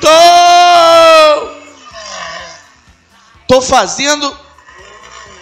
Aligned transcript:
Tô, 0.00 0.08
tô 3.46 3.60
fazendo 3.60 4.34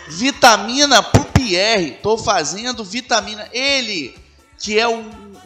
vitamina 0.08 1.00
pro 1.00 1.24
Pierre. 1.26 1.92
Tô 2.02 2.18
fazendo 2.18 2.84
vitamina. 2.84 3.48
Ele, 3.52 4.18
que 4.58 4.78
é 4.78 4.88
o, 4.88 5.04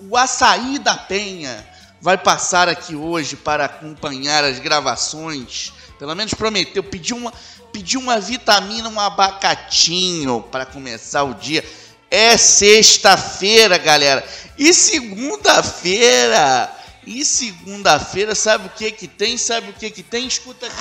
o 0.08 0.16
açaí 0.16 0.78
da 0.78 0.96
penha, 0.96 1.68
vai 2.00 2.16
passar 2.16 2.70
aqui 2.70 2.96
hoje 2.96 3.36
para 3.36 3.66
acompanhar 3.66 4.44
as 4.44 4.58
gravações. 4.58 5.74
Pelo 5.98 6.14
menos 6.14 6.32
prometeu. 6.32 6.82
Pediu 6.82 7.18
uma, 7.18 7.34
pediu 7.70 8.00
uma 8.00 8.18
vitamina, 8.18 8.88
um 8.88 8.98
abacatinho 8.98 10.42
para 10.50 10.64
começar 10.64 11.24
o 11.24 11.34
dia. 11.34 11.62
É 12.10 12.36
sexta-feira, 12.36 13.78
galera. 13.78 14.26
E 14.58 14.74
segunda-feira. 14.74 16.68
E 17.06 17.24
segunda-feira, 17.24 18.34
sabe 18.34 18.66
o 18.66 18.70
que 18.70 18.90
que 18.90 19.06
tem? 19.06 19.38
Sabe 19.38 19.70
o 19.70 19.72
que 19.72 19.88
que 19.90 20.02
tem? 20.02 20.26
Escuta 20.26 20.66
aqui. 20.66 20.76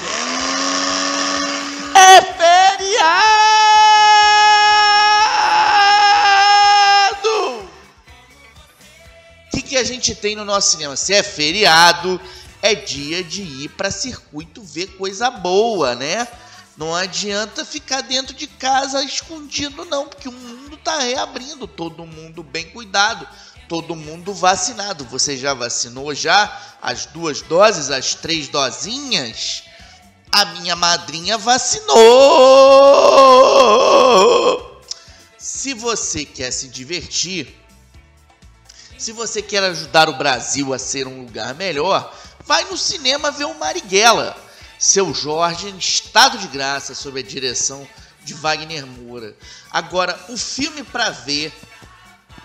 É 1.95 2.21
feriado! 2.21 3.19
O 9.47 9.52
que 9.52 9.61
que 9.61 9.77
a 9.77 9.83
gente 9.83 10.16
tem 10.16 10.36
no 10.36 10.43
nosso 10.43 10.71
cinema? 10.71 10.95
Se 10.95 11.14
é 11.14 11.21
feriado, 11.21 12.19
é 12.61 12.73
dia 12.73 13.23
de 13.23 13.41
ir 13.41 13.69
para 13.69 13.91
circuito 13.91 14.64
ver 14.64 14.88
coisa 14.97 15.30
boa, 15.30 15.95
né? 15.95 16.27
Não 16.80 16.95
adianta 16.95 17.66
ficar 17.66 17.99
dentro 17.99 18.33
de 18.33 18.47
casa 18.47 19.03
escondido, 19.03 19.83
não, 19.83 20.08
porque 20.08 20.30
o 20.30 20.31
mundo 20.31 20.77
está 20.77 20.99
reabrindo. 20.99 21.67
Todo 21.67 22.05
mundo 22.05 22.41
bem 22.41 22.69
cuidado, 22.69 23.27
todo 23.67 23.97
mundo 23.97 24.33
vacinado. 24.33 25.03
Você 25.03 25.36
já 25.36 25.53
vacinou 25.53 26.16
já 26.16 26.58
as 26.81 27.05
duas 27.08 27.41
doses, 27.41 27.91
as 27.91 28.16
três 28.16 28.47
dosinhas? 28.47 29.63
A 30.31 30.45
minha 30.45 30.73
madrinha 30.73 31.38
vacinou! 31.38 31.97
Se 35.38 35.73
você 35.73 36.23
quer 36.23 36.52
se 36.52 36.69
divertir, 36.69 37.53
se 38.97 39.11
você 39.11 39.41
quer 39.41 39.64
ajudar 39.64 40.08
o 40.08 40.17
Brasil 40.17 40.73
a 40.73 40.80
ser 40.80 41.08
um 41.08 41.25
lugar 41.25 41.53
melhor, 41.55 42.16
vai 42.45 42.64
no 42.69 42.77
cinema 42.77 43.31
ver 43.31 43.43
o 43.43 43.59
Marighella 43.59 44.47
seu 44.80 45.13
Jorge 45.13 45.67
em 45.67 45.77
estado 45.77 46.38
de 46.38 46.47
graça 46.47 46.95
sob 46.95 47.19
a 47.19 47.23
direção 47.23 47.85
de 48.23 48.33
Wagner 48.33 48.88
Moura. 48.88 49.36
Agora, 49.69 50.17
o 50.30 50.38
filme 50.38 50.83
para 50.83 51.09
ver 51.09 51.53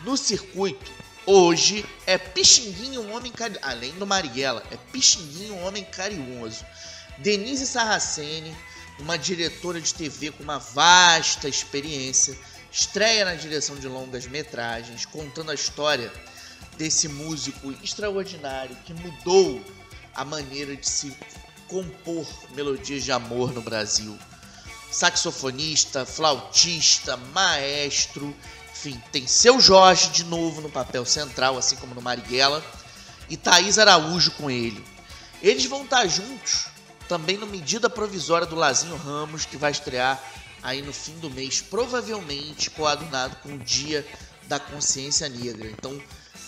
no 0.02 0.16
circuito 0.16 0.91
hoje 1.24 1.86
é 2.04 2.18
Pixinguinho, 2.18 3.02
um 3.02 3.14
homem 3.14 3.30
carinhoso. 3.30 3.64
Além 3.64 3.92
do 3.92 4.04
Marighella, 4.04 4.64
é 4.72 4.76
Pixinguinho, 4.76 5.54
um 5.54 5.64
homem 5.64 5.84
carinhoso. 5.84 6.64
Denise 7.18 7.68
Sarraceni, 7.68 8.54
uma 8.98 9.16
diretora 9.16 9.80
de 9.80 9.94
TV 9.94 10.32
com 10.32 10.42
uma 10.42 10.58
vasta 10.58 11.48
experiência, 11.48 12.36
estreia 12.69 13.24
na 13.24 13.36
direção 13.36 13.76
de 13.76 13.86
longas 13.86 14.26
metragens, 14.26 15.06
contando 15.06 15.52
a 15.52 15.54
história 15.54 16.12
desse 16.76 17.06
músico 17.06 17.70
extraordinário 17.80 18.76
que 18.84 18.92
mudou 18.92 19.64
a 20.12 20.24
maneira 20.24 20.74
de 20.74 20.88
se 20.88 21.16
compor 21.69 22.26
melodias 22.54 23.04
de 23.04 23.12
amor 23.12 23.52
no 23.52 23.62
Brasil. 23.62 24.19
Saxofonista, 24.91 26.06
flautista, 26.06 27.16
maestro, 27.16 28.34
enfim, 28.72 29.00
tem 29.10 29.26
seu 29.26 29.60
Jorge 29.60 30.10
de 30.10 30.24
novo 30.24 30.60
no 30.60 30.70
papel 30.70 31.04
central, 31.04 31.56
assim 31.56 31.76
como 31.76 31.94
no 31.94 32.03
Marighella, 32.03 32.64
e 33.28 33.36
Thaís 33.36 33.78
Araújo 33.78 34.30
com 34.32 34.50
ele. 34.50 34.84
Eles 35.42 35.64
vão 35.66 35.84
estar 35.84 36.06
juntos 36.06 36.66
também 37.08 37.36
no 37.36 37.47
Medida 37.47 37.91
Provisória 37.91 38.47
do 38.47 38.56
Lazinho 38.56 38.97
Ramos, 38.97 39.44
que 39.44 39.56
vai 39.56 39.70
estrear 39.70 40.22
aí 40.62 40.80
no 40.80 40.92
fim 40.92 41.19
do 41.19 41.28
mês, 41.28 41.60
provavelmente 41.60 42.70
coadunado 42.70 43.36
com 43.36 43.54
o 43.54 43.58
Dia 43.58 44.06
da 44.44 44.58
Consciência 44.58 45.28
Negra. 45.28 45.69
Então, 45.69 46.00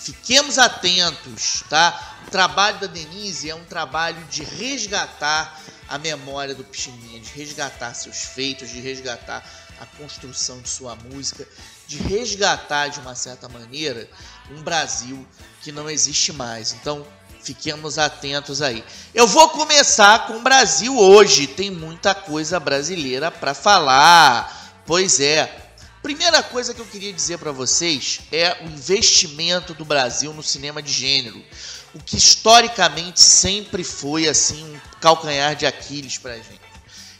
Fiquemos 0.07 0.57
atentos, 0.57 1.65
tá? 1.69 2.19
O 2.29 2.31
trabalho 2.31 2.79
da 2.79 2.87
Denise 2.87 3.51
é 3.51 3.55
um 3.57 3.65
trabalho 3.65 4.23
de 4.27 4.45
resgatar 4.45 5.61
a 5.89 5.99
memória 5.99 6.55
do 6.55 6.63
Pichininha, 6.63 7.19
de 7.19 7.29
resgatar 7.33 7.93
seus 7.93 8.19
feitos, 8.23 8.71
de 8.71 8.79
resgatar 8.79 9.45
a 9.81 9.87
construção 9.99 10.61
de 10.61 10.69
sua 10.69 10.95
música, 10.95 11.45
de 11.89 11.99
resgatar 11.99 12.87
de 12.87 13.01
uma 13.01 13.17
certa 13.17 13.49
maneira 13.49 14.09
um 14.53 14.63
Brasil 14.63 15.27
que 15.61 15.73
não 15.73 15.91
existe 15.91 16.33
mais. 16.33 16.73
Então, 16.75 17.05
fiquemos 17.43 17.99
atentos 17.99 18.63
aí. 18.63 18.85
Eu 19.13 19.27
vou 19.27 19.49
começar 19.49 20.29
com 20.29 20.35
o 20.35 20.43
Brasil 20.43 20.97
hoje, 20.97 21.49
tem 21.49 21.69
muita 21.69 22.15
coisa 22.15 22.61
brasileira 22.61 23.29
para 23.29 23.55
falar. 23.55 24.85
Pois 24.87 25.19
é, 25.19 25.66
Primeira 26.07 26.41
coisa 26.41 26.73
que 26.73 26.81
eu 26.81 26.87
queria 26.87 27.13
dizer 27.13 27.37
para 27.37 27.51
vocês 27.51 28.21
é 28.31 28.63
o 28.63 28.69
investimento 28.69 29.75
do 29.75 29.85
Brasil 29.85 30.33
no 30.33 30.41
cinema 30.41 30.81
de 30.81 30.93
gênero, 30.93 31.45
o 31.93 31.99
que 31.99 32.17
historicamente 32.17 33.21
sempre 33.21 33.83
foi 33.83 34.29
assim 34.29 34.63
um 34.63 34.81
calcanhar 35.01 35.57
de 35.57 35.67
Aquiles 35.67 36.17
para 36.17 36.35
a 36.35 36.37
gente. 36.37 36.61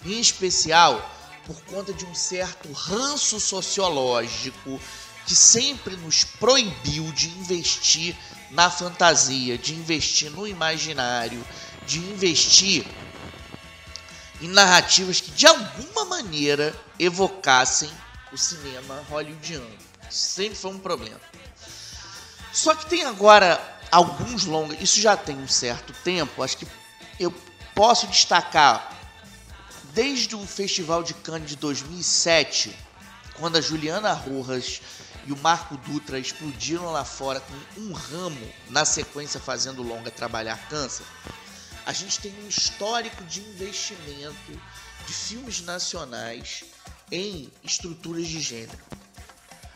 Em 0.05 0.21
especial 0.21 1.05
por 1.45 1.61
conta 1.63 1.93
de 1.93 2.07
um 2.07 2.15
certo 2.15 2.71
ranço 2.71 3.41
sociológico 3.41 4.81
que 5.27 5.35
sempre 5.35 5.97
nos 5.97 6.23
proibiu 6.23 7.11
de 7.11 7.29
investir 7.31 8.17
na 8.53 8.71
fantasia, 8.71 9.59
de 9.59 9.75
investir 9.75 10.31
no 10.31 10.47
imaginário, 10.47 11.45
de 11.89 11.99
investir 11.99 12.87
em 14.41 14.47
narrativas 14.47 15.21
que 15.21 15.33
de 15.33 15.45
alguma 15.45 16.05
maneira 16.05 16.73
evocassem 17.01 17.91
o 18.33 18.39
cinema 18.39 19.05
hollywoodiano. 19.09 19.79
Sempre 20.11 20.59
foi 20.59 20.71
um 20.71 20.79
problema. 20.79 21.21
Só 22.53 22.75
que 22.75 22.87
tem 22.87 23.05
agora 23.05 23.61
alguns 23.91 24.45
longas, 24.45 24.81
isso 24.81 25.01
já 25.01 25.17
tem 25.17 25.37
um 25.37 25.49
certo 25.49 25.93
tempo, 26.05 26.43
acho 26.43 26.57
que 26.57 26.67
eu 27.21 27.33
posso 27.75 28.07
destacar 28.07 28.93
desde 29.93 30.35
o 30.35 30.47
Festival 30.47 31.03
de 31.03 31.15
Cannes 31.15 31.51
de 31.51 31.57
2007, 31.57 32.77
quando 33.35 33.57
a 33.57 33.61
Juliana 33.61 34.13
Rojas 34.13 34.81
e 35.27 35.33
o 35.33 35.37
Marco 35.39 35.77
Dutra 35.79 36.19
explodiram 36.19 36.91
lá 36.93 37.05
fora 37.05 37.41
com 37.41 37.81
um 37.81 37.93
ramo 37.93 38.53
na 38.71 38.85
sequência 38.85 39.41
fazendo 39.41 39.83
longa 39.83 40.11
Trabalhar 40.11 40.59
Câncer, 40.69 41.05
a 41.85 41.93
gente 41.93 42.21
tem 42.21 42.35
um 42.45 42.49
histórico 42.49 43.25
de 43.25 43.41
investimento 43.41 44.61
de 45.07 45.13
filmes 45.13 45.61
nacionais 45.61 46.65
em 47.11 47.51
estruturas 47.63 48.27
de 48.27 48.41
gênero. 48.41 48.79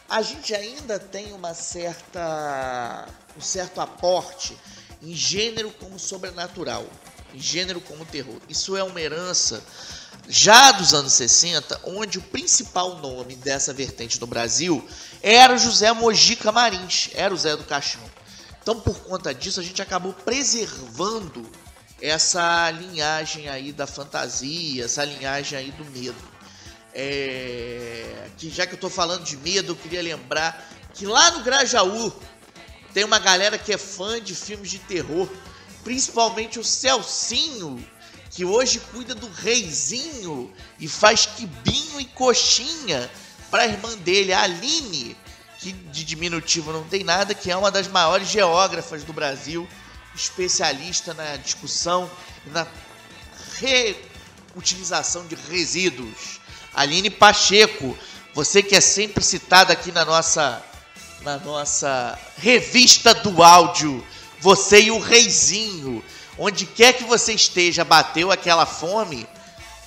A 0.09 0.23
gente 0.23 0.55
ainda 0.55 0.99
tem 0.99 1.33
uma 1.33 1.55
certa 1.55 3.07
um 3.37 3.41
certo 3.41 3.81
aporte 3.81 4.57
em 5.03 5.15
gênero 5.15 5.71
como 5.71 5.99
sobrenatural, 5.99 6.87
em 7.33 7.39
gênero 7.39 7.81
como 7.81 8.05
terror. 8.05 8.37
Isso 8.49 8.77
é 8.77 8.83
uma 8.83 9.01
herança 9.01 9.63
já 10.29 10.73
dos 10.73 10.93
anos 10.93 11.13
60, 11.13 11.81
onde 11.85 12.19
o 12.19 12.23
principal 12.23 12.99
nome 12.99 13.37
dessa 13.37 13.73
vertente 13.73 14.21
no 14.21 14.27
Brasil 14.27 14.87
era 15.23 15.57
José 15.57 15.93
Mojica 15.93 16.53
Marins, 16.53 17.11
era 17.15 17.33
o 17.33 17.37
Zé 17.37 17.57
do 17.57 17.65
Caixão. 17.65 18.03
Então, 18.63 18.79
por 18.81 19.01
conta 19.01 19.35
disso, 19.35 19.59
a 19.59 19.63
gente 19.63 19.81
acabou 19.81 20.13
preservando 20.13 21.51
essa 22.01 22.71
linhagem 22.71 23.49
aí 23.49 23.73
da 23.73 23.87
fantasia, 23.87 24.85
essa 24.85 25.05
linhagem 25.05 25.59
aí 25.59 25.71
do 25.73 25.85
medo. 25.87 26.30
É, 26.93 28.29
que 28.37 28.51
já 28.51 28.67
que 28.67 28.73
eu 28.73 28.77
estou 28.77 28.91
falando 28.91 29.25
de 29.25 29.37
medo, 29.37 29.73
eu 29.73 29.77
queria 29.77 30.03
lembrar 30.03 30.69
que 30.95 31.07
lá 31.07 31.31
no 31.31 31.43
Grajaú 31.43 32.13
tem 32.93 33.05
uma 33.05 33.19
galera 33.19 33.57
que 33.57 33.73
é 33.73 33.79
fã 33.79 34.21
de 34.21 34.35
filmes 34.35 34.71
de 34.71 34.79
terror, 34.81 35.29
principalmente 35.85 36.59
o 36.59 36.65
Celcinho, 36.65 37.85
que 38.31 38.45
hoje 38.45 38.81
cuida 38.93 39.15
do 39.15 39.29
reizinho 39.31 40.53
e 40.79 40.89
faz 40.89 41.27
quibinho 41.27 42.01
e 42.01 42.05
coxinha 42.05 43.11
para 43.51 43.63
a 43.65 43.67
irmã 43.67 43.97
dele, 43.99 44.33
a 44.33 44.43
Aline, 44.43 45.17
que 45.59 45.73
de 45.73 46.05
diminutivo 46.05 46.73
não 46.73 46.85
tem 46.85 47.05
nada, 47.05 47.35
que 47.35 47.51
é 47.51 47.57
uma 47.57 47.71
das 47.71 47.89
maiores 47.89 48.29
geógrafas 48.29 49.05
do 49.05 49.13
Brasil, 49.13 49.69
especialista 50.15 51.13
na 51.13 51.37
discussão 51.37 52.11
e 52.47 52.51
na 52.51 52.67
reutilização 54.55 55.27
de 55.27 55.35
resíduos. 55.35 56.40
Aline 56.75 57.11
Pacheco, 57.11 57.97
você 58.35 58.63
que 58.63 58.77
é 58.77 58.81
sempre 58.81 59.25
citada 59.25 59.73
aqui 59.73 59.91
na 59.93 60.05
nossa 60.05 60.63
na 61.23 61.37
nossa 61.39 62.19
revista 62.39 63.13
do 63.13 63.43
áudio, 63.43 64.05
você 64.41 64.85
e 64.85 64.91
o 64.91 64.99
Reizinho, 64.99 66.03
onde 66.39 66.65
quer 66.65 66.95
que 66.95 67.05
você 67.05 67.35
esteja, 67.35 67.85
bateu 67.85 68.33
aquela 68.33 68.65
fome, 68.65 69.27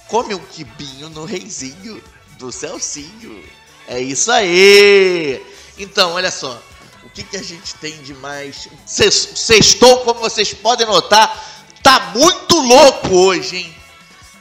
come 0.07 0.35
um 0.35 0.39
quibinho 0.39 1.09
no 1.09 1.25
Reizinho 1.25 2.03
do 2.37 2.51
Celcinho. 2.51 3.43
É 3.87 3.99
isso 3.99 4.31
aí. 4.31 5.43
Então, 5.77 6.13
olha 6.13 6.29
só, 6.29 6.61
o 7.03 7.09
que, 7.09 7.23
que 7.23 7.37
a 7.37 7.43
gente 7.43 7.73
tem 7.75 8.01
de 8.03 8.13
mais? 8.13 8.69
Sextou, 8.85 10.01
como 10.01 10.19
vocês 10.19 10.53
podem 10.53 10.85
notar, 10.85 11.51
tá 11.81 12.11
muito 12.15 12.59
louco 12.59 13.09
hoje, 13.09 13.57
hein? 13.57 13.75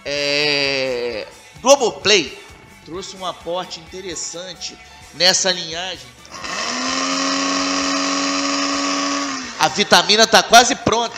É... 0.04 0.81
Globoplay 1.62 2.36
trouxe 2.84 3.14
um 3.14 3.24
aporte 3.24 3.78
interessante 3.78 4.76
nessa 5.14 5.52
linhagem. 5.52 6.08
A 9.60 9.68
vitamina 9.68 10.26
tá 10.26 10.42
quase 10.42 10.74
pronta. 10.74 11.14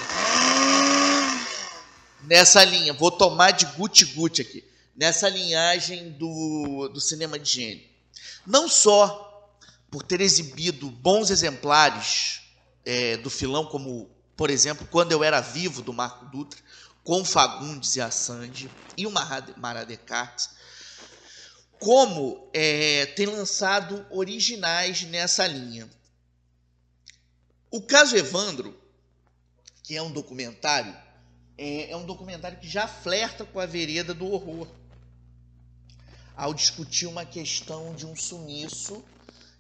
Nessa 2.25 2.63
linha, 2.63 2.93
vou 2.93 3.11
tomar 3.11 3.53
de 3.53 3.65
guti-guti 3.65 4.43
aqui. 4.43 4.63
Nessa 4.95 5.31
linhagem 5.31 6.11
do, 6.11 6.91
do 6.93 7.01
cinema 7.01 7.39
de 7.39 7.51
gênero. 7.51 7.89
Não 8.47 8.69
só 8.69 9.51
por 9.91 10.03
ter 10.03 10.21
exibido 10.21 10.91
bons 10.91 11.31
exemplares 11.31 12.43
é, 12.85 13.17
do 13.17 13.31
filão, 13.31 13.65
como, 13.65 14.11
por 14.37 14.51
exemplo, 14.51 14.87
Quando 14.91 15.13
Eu 15.13 15.25
Era 15.25 15.41
Vivo, 15.41 15.81
do 15.81 15.95
Marco 15.95 16.27
Dutra, 16.27 16.61
com 17.05 17.23
Fagundes 17.23 17.97
e 17.97 18.01
a 18.01 18.11
Sandy, 18.11 18.71
e 18.97 19.07
o 19.07 19.11
Mara 19.11 19.85
Descartes, 19.85 20.49
como 21.79 22.49
é, 22.55 23.05
tem 23.15 23.27
lançado 23.27 24.07
originais 24.11 25.03
nessa 25.03 25.47
linha. 25.47 25.89
O 27.71 27.83
caso 27.83 28.17
Evandro, 28.17 28.75
que 29.83 29.95
é 29.95 30.03
um 30.03 30.11
documentário, 30.11 30.97
é, 31.59 31.91
é 31.91 31.97
um 31.97 32.07
documentário 32.07 32.59
que 32.59 32.67
já 32.67 32.89
flerta 32.89 33.45
com 33.45 33.61
a 33.61 33.67
vereda 33.67 34.15
do 34.15 34.27
horror, 34.27 34.67
ao 36.35 36.55
discutir 36.55 37.07
uma 37.07 37.27
questão 37.27 37.95
de 37.95 38.07
um 38.07 38.17
sumiço 38.17 39.05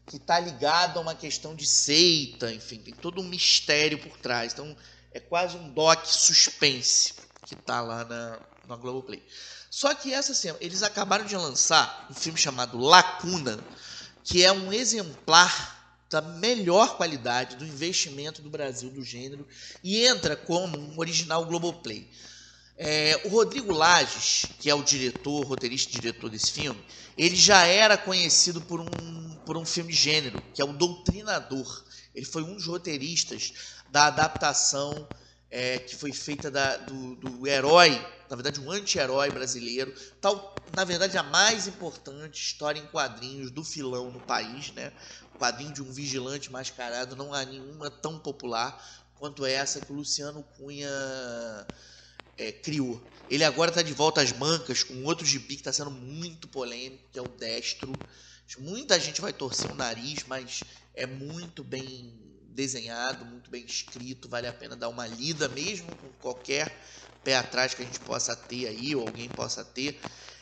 que 0.06 0.16
está 0.16 0.40
ligado 0.40 0.98
a 0.98 1.02
uma 1.02 1.14
questão 1.14 1.54
de 1.54 1.66
seita, 1.66 2.52
enfim, 2.52 2.78
tem 2.78 2.94
todo 2.94 3.20
um 3.20 3.24
mistério 3.24 3.98
por 3.98 4.16
trás. 4.16 4.52
Então, 4.54 4.74
é 5.12 5.20
quase 5.20 5.56
um 5.56 5.70
doc 5.70 6.04
suspense 6.06 7.14
que 7.44 7.54
está 7.54 7.80
lá 7.80 8.04
na, 8.04 8.38
na 8.68 8.76
Globoplay. 8.76 9.22
Só 9.70 9.94
que 9.94 10.12
essa 10.12 10.34
semana, 10.34 10.64
eles 10.64 10.82
acabaram 10.82 11.24
de 11.24 11.36
lançar 11.36 12.06
um 12.10 12.14
filme 12.14 12.38
chamado 12.38 12.78
Lacuna, 12.78 13.58
que 14.22 14.44
é 14.44 14.52
um 14.52 14.72
exemplar 14.72 15.74
da 16.08 16.22
melhor 16.22 16.96
qualidade 16.96 17.56
do 17.56 17.66
investimento 17.66 18.40
do 18.40 18.48
Brasil 18.48 18.88
do 18.90 19.02
gênero 19.02 19.46
e 19.82 20.06
entra 20.06 20.36
como 20.36 20.78
um 20.78 20.98
original 20.98 21.44
Globoplay. 21.44 22.08
É, 22.76 23.20
o 23.24 23.28
Rodrigo 23.28 23.72
Lages, 23.72 24.46
que 24.58 24.68
é 24.68 24.74
o 24.74 24.82
diretor, 24.82 25.44
roteirista 25.46 25.90
e 25.90 26.00
diretor 26.00 26.30
desse 26.30 26.52
filme, 26.52 26.82
ele 27.16 27.36
já 27.36 27.64
era 27.64 27.96
conhecido 27.96 28.60
por 28.60 28.80
um, 28.80 29.36
por 29.44 29.56
um 29.56 29.64
filme 29.64 29.92
de 29.92 29.98
gênero, 29.98 30.42
que 30.52 30.60
é 30.60 30.64
o 30.64 30.72
Doutrinador. 30.72 31.84
Ele 32.14 32.26
foi 32.26 32.42
um 32.42 32.54
dos 32.54 32.66
roteiristas 32.66 33.52
da 33.90 34.06
adaptação 34.06 35.08
é, 35.54 35.78
que 35.78 35.94
foi 35.94 36.12
feita 36.12 36.50
da, 36.50 36.76
do, 36.78 37.14
do 37.14 37.46
herói, 37.46 37.90
na 38.28 38.34
verdade 38.34 38.60
um 38.60 38.72
anti-herói 38.72 39.30
brasileiro, 39.30 39.94
tal, 40.20 40.52
na 40.74 40.82
verdade 40.82 41.16
a 41.16 41.22
mais 41.22 41.68
importante 41.68 42.42
história 42.42 42.80
em 42.80 42.86
quadrinhos 42.86 43.52
do 43.52 43.62
filão 43.62 44.10
no 44.10 44.18
país, 44.18 44.72
né? 44.72 44.92
Quadrinho 45.38 45.72
de 45.72 45.80
um 45.80 45.92
vigilante 45.92 46.50
mascarado, 46.50 47.14
não 47.14 47.32
há 47.32 47.44
nenhuma 47.44 47.88
tão 47.88 48.18
popular 48.18 48.84
quanto 49.14 49.46
essa 49.46 49.80
que 49.80 49.92
o 49.92 49.94
Luciano 49.94 50.42
Cunha 50.56 50.90
é, 52.36 52.50
criou. 52.50 53.00
Ele 53.30 53.44
agora 53.44 53.70
está 53.70 53.80
de 53.80 53.92
volta 53.92 54.22
às 54.22 54.32
bancas 54.32 54.82
com 54.82 55.04
outro 55.04 55.24
gibi 55.24 55.54
que 55.54 55.60
está 55.60 55.72
sendo 55.72 55.92
muito 55.92 56.48
polêmico, 56.48 57.04
que 57.12 57.18
é 57.18 57.22
o 57.22 57.28
Destro. 57.28 57.92
Muita 58.58 58.98
gente 58.98 59.20
vai 59.20 59.32
torcer 59.32 59.70
o 59.70 59.74
nariz, 59.76 60.24
mas 60.26 60.64
é 60.96 61.06
muito 61.06 61.62
bem 61.62 62.12
desenhado, 62.54 63.24
muito 63.24 63.50
bem 63.50 63.64
escrito, 63.64 64.28
vale 64.28 64.46
a 64.46 64.52
pena 64.52 64.76
dar 64.76 64.88
uma 64.88 65.06
lida, 65.06 65.48
mesmo 65.48 65.94
com 65.96 66.08
qualquer 66.20 66.72
pé 67.22 67.36
atrás 67.36 67.74
que 67.74 67.82
a 67.82 67.84
gente 67.84 68.00
possa 68.00 68.36
ter 68.36 68.68
aí, 68.68 68.94
ou 68.94 69.02
alguém 69.06 69.28
possa 69.28 69.64
ter, 69.64 69.98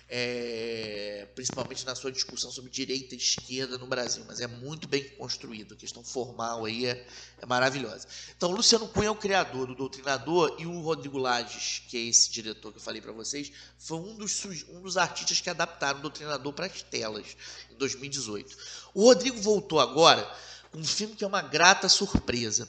é, 0.09 1.27
principalmente 1.35 1.87
na 1.87 1.95
sua 1.95 2.13
discussão 2.13 2.51
sobre 2.51 2.71
direita 2.71 3.15
e 3.15 3.19
esquerda 3.19 3.79
no 3.79 3.87
Brasil, 3.87 4.23
mas 4.27 4.41
é 4.41 4.47
muito 4.47 4.87
bem 4.87 5.09
construído, 5.11 5.73
a 5.73 5.77
questão 5.77 6.05
formal 6.05 6.67
aí 6.67 6.85
é, 6.85 7.07
é 7.41 7.47
maravilhosa. 7.47 8.07
Então, 8.37 8.51
Luciano 8.51 8.87
Cunha 8.89 9.07
é 9.07 9.11
o 9.11 9.15
criador 9.15 9.69
do 9.69 9.75
Doutrinador 9.75 10.57
e 10.59 10.67
o 10.67 10.81
Rodrigo 10.81 11.17
Lages, 11.17 11.83
que 11.89 11.97
é 11.97 12.01
esse 12.01 12.31
diretor 12.31 12.73
que 12.73 12.79
eu 12.79 12.83
falei 12.83 13.01
para 13.01 13.13
vocês, 13.13 13.51
foi 13.79 13.97
um 13.99 14.15
dos, 14.17 14.45
um 14.69 14.83
dos 14.83 14.99
artistas 14.99 15.41
que 15.41 15.49
adaptaram 15.49 16.01
o 16.01 16.03
Doutrinador 16.03 16.53
para 16.53 16.67
as 16.67 16.83
telas 16.83 17.37
em 17.71 17.77
2018. 17.77 18.55
O 18.93 19.05
Rodrigo 19.05 19.41
voltou 19.41 19.81
agora 19.81 20.31
um 20.75 20.85
filme 20.85 21.15
que 21.15 21.25
é 21.25 21.27
uma 21.27 21.43
grata 21.43 21.89
surpresa. 21.89 22.69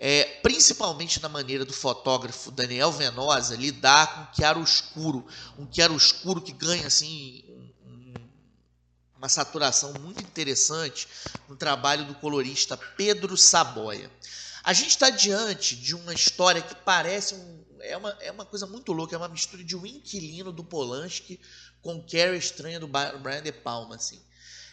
É, 0.00 0.24
principalmente 0.42 1.20
na 1.20 1.28
maneira 1.28 1.64
do 1.64 1.72
fotógrafo 1.72 2.52
Daniel 2.52 2.92
Venosa 2.92 3.56
lidar 3.56 4.06
com 4.14 4.32
o 4.32 4.36
chiaro-escuro, 4.36 5.26
um 5.58 5.66
chiaro-escuro 5.70 6.40
que 6.40 6.52
ganha 6.52 6.86
assim 6.86 7.44
um, 7.84 8.14
uma 9.16 9.28
saturação 9.28 9.92
muito 9.94 10.22
interessante 10.22 11.08
no 11.48 11.56
trabalho 11.56 12.04
do 12.04 12.14
colorista 12.14 12.76
Pedro 12.76 13.36
Saboia. 13.36 14.08
A 14.62 14.72
gente 14.72 14.90
está 14.90 15.10
diante 15.10 15.74
de 15.74 15.96
uma 15.96 16.14
história 16.14 16.62
que 16.62 16.76
parece 16.76 17.34
um, 17.34 17.64
é, 17.80 17.96
uma, 17.96 18.10
é 18.20 18.30
uma 18.30 18.44
coisa 18.44 18.66
muito 18.66 18.92
louca, 18.92 19.16
é 19.16 19.18
uma 19.18 19.28
mistura 19.28 19.64
de 19.64 19.76
um 19.76 19.84
inquilino 19.84 20.52
do 20.52 20.62
Polanski 20.62 21.40
com 21.82 22.02
Carrie 22.02 22.38
Estranha 22.38 22.78
do 22.78 22.86
Brian 22.86 23.42
De 23.42 23.52
Palma, 23.52 23.96
assim. 23.96 24.20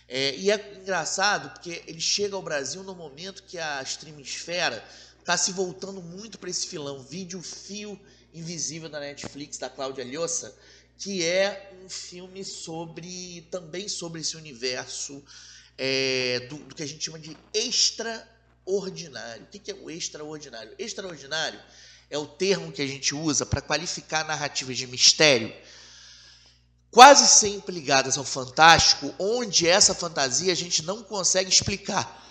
É, 0.08 0.36
e 0.36 0.52
é 0.52 0.78
engraçado 0.82 1.50
porque 1.52 1.84
ele 1.88 2.00
chega 2.00 2.36
ao 2.36 2.42
Brasil 2.42 2.84
no 2.84 2.94
momento 2.94 3.44
que 3.44 3.58
a 3.58 3.82
streaming-esfera 3.82 4.84
está 5.20 5.36
se 5.36 5.52
voltando 5.52 6.02
muito 6.02 6.38
para 6.38 6.50
esse 6.50 6.68
filão, 6.68 7.02
vídeo 7.02 7.42
Fio 7.42 8.00
Invisível 8.34 8.90
da 8.90 9.00
Netflix, 9.00 9.58
da 9.58 9.70
Cláudia 9.70 10.04
Lhosa, 10.06 10.56
que 10.98 11.24
é 11.24 11.74
um 11.84 11.90
filme 11.90 12.44
sobre 12.46 13.48
também 13.50 13.88
sobre 13.88 14.22
esse 14.22 14.38
universo 14.38 15.24
é, 15.78 16.42
do, 16.50 16.58
do, 16.58 16.76
que 16.76 16.84
a 16.84 16.86
gente 16.86 17.04
chama 17.04 17.18
de 17.18 17.36
extraordinário. 17.54 19.44
O 19.44 19.48
que, 19.48 19.58
que 19.58 19.72
é 19.72 19.74
o 19.74 19.90
extraordinário? 19.90 20.74
Extraordinário 20.78 21.60
é 22.10 22.18
o 22.18 22.28
termo 22.28 22.72
que 22.72 22.82
a 22.82 22.88
gente 22.88 23.16
usa 23.16 23.46
para 23.46 23.62
qualificar 23.62 24.26
narrativas 24.26 24.78
de 24.78 24.86
mistério 24.86 25.52
quase 26.96 27.28
sempre 27.28 27.76
ligadas 27.76 28.18
ao 28.18 28.24
fantástico, 28.24 29.14
onde 29.20 29.68
essa 29.68 29.94
fantasia 29.94 30.54
a 30.54 30.56
gente 30.56 30.82
não 30.82 31.04
consegue 31.04 31.50
explicar. 31.50 32.26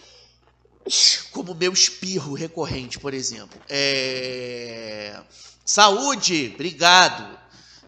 Como 1.33 1.53
o 1.53 1.55
meu 1.55 1.71
espirro 1.71 2.33
recorrente, 2.33 2.99
por 2.99 3.13
exemplo. 3.13 3.61
É... 3.69 5.23
Saúde, 5.67 6.53
obrigado. 6.55 7.39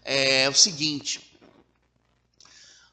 É 0.05 0.47
o 0.49 0.53
seguinte: 0.53 1.35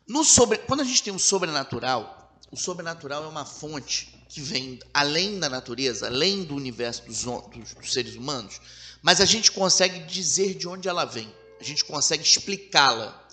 no 0.08 0.24
sobre... 0.24 0.56
quando 0.58 0.80
a 0.80 0.84
gente 0.84 1.02
tem 1.02 1.12
um 1.12 1.18
sobrenatural, 1.18 2.34
o 2.50 2.56
sobrenatural 2.56 3.24
é 3.24 3.28
uma 3.28 3.44
fonte 3.44 4.18
que 4.30 4.40
vem 4.40 4.80
além 4.94 5.38
da 5.38 5.50
natureza, 5.50 6.06
além 6.06 6.42
do 6.42 6.56
universo 6.56 7.04
dos, 7.04 7.22
dos, 7.22 7.74
dos 7.74 7.92
seres 7.92 8.14
humanos, 8.14 8.62
mas 9.02 9.20
a 9.20 9.26
gente 9.26 9.52
consegue 9.52 10.00
dizer 10.04 10.54
de 10.54 10.66
onde 10.66 10.88
ela 10.88 11.04
vem, 11.04 11.30
a 11.60 11.64
gente 11.64 11.84
consegue 11.84 12.22
explicá-la. 12.22 13.23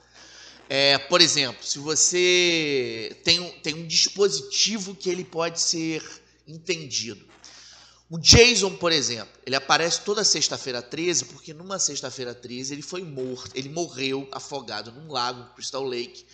É, 0.74 0.98
por 0.98 1.20
exemplo, 1.20 1.62
se 1.66 1.80
você 1.80 3.20
tem 3.26 3.42
um, 3.42 3.52
tem 3.60 3.74
um 3.74 3.86
dispositivo 3.86 4.96
que 4.96 5.10
ele 5.10 5.26
pode 5.26 5.60
ser 5.60 6.02
entendido. 6.48 7.28
O 8.10 8.18
Jason, 8.18 8.78
por 8.78 8.90
exemplo, 8.90 9.38
ele 9.46 9.58
aparece 9.58 10.00
toda 10.00 10.24
sexta-feira 10.24 10.82
13, 10.82 11.26
porque 11.26 11.54
numa 11.54 11.78
sexta-feira 11.78 12.34
13 12.34 12.74
ele 12.74 12.82
foi 12.82 13.04
morto, 13.04 13.52
ele 13.54 13.68
morreu 13.68 14.30
afogado 14.32 14.94
num 14.94 15.12
lago, 15.12 15.54
Crystal 15.56 15.84
Lake, 15.84 16.26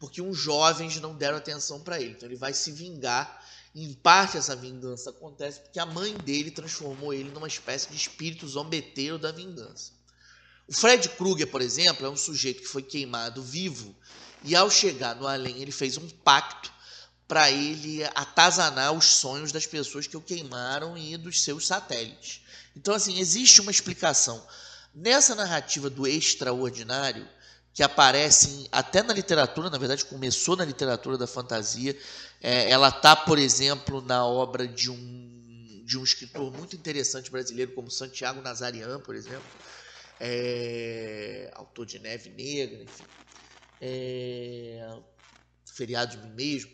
porque 0.00 0.22
uns 0.22 0.38
jovens 0.38 0.98
não 0.98 1.14
deram 1.14 1.36
atenção 1.36 1.78
para 1.78 2.00
ele. 2.00 2.12
Então 2.12 2.26
ele 2.26 2.36
vai 2.36 2.54
se 2.54 2.72
vingar. 2.72 3.46
Em 3.74 3.92
parte 3.92 4.38
essa 4.38 4.56
vingança 4.56 5.10
acontece 5.10 5.60
porque 5.60 5.78
a 5.78 5.84
mãe 5.84 6.14
dele 6.14 6.50
transformou 6.50 7.12
ele 7.12 7.28
numa 7.28 7.46
espécie 7.46 7.90
de 7.90 7.96
espírito 7.96 8.48
zombeteiro 8.48 9.18
da 9.18 9.32
vingança. 9.32 9.92
O 10.66 10.72
Fred 10.72 11.08
Krueger, 11.10 11.48
por 11.48 11.60
exemplo, 11.60 12.06
é 12.06 12.10
um 12.10 12.16
sujeito 12.16 12.62
que 12.62 12.68
foi 12.68 12.82
queimado 12.82 13.42
vivo 13.42 13.94
e 14.44 14.56
ao 14.56 14.70
chegar 14.70 15.14
no 15.16 15.26
além 15.26 15.60
ele 15.60 15.72
fez 15.72 15.96
um 15.96 16.08
pacto 16.08 16.72
para 17.26 17.50
ele 17.50 18.04
atazanar 18.14 18.92
os 18.92 19.06
sonhos 19.06 19.52
das 19.52 19.66
pessoas 19.66 20.06
que 20.06 20.16
o 20.16 20.20
queimaram 20.20 20.96
e 20.98 21.16
dos 21.16 21.42
seus 21.42 21.66
satélites. 21.66 22.42
Então, 22.76 22.94
assim, 22.94 23.18
existe 23.18 23.60
uma 23.60 23.70
explicação. 23.70 24.44
Nessa 24.94 25.34
narrativa 25.34 25.88
do 25.88 26.06
extraordinário, 26.06 27.26
que 27.72 27.82
aparece 27.82 28.68
até 28.70 29.02
na 29.02 29.14
literatura, 29.14 29.70
na 29.70 29.78
verdade 29.78 30.04
começou 30.04 30.56
na 30.56 30.64
literatura 30.64 31.16
da 31.16 31.26
fantasia, 31.26 31.98
é, 32.40 32.70
ela 32.70 32.88
está, 32.88 33.16
por 33.16 33.38
exemplo, 33.38 34.02
na 34.02 34.26
obra 34.26 34.68
de 34.68 34.90
um, 34.90 35.82
de 35.84 35.96
um 35.96 36.04
escritor 36.04 36.52
muito 36.52 36.76
interessante 36.76 37.30
brasileiro, 37.30 37.72
como 37.72 37.90
Santiago 37.90 38.42
Nazarian, 38.42 39.00
por 39.00 39.14
exemplo, 39.14 39.42
é, 40.24 41.50
autor 41.52 41.84
de 41.84 41.98
Neve 41.98 42.30
Negra, 42.30 42.80
enfim, 42.80 43.04
é, 43.80 44.96
Feriado 45.66 46.16
de 46.16 46.22
mim 46.22 46.32
mesmo. 46.32 46.70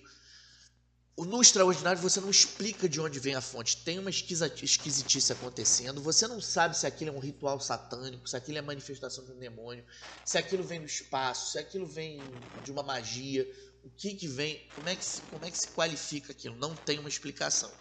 no 1.17 1.41
extraordinário 1.41 2.03
você 2.03 2.21
não 2.21 2.29
explica 2.29 2.87
de 2.87 3.01
onde 3.01 3.19
vem 3.19 3.35
a 3.35 3.41
fonte. 3.41 3.79
Tem 3.79 3.99
uma 3.99 4.11
esquisitice 4.11 5.33
acontecendo. 5.33 6.03
Você 6.03 6.27
não 6.27 6.43
sabe 6.43 6.77
se 6.77 6.87
aquilo 6.87 7.11
é 7.11 7.15
um 7.15 7.21
ritual 7.21 7.59
satânico, 7.59 8.29
se 8.29 8.37
aquilo 8.37 8.59
é 8.59 8.61
manifestação 8.61 9.25
de 9.25 9.33
um 9.33 9.39
demônio, 9.39 9.85
se 10.27 10.37
aquilo 10.37 10.63
vem 10.63 10.81
do 10.81 10.87
espaço, 10.87 11.53
se 11.53 11.59
aquilo 11.59 11.87
vem 11.87 12.21
de 12.63 12.71
uma 12.71 12.83
magia. 12.83 13.49
O 13.83 13.89
que 13.89 14.15
que 14.15 14.29
vem? 14.29 14.69
Como 14.75 14.89
é 14.91 14.97
que 14.97 15.05
se, 15.05 15.23
como 15.23 15.45
é 15.47 15.51
que 15.51 15.57
se 15.57 15.69
qualifica 15.69 16.33
aquilo? 16.33 16.57
Não 16.57 16.75
tem 16.75 16.99
uma 16.99 17.09
explicação. 17.09 17.73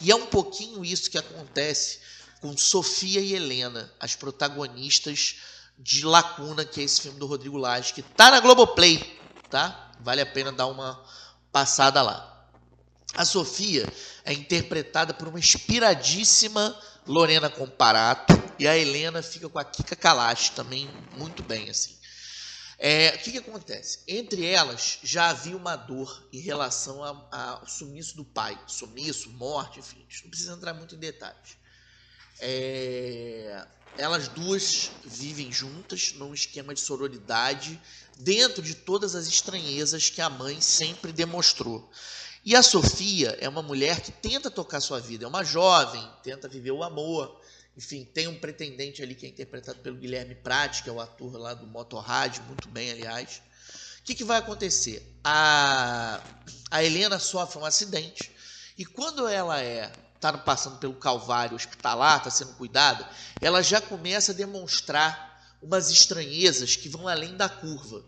E 0.00 0.10
é 0.10 0.14
um 0.14 0.26
pouquinho 0.26 0.84
isso 0.84 1.10
que 1.10 1.18
acontece 1.18 1.98
com 2.40 2.56
Sofia 2.56 3.20
e 3.20 3.34
Helena, 3.34 3.92
as 3.98 4.14
protagonistas 4.14 5.36
de 5.78 6.04
Lacuna, 6.04 6.64
que 6.64 6.80
é 6.80 6.84
esse 6.84 7.02
filme 7.02 7.18
do 7.18 7.26
Rodrigo 7.26 7.56
Lage, 7.56 7.92
que 7.92 8.02
tá 8.02 8.30
na 8.30 8.40
Globoplay, 8.40 9.18
tá? 9.50 9.92
Vale 10.00 10.20
a 10.20 10.26
pena 10.26 10.52
dar 10.52 10.66
uma 10.66 11.02
passada 11.52 12.02
lá. 12.02 12.48
A 13.14 13.24
Sofia 13.24 13.86
é 14.24 14.32
interpretada 14.32 15.14
por 15.14 15.28
uma 15.28 15.38
inspiradíssima 15.38 16.78
Lorena 17.06 17.48
Comparato 17.48 18.34
e 18.58 18.66
a 18.66 18.76
Helena 18.76 19.22
fica 19.22 19.48
com 19.48 19.58
a 19.58 19.64
Kika 19.64 19.96
Kalash 19.96 20.50
também 20.50 20.90
muito 21.16 21.42
bem 21.42 21.70
assim. 21.70 21.96
É, 22.78 23.14
o 23.14 23.18
que, 23.18 23.32
que 23.32 23.38
acontece? 23.38 24.00
Entre 24.06 24.44
elas 24.44 24.98
já 25.02 25.30
havia 25.30 25.56
uma 25.56 25.76
dor 25.76 26.28
em 26.30 26.40
relação 26.40 27.02
ao 27.30 27.66
sumiço 27.66 28.16
do 28.16 28.24
pai, 28.24 28.58
sumiço, 28.66 29.30
morte, 29.30 29.78
enfim, 29.78 30.06
não 30.22 30.30
precisa 30.30 30.52
entrar 30.52 30.74
muito 30.74 30.94
em 30.94 30.98
detalhes. 30.98 31.56
É, 32.40 33.64
elas 33.98 34.28
duas 34.28 34.90
vivem 35.04 35.50
juntas 35.50 36.12
num 36.12 36.34
esquema 36.34 36.74
de 36.74 36.80
sororidade 36.80 37.80
dentro 38.18 38.62
de 38.62 38.74
todas 38.74 39.14
as 39.14 39.26
estranhezas 39.26 40.10
que 40.10 40.20
a 40.20 40.28
mãe 40.28 40.60
sempre 40.60 41.12
demonstrou. 41.12 41.90
E 42.44 42.54
a 42.54 42.62
Sofia 42.62 43.36
é 43.40 43.48
uma 43.48 43.62
mulher 43.62 44.00
que 44.00 44.12
tenta 44.12 44.50
tocar 44.50 44.80
sua 44.80 45.00
vida, 45.00 45.24
é 45.24 45.28
uma 45.28 45.42
jovem, 45.42 46.08
tenta 46.22 46.48
viver 46.48 46.70
o 46.70 46.82
amor. 46.82 47.40
Enfim, 47.76 48.04
tem 48.04 48.28
um 48.28 48.38
pretendente 48.38 49.02
ali 49.02 49.14
que 49.14 49.26
é 49.26 49.28
interpretado 49.28 49.80
pelo 49.80 49.96
Guilherme 49.96 50.34
Prati, 50.34 50.82
que 50.82 50.88
é 50.88 50.92
o 50.92 51.00
ator 51.00 51.36
lá 51.36 51.54
do 51.54 51.66
Motorrad, 51.66 52.38
muito 52.46 52.68
bem, 52.68 52.92
aliás. 52.92 53.42
O 53.98 54.02
que, 54.04 54.14
que 54.14 54.24
vai 54.24 54.38
acontecer? 54.38 55.18
A, 55.24 56.22
a 56.70 56.84
Helena 56.84 57.18
sofre 57.18 57.58
um 57.58 57.64
acidente 57.64 58.30
e 58.78 58.84
quando 58.84 59.26
ela 59.26 59.60
é 59.60 59.90
está 60.16 60.36
passando 60.36 60.78
pelo 60.78 60.94
calvário 60.94 61.54
hospitalar, 61.54 62.18
está 62.18 62.30
sendo 62.30 62.54
cuidada, 62.54 63.08
ela 63.40 63.62
já 63.62 63.80
começa 63.80 64.32
a 64.32 64.34
demonstrar 64.34 65.56
umas 65.62 65.90
estranhezas 65.90 66.76
que 66.76 66.88
vão 66.88 67.06
além 67.06 67.36
da 67.36 67.48
curva. 67.48 68.04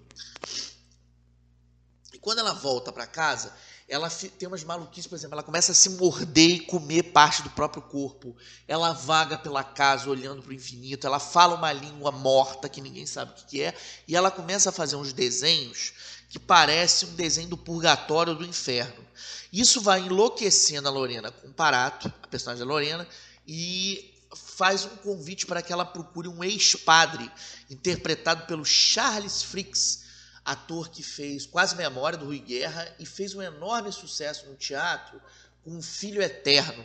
E 2.12 2.18
quando 2.18 2.40
ela 2.40 2.52
volta 2.52 2.92
para 2.92 3.06
casa, 3.06 3.54
ela 3.88 4.10
tem 4.10 4.46
umas 4.46 4.62
maluquices, 4.62 5.06
por 5.06 5.14
exemplo, 5.14 5.34
ela 5.34 5.42
começa 5.42 5.72
a 5.72 5.74
se 5.74 5.90
morder 5.90 6.50
e 6.50 6.60
comer 6.60 7.04
parte 7.04 7.42
do 7.42 7.48
próprio 7.50 7.82
corpo. 7.82 8.36
Ela 8.66 8.92
vaga 8.92 9.38
pela 9.38 9.64
casa 9.64 10.10
olhando 10.10 10.42
para 10.42 10.50
o 10.50 10.54
infinito, 10.54 11.06
ela 11.06 11.18
fala 11.18 11.54
uma 11.54 11.72
língua 11.72 12.12
morta 12.12 12.68
que 12.68 12.82
ninguém 12.82 13.06
sabe 13.06 13.32
o 13.32 13.46
que 13.46 13.62
é, 13.62 13.74
e 14.06 14.14
ela 14.14 14.30
começa 14.30 14.68
a 14.68 14.72
fazer 14.72 14.96
uns 14.96 15.14
desenhos 15.14 15.94
que 16.28 16.38
parecem 16.38 17.08
um 17.08 17.14
desenho 17.14 17.48
do 17.48 17.56
purgatório 17.56 18.34
do 18.34 18.44
inferno. 18.44 19.06
Isso 19.52 19.80
vai 19.80 20.00
enlouquecendo 20.00 20.88
a 20.88 20.90
Lorena 20.90 21.30
com 21.30 21.52
Parato, 21.52 22.12
a 22.22 22.26
personagem 22.26 22.64
da 22.64 22.70
Lorena, 22.70 23.08
e 23.46 24.14
faz 24.34 24.84
um 24.84 24.96
convite 24.96 25.46
para 25.46 25.62
que 25.62 25.72
ela 25.72 25.86
procure 25.86 26.28
um 26.28 26.44
ex-padre, 26.44 27.30
interpretado 27.70 28.46
pelo 28.46 28.64
Charles 28.64 29.42
Fricks, 29.42 30.04
ator 30.44 30.88
que 30.88 31.02
fez 31.02 31.46
Quase 31.46 31.76
Memória 31.76 32.18
do 32.18 32.26
Rui 32.26 32.38
Guerra 32.38 32.94
e 32.98 33.06
fez 33.06 33.34
um 33.34 33.42
enorme 33.42 33.92
sucesso 33.92 34.46
no 34.46 34.54
teatro 34.54 35.20
com 35.64 35.76
Um 35.76 35.82
Filho 35.82 36.22
Eterno. 36.22 36.84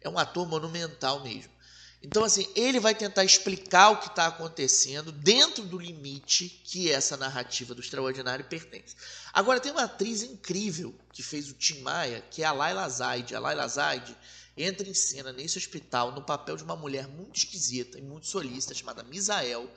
É 0.00 0.08
um 0.08 0.18
ator 0.18 0.46
monumental 0.46 1.22
mesmo. 1.22 1.52
Então, 2.00 2.22
assim, 2.22 2.46
ele 2.54 2.78
vai 2.78 2.94
tentar 2.94 3.24
explicar 3.24 3.90
o 3.90 3.96
que 3.96 4.06
está 4.06 4.26
acontecendo 4.26 5.10
dentro 5.10 5.64
do 5.64 5.76
limite 5.76 6.48
que 6.64 6.90
essa 6.90 7.16
narrativa 7.16 7.74
do 7.74 7.80
extraordinário 7.80 8.44
pertence. 8.44 8.94
Agora, 9.32 9.58
tem 9.58 9.72
uma 9.72 9.82
atriz 9.82 10.22
incrível 10.22 10.94
que 11.12 11.24
fez 11.24 11.50
o 11.50 11.54
Tim 11.54 11.80
Maia, 11.80 12.24
que 12.30 12.42
é 12.42 12.46
a 12.46 12.52
Laila 12.52 12.88
Zaid. 12.88 13.34
A 13.34 13.40
Laila 13.40 13.66
Zaid 13.66 14.16
entra 14.56 14.88
em 14.88 14.94
cena 14.94 15.32
nesse 15.32 15.58
hospital 15.58 16.12
no 16.12 16.22
papel 16.22 16.56
de 16.56 16.62
uma 16.62 16.76
mulher 16.76 17.08
muito 17.08 17.36
esquisita 17.36 17.98
e 17.98 18.02
muito 18.02 18.28
solista, 18.28 18.74
chamada 18.74 19.02
Misael, 19.02 19.68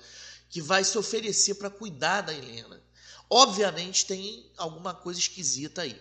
que 0.49 0.61
vai 0.61 0.83
se 0.83 0.97
oferecer 0.97 1.55
para 1.55 1.69
cuidar 1.71 2.21
da 2.21 2.33
Helena. 2.33 2.81
Obviamente 3.29 4.05
tem 4.05 4.45
alguma 4.57 4.93
coisa 4.93 5.19
esquisita 5.19 5.81
aí. 5.81 5.99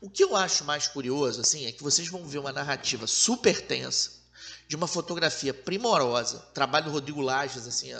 O 0.00 0.08
que 0.08 0.24
eu 0.24 0.34
acho 0.34 0.64
mais 0.64 0.88
curioso, 0.88 1.42
assim, 1.42 1.66
é 1.66 1.72
que 1.72 1.82
vocês 1.82 2.08
vão 2.08 2.26
ver 2.26 2.38
uma 2.38 2.52
narrativa 2.52 3.06
super 3.06 3.60
tensa, 3.60 4.19
de 4.70 4.76
uma 4.76 4.86
fotografia 4.86 5.52
primorosa, 5.52 6.38
trabalho 6.54 6.84
do 6.84 6.92
Rodrigo 6.92 7.20
Lages, 7.20 7.66
assim, 7.66 7.90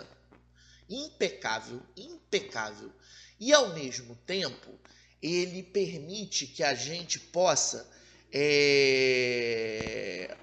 impecável, 0.88 1.82
impecável. 1.96 2.92
E 3.40 3.52
ao 3.52 3.74
mesmo 3.74 4.14
tempo, 4.24 4.78
ele 5.20 5.64
permite 5.64 6.46
que 6.46 6.62
a 6.62 6.72
gente 6.72 7.18
possa 7.18 7.90
é, 8.32 10.36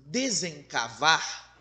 desencavar 0.00 1.56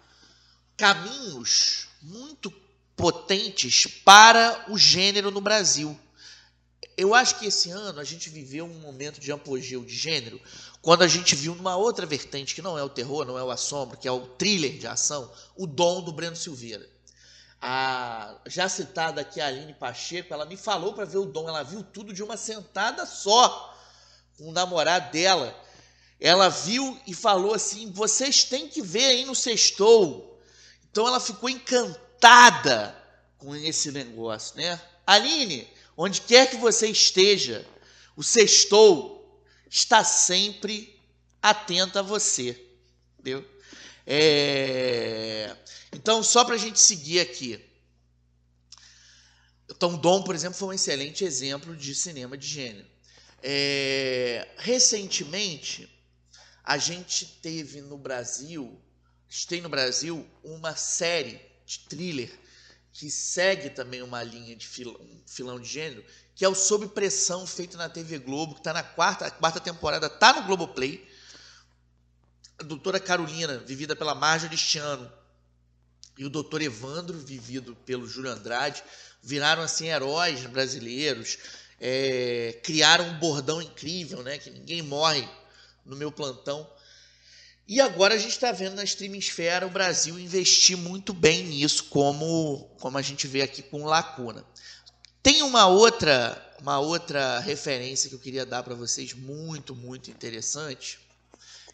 caminhos 0.75 1.87
muito 2.01 2.51
potentes 2.97 3.87
para 3.87 4.65
o 4.67 4.77
gênero 4.77 5.31
no 5.31 5.39
Brasil. 5.39 5.97
Eu 6.97 7.15
acho 7.15 7.39
que 7.39 7.45
esse 7.45 7.69
ano 7.69 8.01
a 8.01 8.03
gente 8.03 8.29
viveu 8.29 8.65
um 8.65 8.79
momento 8.79 9.21
de 9.21 9.31
apogeu 9.31 9.85
de 9.85 9.95
gênero, 9.95 10.41
quando 10.81 11.03
a 11.03 11.07
gente 11.07 11.35
viu 11.35 11.53
numa 11.53 11.75
outra 11.75 12.05
vertente, 12.05 12.55
que 12.55 12.61
não 12.61 12.77
é 12.77 12.83
o 12.83 12.89
terror, 12.89 13.23
não 13.25 13.37
é 13.37 13.43
o 13.43 13.51
assombro, 13.51 13.97
que 13.97 14.07
é 14.07 14.11
o 14.11 14.25
thriller 14.25 14.79
de 14.79 14.87
ação, 14.87 15.31
o 15.55 15.67
dom 15.67 16.01
do 16.01 16.11
Breno 16.11 16.35
Silveira. 16.35 16.89
A 17.61 18.35
já 18.47 18.67
citada 18.67 19.21
aqui 19.21 19.39
a 19.39 19.45
Aline 19.45 19.75
Pacheco, 19.75 20.33
ela 20.33 20.45
me 20.45 20.57
falou 20.57 20.93
para 20.93 21.05
ver 21.05 21.19
o 21.19 21.25
dom, 21.25 21.47
ela 21.47 21.61
viu 21.61 21.83
tudo 21.83 22.11
de 22.11 22.23
uma 22.23 22.35
sentada 22.35 23.05
só, 23.05 23.77
com 24.35 24.49
o 24.49 24.51
namorado 24.51 25.11
dela. 25.11 25.55
Ela 26.19 26.49
viu 26.49 26.99
e 27.05 27.13
falou 27.13 27.53
assim: 27.53 27.91
vocês 27.91 28.43
têm 28.43 28.67
que 28.67 28.81
ver 28.81 29.05
aí 29.05 29.25
no 29.25 29.35
sextou. 29.35 30.41
Então 30.89 31.07
ela 31.07 31.19
ficou 31.19 31.47
encantada 31.47 32.95
com 33.37 33.55
esse 33.55 33.91
negócio, 33.91 34.57
né? 34.57 34.81
Aline, 35.05 35.67
onde 35.95 36.21
quer 36.21 36.49
que 36.49 36.57
você 36.57 36.87
esteja, 36.87 37.63
o 38.15 38.23
sextou 38.23 39.20
está 39.71 40.03
sempre 40.03 40.99
atento 41.41 41.97
a 41.97 42.01
você, 42.01 42.61
entendeu? 43.13 43.47
É... 44.05 45.55
Então, 45.93 46.21
só 46.21 46.43
para 46.43 46.55
a 46.55 46.57
gente 46.57 46.79
seguir 46.79 47.21
aqui. 47.21 47.63
Então, 49.69 49.97
Dom, 49.97 50.23
por 50.23 50.35
exemplo, 50.35 50.57
foi 50.57 50.67
um 50.67 50.73
excelente 50.73 51.23
exemplo 51.23 51.75
de 51.75 51.95
cinema 51.95 52.37
de 52.37 52.45
gênero. 52.45 52.85
É... 53.41 54.45
Recentemente, 54.57 55.89
a 56.63 56.77
gente 56.77 57.25
teve 57.41 57.81
no 57.81 57.97
Brasil, 57.97 58.77
tem 59.47 59.61
no 59.61 59.69
Brasil 59.69 60.27
uma 60.43 60.75
série 60.75 61.39
de 61.65 61.79
thriller 61.79 62.29
que 62.91 63.09
segue 63.09 63.69
também 63.69 64.01
uma 64.01 64.21
linha 64.21 64.53
de 64.53 64.67
filão, 64.67 64.99
filão 65.25 65.57
de 65.59 65.69
gênero, 65.69 66.03
que 66.41 66.45
é 66.45 66.49
o 66.49 66.55
Sob 66.55 66.87
Pressão, 66.87 67.45
feito 67.45 67.77
na 67.77 67.87
TV 67.87 68.17
Globo, 68.17 68.55
que 68.55 68.61
está 68.61 68.73
na 68.73 68.81
quarta, 68.81 69.29
quarta 69.29 69.59
temporada, 69.59 70.07
está 70.07 70.33
no 70.33 70.41
Globoplay. 70.41 71.07
A 72.57 72.63
doutora 72.63 72.99
Carolina, 72.99 73.59
vivida 73.59 73.95
pela 73.95 74.15
Marjorie 74.15 74.57
Cristiano, 74.57 75.13
e 76.17 76.25
o 76.25 76.31
doutor 76.31 76.63
Evandro, 76.63 77.15
vivido 77.19 77.75
pelo 77.85 78.07
Júlio 78.07 78.31
Andrade, 78.31 78.83
viraram 79.21 79.61
assim 79.61 79.89
heróis 79.89 80.43
brasileiros, 80.47 81.37
é, 81.79 82.59
criaram 82.63 83.05
um 83.05 83.19
bordão 83.19 83.61
incrível, 83.61 84.23
né? 84.23 84.39
Que 84.39 84.49
ninguém 84.49 84.81
morre 84.81 85.29
no 85.85 85.95
meu 85.95 86.11
plantão. 86.11 86.67
E 87.67 87.79
agora 87.79 88.15
a 88.15 88.17
gente 88.17 88.31
está 88.31 88.51
vendo 88.51 88.77
na 88.77 88.83
streaming 88.83 89.19
esfera 89.19 89.67
o 89.67 89.69
Brasil 89.69 90.17
investir 90.17 90.75
muito 90.75 91.13
bem 91.13 91.43
nisso, 91.43 91.83
como, 91.83 92.67
como 92.79 92.97
a 92.97 93.01
gente 93.03 93.27
vê 93.27 93.43
aqui 93.43 93.61
com 93.61 93.85
Lacuna. 93.85 94.43
Tem 95.23 95.43
uma 95.43 95.67
outra, 95.67 96.55
uma 96.59 96.79
outra 96.79 97.39
referência 97.39 98.09
que 98.09 98.15
eu 98.15 98.19
queria 98.19 98.45
dar 98.45 98.63
para 98.63 98.73
vocês, 98.73 99.13
muito, 99.13 99.75
muito 99.75 100.09
interessante, 100.09 100.99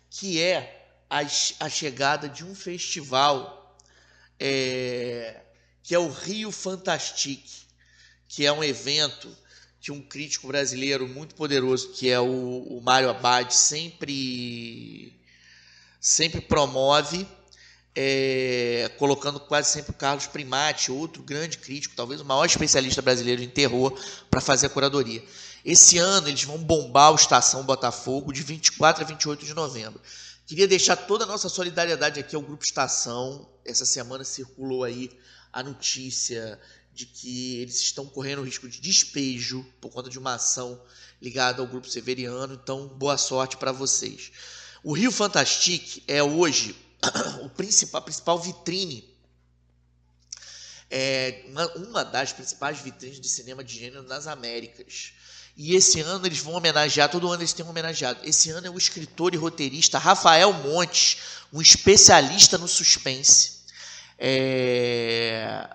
que 0.10 0.42
é 0.42 0.86
a, 1.10 1.20
a 1.20 1.70
chegada 1.70 2.27
de 2.27 2.44
um 2.44 2.54
festival 2.54 3.77
é, 4.39 5.42
que 5.82 5.96
é 5.96 6.00
o 6.00 6.10
Rio 6.10 6.51
Fantastic, 6.51 7.46
que 8.27 8.46
é 8.46 8.51
um 8.51 8.63
evento 8.63 9.34
que 9.80 9.92
um 9.92 10.01
crítico 10.01 10.48
brasileiro 10.48 11.08
muito 11.08 11.34
poderoso, 11.34 11.94
que 11.94 12.10
é 12.10 12.20
o, 12.20 12.63
o 12.63 12.82
Mário 12.82 13.10
Abad, 13.10 13.54
sempre 13.54 15.18
sempre 16.00 16.42
promove, 16.42 17.25
é, 18.00 18.92
colocando 19.00 19.39
quase 19.39 19.72
sempre 19.72 19.89
o 19.89 19.96
Carlos 19.96 20.27
Primati, 20.27 20.92
outro 20.92 21.24
grande 21.24 21.58
crítico, 21.58 21.96
talvez 21.96 22.22
o 22.22 22.25
maior 22.25 22.46
especialista 22.46 23.01
brasileiro 23.01 23.42
em 23.42 23.50
terror, 23.50 24.00
para 24.30 24.39
fazer 24.39 24.68
a 24.68 24.70
curadoria. 24.70 25.24
Esse 25.66 25.98
ano 25.98 26.27
eles 26.27 26.44
vão 26.44 26.60
bombar 26.60 27.12
o 27.12 27.16
Estação 27.16 27.63
Botafogo 27.63 28.32
de 28.32 28.44
24 28.44 29.04
a 29.04 29.08
28 29.08 29.44
de 29.48 29.54
novembro. 29.56 30.00
Queria 30.46 30.68
deixar 30.68 30.96
toda 30.96 31.24
a 31.24 31.27
nossa 31.27 31.50
solidariedade 31.50 32.20
aqui 32.20 32.36
ao 32.36 32.42
Grupo 32.44 32.63
Estação. 32.63 33.50
Essa 33.66 33.84
semana 33.84 34.24
circulou 34.24 34.84
aí 34.84 35.10
a 35.51 35.63
notícia 35.63 36.60
de 36.94 37.08
que 37.08 37.60
eles 37.62 37.80
estão 37.80 38.06
correndo 38.06 38.44
risco 38.44 38.70
de 38.70 38.80
despejo 38.80 39.66
por 39.82 39.89
conta 39.89 40.08
de 40.08 40.20
uma 40.20 40.36
ação 40.36 40.80
ligada 41.20 41.63
ao 41.63 41.68
Grupo 41.68 41.89
Severiano. 41.89 42.54
Então, 42.54 42.88
boa 42.89 43.18
sorte 43.18 43.58
para 43.58 43.72
vocês. 43.72 44.32
O 44.84 44.94
Rio 44.94 45.12
Fantastic 45.12 46.04
é 46.08 46.22
hoje 46.22 46.75
o 47.44 47.50
principal, 47.50 48.00
a 48.00 48.04
principal 48.04 48.39
vitrine 48.39 49.18
é 50.89 51.44
uma, 51.50 51.68
uma 51.75 52.06
das 52.06 52.32
principais 52.32 52.80
vitrines 52.80 53.20
de 53.20 53.27
cinema 53.27 53.63
de 53.63 53.77
gênero 53.77 54.04
nas 54.04 54.27
Américas. 54.27 55.13
E 55.56 55.75
esse 55.75 56.00
ano 56.01 56.25
eles 56.25 56.39
vão 56.39 56.54
homenagear, 56.54 57.10
todo 57.10 57.27
ano 57.27 57.42
eles 57.42 57.54
têm 57.54 57.66
um 57.66 57.70
homenageado. 57.70 58.20
Esse 58.24 58.51
ano 58.51 58.68
é 58.68 58.70
o 58.70 58.77
escritor 58.77 59.34
e 59.34 59.38
roteirista 59.38 59.98
Rafael 59.98 60.54
Montes, 60.54 61.18
um 61.51 61.62
especialista 61.62 62.58
no 62.58 62.68
suspense. 62.68 63.58
É... 64.20 65.68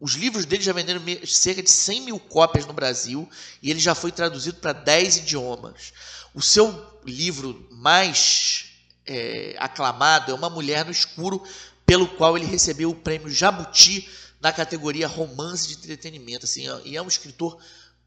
Os 0.00 0.14
livros 0.14 0.44
dele 0.44 0.62
já 0.62 0.72
venderam 0.72 1.02
cerca 1.26 1.62
de 1.62 1.70
100 1.70 2.02
mil 2.02 2.20
cópias 2.20 2.66
no 2.66 2.72
Brasil 2.72 3.28
e 3.62 3.70
ele 3.70 3.80
já 3.80 3.94
foi 3.94 4.12
traduzido 4.12 4.58
para 4.58 4.72
10 4.72 5.18
idiomas. 5.18 5.92
O 6.34 6.42
seu 6.42 7.00
livro 7.04 7.66
mais 7.70 8.67
é, 9.08 9.56
aclamado 9.58 10.30
é 10.30 10.34
Uma 10.34 10.50
Mulher 10.50 10.84
no 10.84 10.90
Escuro, 10.90 11.42
pelo 11.86 12.06
qual 12.06 12.36
ele 12.36 12.46
recebeu 12.46 12.90
o 12.90 12.94
prêmio 12.94 13.30
Jabuti 13.30 14.08
na 14.40 14.52
categoria 14.52 15.08
romance 15.08 15.68
de 15.68 15.74
entretenimento. 15.74 16.44
Assim, 16.44 16.66
e 16.84 16.96
é 16.96 17.02
um 17.02 17.08
escritor 17.08 17.58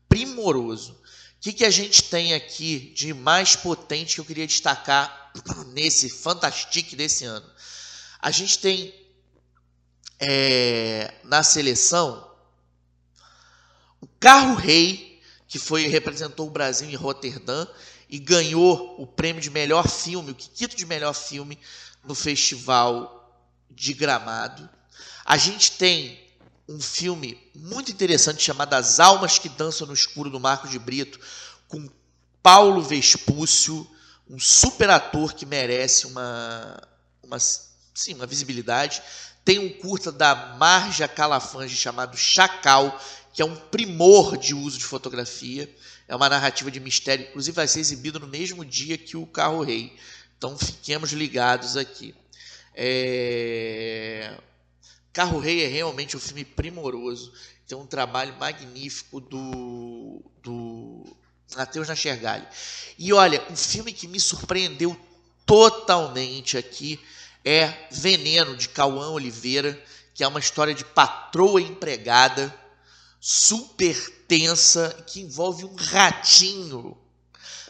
primoroso. 0.07 0.93
O 0.93 0.97
que, 1.41 1.51
que 1.51 1.65
a 1.65 1.71
gente 1.71 2.03
tem 2.03 2.35
aqui 2.35 2.93
de 2.95 3.13
mais 3.13 3.55
potente 3.55 4.15
que 4.15 4.21
eu 4.21 4.25
queria 4.25 4.45
destacar 4.45 5.31
nesse 5.73 6.07
Fantastic 6.07 6.95
desse 6.95 7.25
ano? 7.25 7.49
A 8.21 8.29
gente 8.29 8.59
tem 8.59 8.93
é, 10.19 11.15
na 11.23 11.41
seleção 11.41 12.29
o 13.99 14.07
Carro 14.19 14.55
Rei, 14.55 15.19
que 15.47 15.57
foi 15.57 15.87
representou 15.87 16.47
o 16.47 16.51
Brasil 16.51 16.87
em 16.87 16.95
Roterdã 16.95 17.65
e 18.11 18.19
ganhou 18.19 18.95
o 19.01 19.07
prêmio 19.07 19.41
de 19.41 19.49
melhor 19.49 19.87
filme, 19.87 20.31
o 20.31 20.35
quinto 20.35 20.75
de 20.75 20.85
melhor 20.85 21.13
filme 21.13 21.57
no 22.03 22.13
Festival 22.13 23.33
de 23.71 23.93
Gramado. 23.93 24.69
A 25.23 25.37
gente 25.37 25.71
tem 25.71 26.19
um 26.67 26.81
filme 26.81 27.39
muito 27.55 27.89
interessante 27.89 28.43
chamado 28.43 28.73
As 28.73 28.99
Almas 28.99 29.39
que 29.39 29.47
Dançam 29.47 29.87
no 29.87 29.93
Escuro 29.93 30.29
do 30.29 30.41
Marcos 30.41 30.69
de 30.69 30.77
Brito, 30.77 31.19
com 31.69 31.89
Paulo 32.43 32.81
Vespúcio, 32.81 33.89
um 34.29 34.39
super 34.39 34.89
ator 34.89 35.33
que 35.33 35.45
merece 35.45 36.05
uma, 36.07 36.81
uma, 37.23 37.37
sim, 37.39 38.13
uma 38.13 38.25
visibilidade. 38.25 39.01
Tem 39.45 39.57
um 39.57 39.69
curta 39.69 40.11
da 40.11 40.55
Marja 40.57 41.07
Calafange 41.07 41.75
chamado 41.77 42.17
Chacal, 42.17 42.99
que 43.33 43.41
é 43.41 43.45
um 43.45 43.55
primor 43.55 44.37
de 44.37 44.53
uso 44.53 44.77
de 44.77 44.85
fotografia. 44.85 45.73
É 46.11 46.15
uma 46.15 46.27
narrativa 46.27 46.69
de 46.69 46.77
mistério, 46.81 47.25
inclusive 47.29 47.55
vai 47.55 47.65
ser 47.69 47.79
exibido 47.79 48.19
no 48.19 48.27
mesmo 48.27 48.65
dia 48.65 48.97
que 48.97 49.15
o 49.15 49.25
Carro 49.25 49.63
Rei. 49.63 49.95
Então 50.37 50.57
fiquemos 50.57 51.13
ligados 51.13 51.77
aqui. 51.77 52.13
É... 52.75 54.37
Carro 55.13 55.39
Rei 55.39 55.63
é 55.63 55.67
realmente 55.69 56.17
um 56.17 56.19
filme 56.19 56.43
primoroso. 56.43 57.31
Tem 57.65 57.77
um 57.77 57.85
trabalho 57.85 58.35
magnífico 58.37 59.21
do, 59.21 60.21
do 60.43 61.15
Matheus 61.55 61.87
Nachergali. 61.87 62.45
E 62.99 63.13
olha, 63.13 63.41
um 63.49 63.55
filme 63.55 63.93
que 63.93 64.05
me 64.05 64.19
surpreendeu 64.19 64.99
totalmente 65.45 66.57
aqui 66.57 66.99
é 67.45 67.87
Veneno, 67.89 68.57
de 68.57 68.67
Cauã 68.67 69.11
Oliveira, 69.11 69.81
que 70.13 70.25
é 70.25 70.27
uma 70.27 70.41
história 70.41 70.73
de 70.73 70.83
patroa 70.83 71.61
empregada, 71.61 72.53
super 73.23 73.95
tensa, 74.27 74.89
que 75.05 75.21
envolve 75.21 75.63
um 75.63 75.75
ratinho. 75.75 76.97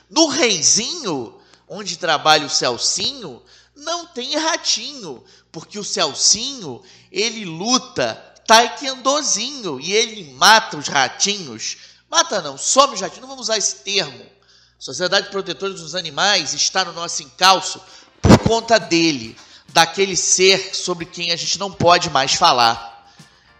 No 0.09 0.27
Reizinho, 0.27 1.37
onde 1.67 1.97
trabalha 1.97 2.45
o 2.45 2.49
Celcinho, 2.49 3.43
não 3.75 4.05
tem 4.05 4.37
ratinho, 4.37 5.21
porque 5.51 5.77
o 5.77 5.83
Celcinho, 5.83 6.81
ele 7.11 7.43
luta 7.43 8.15
taekwondozinho 8.47 9.79
e 9.79 9.91
ele 9.91 10.31
mata 10.33 10.77
os 10.77 10.87
ratinhos. 10.87 11.77
Mata 12.09 12.41
não, 12.41 12.57
some 12.57 12.93
os 12.93 13.01
ratinhos, 13.01 13.21
não 13.21 13.27
vamos 13.27 13.47
usar 13.47 13.57
esse 13.57 13.77
termo. 13.77 14.25
Sociedade 14.79 15.29
Protetora 15.29 15.73
dos 15.73 15.95
Animais 15.95 16.53
está 16.53 16.85
no 16.85 16.93
nosso 16.93 17.21
encalço 17.23 17.81
por 18.21 18.37
conta 18.39 18.79
dele, 18.79 19.37
daquele 19.69 20.15
ser 20.15 20.73
sobre 20.75 21.05
quem 21.05 21.31
a 21.31 21.35
gente 21.35 21.59
não 21.59 21.71
pode 21.71 22.09
mais 22.09 22.33
falar. 22.33 23.11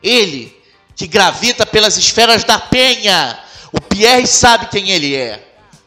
Ele 0.02 0.61
que 1.02 1.08
gravita 1.08 1.66
pelas 1.66 1.98
esferas 1.98 2.44
da 2.44 2.60
penha. 2.60 3.40
O 3.72 3.82
Pierre 3.82 4.28
sabe 4.28 4.68
quem 4.68 4.92
ele 4.92 5.16
é. 5.16 5.44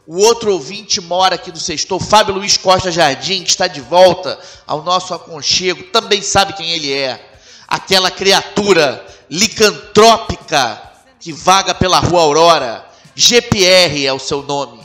O 0.08 0.18
outro 0.18 0.52
ouvinte 0.52 1.00
mora 1.00 1.36
aqui 1.36 1.52
do 1.52 1.60
Sextou, 1.60 2.00
Fábio 2.00 2.34
Luiz 2.34 2.56
Costa 2.56 2.90
Jardim, 2.90 3.44
que 3.44 3.50
está 3.50 3.68
de 3.68 3.80
volta 3.80 4.36
ao 4.66 4.82
nosso 4.82 5.14
aconchego, 5.14 5.84
também 5.84 6.20
sabe 6.20 6.54
quem 6.54 6.68
ele 6.68 6.92
é. 6.92 7.24
Aquela 7.68 8.10
criatura 8.10 9.06
licantrópica 9.30 10.82
que 11.20 11.32
vaga 11.32 11.72
pela 11.72 12.00
Rua 12.00 12.22
Aurora. 12.22 12.84
GPR 13.14 14.04
é 14.04 14.12
o 14.12 14.18
seu 14.18 14.42
nome. 14.42 14.80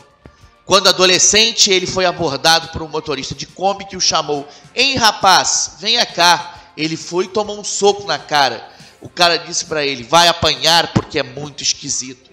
Quando 0.63 0.89
adolescente, 0.89 1.71
ele 1.71 1.87
foi 1.87 2.05
abordado 2.05 2.67
por 2.67 2.83
um 2.83 2.87
motorista 2.87 3.33
de 3.33 3.47
Kombi 3.47 3.85
que 3.85 3.97
o 3.97 4.01
chamou: 4.01 4.47
Ei, 4.75 4.95
rapaz, 4.95 5.77
venha 5.79 6.05
cá. 6.05 6.53
Ele 6.77 6.95
foi 6.95 7.25
e 7.25 7.29
tomou 7.29 7.59
um 7.59 7.63
soco 7.63 8.05
na 8.05 8.19
cara. 8.19 8.77
O 9.01 9.09
cara 9.09 9.37
disse 9.37 9.65
para 9.65 9.85
ele: 9.85 10.03
Vai 10.03 10.27
apanhar 10.27 10.93
porque 10.93 11.19
é 11.19 11.23
muito 11.23 11.63
esquisito. 11.63 12.29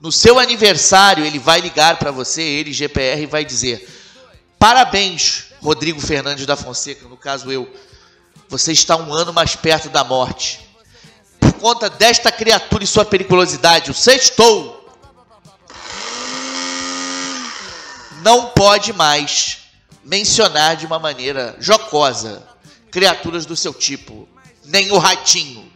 No 0.00 0.10
seu 0.10 0.38
aniversário, 0.38 1.24
ele 1.24 1.38
vai 1.38 1.60
ligar 1.60 1.98
para 1.98 2.10
você, 2.10 2.42
ele, 2.42 2.72
GPR, 2.72 3.22
e 3.22 3.26
vai 3.26 3.44
dizer: 3.44 3.88
Parabéns, 4.58 5.46
Rodrigo 5.60 6.00
Fernandes 6.00 6.46
da 6.46 6.56
Fonseca, 6.56 7.06
no 7.08 7.16
caso 7.16 7.50
eu. 7.50 7.70
Você 8.48 8.72
está 8.72 8.96
um 8.96 9.12
ano 9.12 9.32
mais 9.32 9.54
perto 9.54 9.88
da 9.88 10.02
morte. 10.02 10.68
Por 11.38 11.52
conta 11.52 11.88
desta 11.88 12.32
criatura 12.32 12.82
e 12.82 12.86
sua 12.86 13.04
periculosidade, 13.04 13.90
o 13.90 13.94
sextou. 13.94 14.76
Não 18.22 18.46
pode 18.48 18.92
mais 18.92 19.58
mencionar 20.04 20.76
de 20.76 20.84
uma 20.84 20.98
maneira 20.98 21.56
jocosa 21.60 22.46
criaturas 22.90 23.46
do 23.46 23.54
seu 23.54 23.72
tipo, 23.72 24.28
nem 24.64 24.90
o 24.90 24.98
ratinho. 24.98 25.69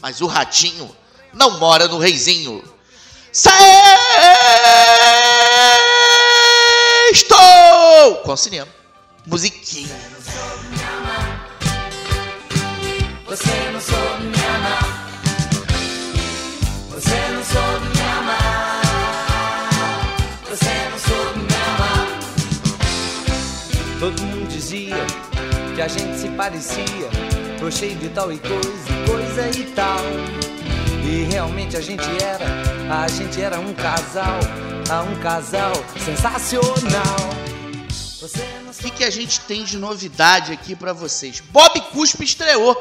Mas 0.00 0.20
o 0.20 0.26
ratinho 0.26 0.94
não 1.32 1.58
mora 1.58 1.88
no 1.88 1.98
reizinho 1.98 2.62
Sextou! 7.12 8.16
Com 8.24 8.34
cinema. 8.34 8.66
Musiquinha. 9.26 9.94
Você 13.26 13.50
não 13.70 13.78
soube 13.80 14.24
me 14.24 14.42
amar. 14.42 15.06
Você 16.88 17.14
não 17.30 17.44
soube 17.44 17.86
me 17.94 18.00
amar. 18.00 18.80
Você 20.48 20.88
não 20.90 20.98
soube 20.98 21.40
me 21.40 21.54
amar. 21.68 22.06
Todo 24.00 24.22
mundo 24.22 24.48
dizia 24.48 24.96
que 25.74 25.82
a 25.82 25.88
gente 25.88 26.18
se 26.18 26.30
parecia. 26.30 27.10
Tô 27.58 27.70
cheio 27.70 27.96
de 27.96 28.10
tal 28.10 28.30
e 28.30 28.38
coisa, 28.38 29.06
coisa 29.06 29.48
e 29.58 29.64
tal. 29.72 29.98
E 31.02 31.24
realmente 31.24 31.74
a 31.76 31.80
gente 31.80 32.04
era, 32.22 32.44
a 32.92 33.08
gente 33.08 33.40
era 33.40 33.58
um 33.58 33.72
casal, 33.72 34.40
a 34.90 35.02
um 35.02 35.18
casal 35.20 35.72
sensacional. 36.04 37.16
O 38.68 38.78
que, 38.78 38.90
que 38.90 39.04
a 39.04 39.10
gente 39.10 39.40
tem 39.40 39.64
de 39.64 39.78
novidade 39.78 40.52
aqui 40.52 40.76
para 40.76 40.92
vocês? 40.92 41.40
Bob 41.40 41.80
Cuspe 41.92 42.24
estreou. 42.24 42.78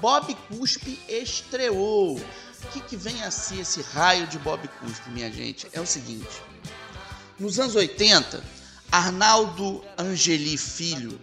Bob 0.00 0.34
Cuspe 0.48 1.00
estreou. 1.08 2.16
O 2.16 2.66
que, 2.72 2.80
que 2.80 2.96
vem 2.96 3.24
a 3.24 3.30
ser 3.30 3.60
esse 3.60 3.82
raio 3.82 4.26
de 4.28 4.38
Bob 4.38 4.66
Cuspe, 4.80 5.10
minha 5.10 5.32
gente? 5.32 5.66
É 5.72 5.80
o 5.80 5.86
seguinte: 5.86 6.42
nos 7.40 7.58
anos 7.58 7.74
80, 7.74 8.42
Arnaldo 8.90 9.84
Angeli 9.98 10.56
Filho 10.56 11.20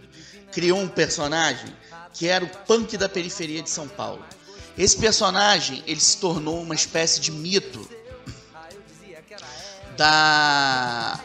criou 0.52 0.80
um 0.80 0.88
personagem 0.88 1.74
que 2.14 2.28
era 2.28 2.44
o 2.44 2.50
punk 2.50 2.98
da 2.98 3.08
periferia 3.08 3.62
de 3.62 3.70
São 3.70 3.88
Paulo. 3.88 4.24
Esse 4.78 4.98
personagem 4.98 5.84
ele 5.86 6.00
se 6.00 6.18
tornou 6.18 6.62
uma 6.62 6.76
espécie 6.76 7.20
de 7.20 7.32
mito 7.32 7.88
da 9.98 11.20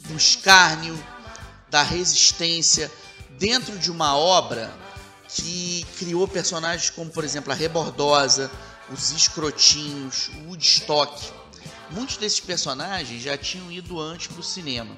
do 0.00 0.16
escárnio, 0.16 0.96
da 1.68 1.82
resistência 1.82 2.90
dentro 3.38 3.76
de 3.78 3.90
uma 3.90 4.16
obra 4.16 4.72
que 5.28 5.84
criou 5.98 6.26
personagens 6.26 6.90
como, 6.90 7.10
por 7.10 7.24
exemplo, 7.24 7.52
a 7.52 7.54
Rebordosa, 7.54 8.50
os 8.90 9.10
Escrotinhos, 9.10 10.28
o 10.28 10.48
Woodstock. 10.48 11.32
Muitos 11.90 12.16
desses 12.16 12.40
personagens 12.40 13.22
já 13.22 13.36
tinham 13.36 13.70
ido 13.70 14.00
antes 14.00 14.28
para 14.28 14.40
o 14.40 14.44
cinema. 14.44 14.96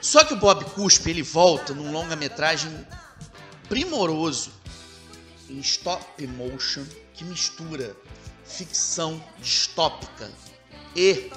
Só 0.00 0.24
que 0.24 0.34
o 0.34 0.36
Bob 0.36 0.64
Cuspe 0.66 1.10
ele 1.10 1.22
volta 1.22 1.72
num 1.72 1.92
longa-metragem 1.92 2.70
primoroso 3.68 4.50
em 5.48 5.58
stop 5.60 6.26
motion 6.26 6.84
que 7.14 7.24
mistura 7.24 7.96
ficção 8.44 9.22
distópica 9.38 10.30
e 10.94 11.30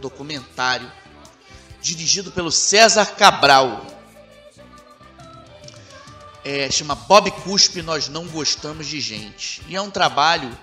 documentário, 0.00 0.90
dirigido 1.80 2.32
pelo 2.32 2.50
César 2.50 3.06
Cabral. 3.06 3.86
É, 6.44 6.70
chama 6.70 6.94
Bob 6.94 7.30
Cuspe 7.42 7.82
Nós 7.82 8.08
Não 8.08 8.26
Gostamos 8.26 8.86
de 8.86 9.00
Gente. 9.00 9.62
E 9.68 9.74
é 9.74 9.80
um 9.80 9.90
trabalho 9.90 10.56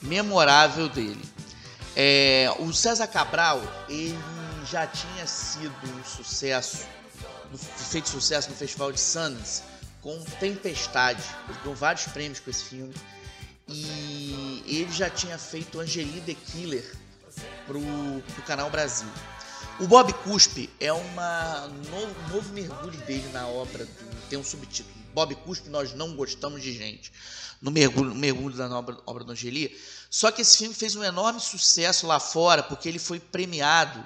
memorável 0.00 0.88
dele. 0.88 1.22
É, 1.94 2.54
o 2.58 2.72
César 2.72 3.06
Cabral, 3.06 3.60
ele 3.88 4.18
já 4.70 4.86
tinha 4.86 5.26
sido 5.26 5.74
um 5.84 6.04
sucesso, 6.04 6.86
feito 7.90 8.08
sucesso 8.08 8.48
no 8.48 8.56
Festival 8.56 8.90
de 8.90 9.00
Sundance 9.00 9.62
com 10.02 10.18
Tempestade. 10.38 11.22
Ele 11.48 11.58
ganhou 11.58 11.74
vários 11.74 12.04
prêmios 12.06 12.40
com 12.40 12.50
esse 12.50 12.64
filme. 12.64 12.94
E 13.68 14.62
ele 14.66 14.92
já 14.92 15.08
tinha 15.08 15.38
feito 15.38 15.80
Angeli 15.80 16.20
The 16.20 16.34
Killer 16.34 16.96
pro, 17.66 17.80
pro 18.34 18.42
canal 18.42 18.68
Brasil. 18.68 19.08
O 19.80 19.86
Bob 19.86 20.12
Cuspe 20.12 20.68
é 20.78 20.92
uma 20.92 21.68
novo, 21.90 22.34
novo 22.34 22.52
mergulho 22.52 22.98
dele 23.00 23.28
na 23.32 23.46
obra, 23.46 23.86
do, 23.86 24.28
tem 24.28 24.38
um 24.38 24.44
subtítulo. 24.44 24.94
Bob 25.14 25.34
Cuspe, 25.36 25.70
Nós 25.70 25.94
Não 25.94 26.14
Gostamos 26.14 26.62
de 26.62 26.72
Gente. 26.72 27.12
No 27.60 27.70
mergulho, 27.70 28.14
mergulho 28.14 28.56
da 28.56 28.68
obra, 28.76 28.98
obra 29.06 29.24
do 29.24 29.32
Angeli. 29.32 29.78
Só 30.10 30.30
que 30.30 30.42
esse 30.42 30.58
filme 30.58 30.74
fez 30.74 30.96
um 30.96 31.04
enorme 31.04 31.40
sucesso 31.40 32.06
lá 32.06 32.18
fora, 32.18 32.62
porque 32.62 32.88
ele 32.88 32.98
foi 32.98 33.20
premiado 33.20 34.04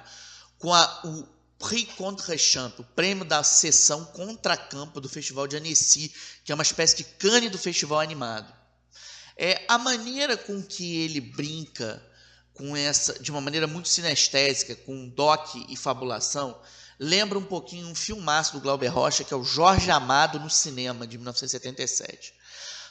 com 0.59 0.73
a, 0.73 1.01
o 1.03 1.27
Prix 1.59 1.93
Contre-Champ, 1.93 2.79
o 2.79 2.83
prêmio 2.83 3.25
da 3.25 3.43
sessão 3.43 4.05
Contracampo 4.05 5.01
do 5.01 5.09
Festival 5.09 5.47
de 5.47 5.57
Annecy, 5.57 6.13
que 6.43 6.51
é 6.51 6.55
uma 6.55 6.63
espécie 6.63 6.97
de 6.97 7.03
cane 7.03 7.49
do 7.49 7.57
festival 7.57 7.99
animado. 7.99 8.53
É, 9.35 9.63
a 9.67 9.77
maneira 9.77 10.37
com 10.37 10.61
que 10.61 11.03
ele 11.03 11.21
brinca 11.21 12.03
com 12.53 12.75
essa, 12.75 13.19
de 13.19 13.29
uma 13.31 13.41
maneira 13.41 13.67
muito 13.67 13.87
sinestésica, 13.87 14.75
com 14.75 15.09
doc 15.09 15.55
e 15.69 15.75
fabulação, 15.75 16.59
lembra 16.99 17.37
um 17.37 17.43
pouquinho 17.43 17.87
um 17.87 17.95
filmaço 17.95 18.53
do 18.53 18.61
Glauber 18.61 18.87
Rocha, 18.87 19.23
que 19.23 19.33
é 19.33 19.37
o 19.37 19.43
Jorge 19.43 19.91
Amado 19.91 20.39
no 20.39 20.49
cinema, 20.49 21.05
de 21.05 21.17
1977. 21.17 22.33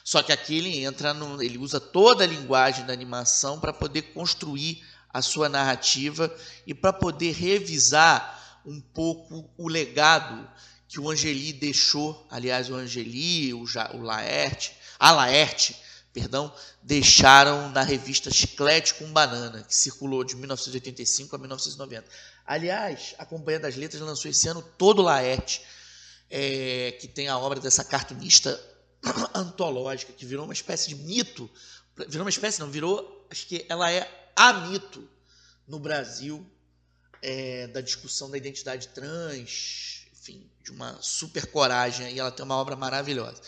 Só 0.03 0.23
que 0.23 0.31
aqui 0.31 0.57
ele 0.57 0.85
entra 0.85 1.13
no, 1.13 1.41
ele 1.41 1.57
usa 1.57 1.81
toda 1.81 2.23
a 2.23 2.27
linguagem 2.27 2.85
da 2.85 2.93
animação 2.93 3.59
para 3.59 3.73
poder 3.73 4.13
construir 4.13 4.81
a 5.09 5.21
sua 5.21 5.49
narrativa 5.49 6.33
e 6.65 6.73
para 6.73 6.93
poder 6.93 7.33
revisar 7.33 8.36
um 8.67 8.81
pouco 8.81 9.49
o 9.57 9.69
legado 9.69 10.47
que 10.89 10.99
o 10.99 11.09
Angeli 11.09 11.53
deixou, 11.53 12.27
aliás, 12.29 12.69
o 12.69 12.75
Angeli, 12.75 13.53
o, 13.53 13.63
o 13.93 14.01
Laerte, 14.01 14.75
a 14.99 15.11
Laerte, 15.11 15.75
perdão, 16.13 16.53
deixaram 16.83 17.69
na 17.69 17.81
revista 17.81 18.29
Chiclete 18.29 18.95
com 18.95 19.11
Banana, 19.11 19.63
que 19.63 19.75
circulou 19.75 20.23
de 20.23 20.35
1985 20.35 21.35
a 21.35 21.39
1990. 21.39 22.07
Aliás, 22.45 23.15
a 23.17 23.25
Companhia 23.25 23.59
das 23.59 23.75
Letras 23.75 24.01
lançou 24.01 24.29
esse 24.29 24.47
ano 24.49 24.61
todo 24.77 25.01
Laerte, 25.01 25.61
é, 26.29 26.91
que 26.99 27.07
tem 27.07 27.29
a 27.29 27.37
obra 27.37 27.61
dessa 27.61 27.85
cartunista 27.85 28.59
antológica, 29.33 30.11
que 30.11 30.25
virou 30.25 30.43
uma 30.43 30.53
espécie 30.53 30.89
de 30.89 30.95
mito, 30.95 31.49
virou 32.09 32.25
uma 32.25 32.29
espécie, 32.29 32.59
não, 32.59 32.69
virou, 32.69 33.25
acho 33.29 33.47
que 33.47 33.65
ela 33.69 33.89
é 33.89 34.09
a 34.35 34.53
mito 34.53 35.07
no 35.67 35.79
Brasil 35.79 36.45
é, 37.21 37.67
da 37.67 37.81
discussão 37.81 38.29
da 38.29 38.37
identidade 38.37 38.87
trans, 38.89 40.05
enfim, 40.13 40.49
de 40.63 40.71
uma 40.71 40.97
super 41.01 41.45
coragem, 41.47 42.13
e 42.13 42.19
ela 42.19 42.31
tem 42.31 42.45
uma 42.45 42.55
obra 42.55 42.75
maravilhosa. 42.75 43.41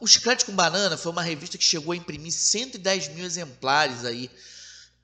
O 0.00 0.06
Chiclete 0.06 0.44
com 0.44 0.54
Banana 0.54 0.96
foi 0.96 1.12
uma 1.12 1.22
revista 1.22 1.58
que 1.58 1.64
chegou 1.64 1.92
a 1.92 1.96
imprimir 1.96 2.32
110 2.32 3.08
mil 3.08 3.24
exemplares 3.24 4.04
aí 4.04 4.30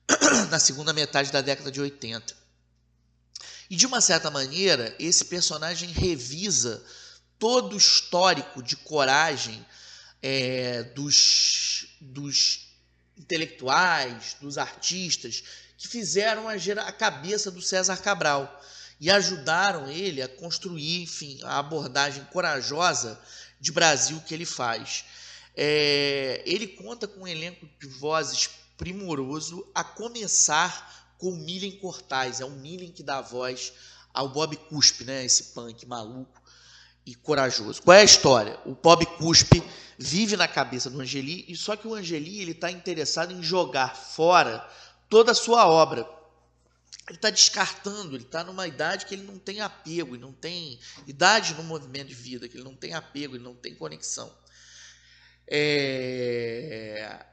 na 0.49 0.59
segunda 0.59 0.93
metade 0.93 1.31
da 1.31 1.41
década 1.41 1.71
de 1.71 1.79
80. 1.79 2.35
E 3.69 3.75
de 3.75 3.85
uma 3.85 4.01
certa 4.01 4.31
maneira, 4.31 4.95
esse 4.99 5.25
personagem 5.25 5.89
revisa 5.91 6.83
todo 7.37 7.73
o 7.73 7.77
histórico 7.77 8.61
de 8.63 8.75
coragem 8.77 9.65
é, 10.21 10.83
dos, 10.83 11.87
dos 11.99 12.69
intelectuais, 13.17 14.35
dos 14.39 14.57
artistas 14.57 15.43
que 15.85 15.91
fizeram 15.91 16.47
a, 16.49 16.53
a 16.53 16.91
cabeça 16.91 17.51
do 17.51 17.61
César 17.61 17.97
Cabral 17.97 18.61
e 18.99 19.11
ajudaram 19.11 19.89
ele 19.89 20.21
a 20.21 20.27
construir, 20.27 21.03
enfim, 21.03 21.39
a 21.43 21.59
abordagem 21.59 22.23
corajosa 22.25 23.19
de 23.59 23.71
Brasil 23.71 24.21
que 24.25 24.33
ele 24.33 24.45
faz. 24.45 25.05
É, 25.55 26.41
ele 26.45 26.67
conta 26.67 27.07
com 27.07 27.21
um 27.21 27.27
elenco 27.27 27.67
de 27.79 27.87
vozes 27.87 28.49
primoroso, 28.77 29.65
a 29.73 29.83
começar 29.83 31.13
com 31.17 31.29
o 31.29 31.37
Milen 31.37 31.77
Cortais. 31.77 32.41
É 32.41 32.45
o 32.45 32.51
Milen 32.51 32.91
que 32.91 33.03
dá 33.03 33.21
voz 33.21 33.71
ao 34.13 34.29
Bob 34.29 34.55
Cuspe, 34.57 35.05
né? 35.05 35.23
esse 35.23 35.53
punk 35.53 35.85
maluco 35.85 36.41
e 37.05 37.13
corajoso. 37.15 37.81
Qual 37.81 37.95
é 37.95 38.01
a 38.01 38.05
história? 38.05 38.59
O 38.65 38.73
Bob 38.73 39.05
Cuspe 39.17 39.63
vive 39.97 40.35
na 40.35 40.47
cabeça 40.47 40.89
do 40.89 40.99
Angeli, 40.99 41.45
e 41.47 41.55
só 41.55 41.75
que 41.75 41.87
o 41.87 41.93
Angeli 41.93 42.41
ele 42.41 42.51
está 42.51 42.71
interessado 42.71 43.31
em 43.31 43.41
jogar 43.41 43.95
fora 43.95 44.67
toda 45.09 45.31
a 45.31 45.35
sua 45.35 45.67
obra 45.67 46.15
ele 47.07 47.17
está 47.17 47.29
descartando, 47.29 48.15
ele 48.15 48.23
está 48.23 48.43
numa 48.43 48.67
idade 48.67 49.05
que 49.05 49.13
ele 49.13 49.23
não 49.23 49.37
tem 49.37 49.61
apego, 49.61 50.15
ele 50.15 50.23
não 50.23 50.33
tem 50.33 50.79
idade 51.05 51.53
no 51.53 51.63
movimento 51.63 52.07
de 52.07 52.15
vida, 52.15 52.47
que 52.47 52.57
ele 52.57 52.63
não 52.63 52.75
tem 52.75 52.93
apego, 52.95 53.35
ele 53.35 53.43
não 53.43 53.53
tem 53.53 53.75
conexão. 53.75 54.35
É... 55.47 57.23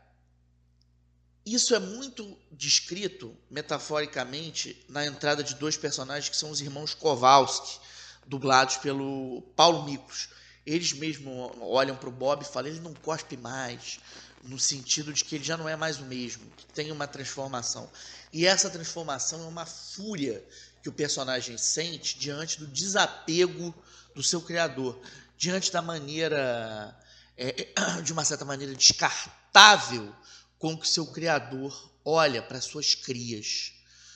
Isso 1.45 1.75
é 1.75 1.79
muito 1.79 2.39
descrito 2.53 3.35
metaforicamente 3.51 4.85
na 4.89 5.07
entrada 5.07 5.43
de 5.43 5.55
dois 5.55 5.77
personagens 5.77 6.29
que 6.29 6.37
são 6.37 6.51
os 6.51 6.61
irmãos 6.61 6.95
Kowalski, 6.95 7.81
dublados 8.27 8.77
pelo 8.77 9.41
Paulo 9.57 9.85
Miklos. 9.85 10.29
Eles 10.65 10.93
mesmos 10.93 11.51
olham 11.61 11.97
para 11.97 12.09
o 12.11 12.13
Bob 12.13 12.43
e 12.43 12.45
falam: 12.45 12.71
ele 12.71 12.79
não 12.79 12.95
cospe 12.95 13.37
mais, 13.39 13.99
no 14.43 14.59
sentido 14.59 15.13
de 15.13 15.25
que 15.25 15.37
ele 15.37 15.45
já 15.45 15.57
não 15.57 15.69
é 15.69 15.77
mais 15.77 15.99
o 15.99 16.05
mesmo, 16.05 16.45
que 16.57 16.67
tem 16.67 16.91
uma 16.91 17.07
transformação. 17.07 17.91
E 18.33 18.47
essa 18.47 18.69
transformação 18.69 19.43
é 19.43 19.47
uma 19.47 19.65
fúria 19.65 20.45
que 20.83 20.89
o 20.89 20.93
personagem 20.93 21.57
sente 21.57 22.19
diante 22.19 22.59
do 22.59 22.67
desapego 22.67 23.73
do 24.15 24.23
seu 24.23 24.43
criador, 24.43 25.01
diante 25.39 25.71
da 25.71 25.81
maneira, 25.81 26.99
é, 27.37 27.63
é 27.63 28.03
de 28.03 28.13
uma 28.13 28.25
certa 28.25 28.45
maneira, 28.45 28.75
descartável 28.75 30.15
com 30.59 30.77
que 30.77 30.89
seu 30.89 31.07
criador 31.07 31.91
olha 32.05 32.43
para 32.43 32.61
suas 32.61 32.95
crias, 32.95 33.73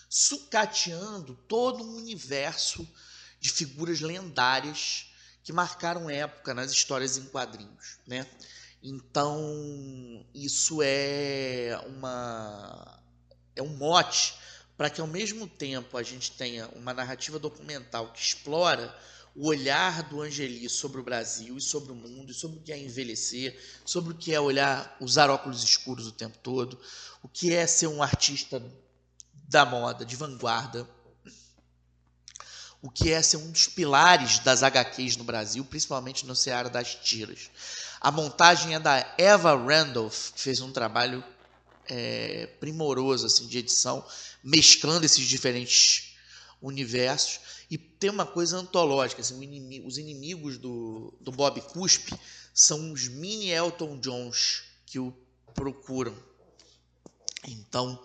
sucateando 0.09 1.35
todo 1.49 1.85
um 1.85 1.97
universo 1.97 2.87
de 3.41 3.51
figuras 3.51 4.01
lendárias 4.01 5.07
que 5.45 5.53
marcaram 5.53 6.11
época 6.11 6.53
nas 6.53 6.73
histórias 6.73 7.17
em 7.17 7.25
quadrinhos, 7.27 7.99
né? 8.07 8.27
Então, 8.89 10.25
isso 10.33 10.81
é 10.81 11.77
uma 11.89 13.03
é 13.57 13.61
um 13.61 13.77
mote 13.77 14.35
para 14.77 14.89
que 14.89 15.01
ao 15.01 15.09
mesmo 15.09 15.49
tempo 15.49 15.99
a 15.99 16.05
gente 16.05 16.31
tenha 16.31 16.69
uma 16.69 16.95
narrativa 16.95 17.37
documental 17.37 18.13
que 18.13 18.21
explora 18.21 18.97
o 19.35 19.49
olhar 19.49 20.05
do 20.05 20.23
Angeli 20.23 20.69
sobre 20.69 21.01
o 21.01 21.03
Brasil 21.03 21.57
e 21.59 21.61
sobre 21.61 21.91
o 21.91 21.97
mundo, 21.97 22.31
e 22.31 22.35
sobre 22.35 22.59
o 22.59 22.63
que 22.63 22.73
é 22.73 22.79
envelhecer, 22.79 23.61
sobre 23.85 24.13
o 24.13 24.17
que 24.17 24.33
é 24.33 24.39
olhar, 24.39 24.97
usar 25.01 25.31
óculos 25.31 25.65
escuros 25.65 26.07
o 26.07 26.13
tempo 26.13 26.39
todo, 26.39 26.81
o 27.25 27.29
que 27.29 27.53
é 27.53 27.67
ser 27.67 27.89
um 27.89 28.01
artista 28.01 28.63
da 29.49 29.67
moda, 29.67 30.05
de 30.05 30.15
vanguarda, 30.15 30.89
o 32.81 32.89
que 32.89 33.11
é 33.11 33.21
ser 33.21 33.39
um 33.39 33.51
dos 33.51 33.67
pilares 33.67 34.39
das 34.39 34.63
HQs 34.63 35.17
no 35.17 35.25
Brasil, 35.25 35.65
principalmente 35.65 36.25
no 36.25 36.37
seara 36.37 36.71
das 36.71 36.95
tiras. 36.95 37.51
A 38.01 38.11
montagem 38.11 38.75
é 38.75 38.81
da 38.81 39.15
Eva 39.19 39.57
Randolph, 39.57 40.33
que 40.33 40.41
fez 40.41 40.61
um 40.61 40.73
trabalho 40.73 41.25
é, 41.89 42.47
primoroso 42.61 43.27
assim, 43.27 43.47
de 43.47 43.59
edição, 43.59 44.05
mesclando 44.43 45.07
esses 45.07 45.27
diferentes 45.27 46.17
universos. 46.61 47.41
E 47.71 47.77
tem 47.77 48.11
uma 48.11 48.27
coisa 48.27 48.59
antológica, 48.59 49.21
assim, 49.21 49.43
inimigo, 49.43 49.89
os 49.89 49.99
inimigos 49.99 50.59
do, 50.59 51.13
do 51.21 51.33
Bob 51.33 51.61
Cuspe 51.61 52.15
são 52.55 52.93
os 52.93 53.09
mini 53.09 53.51
Elton 53.51 53.99
Johns 53.99 54.63
que 54.85 54.99
o 54.99 55.13
procuram. 55.55 56.15
Então, 57.47 58.03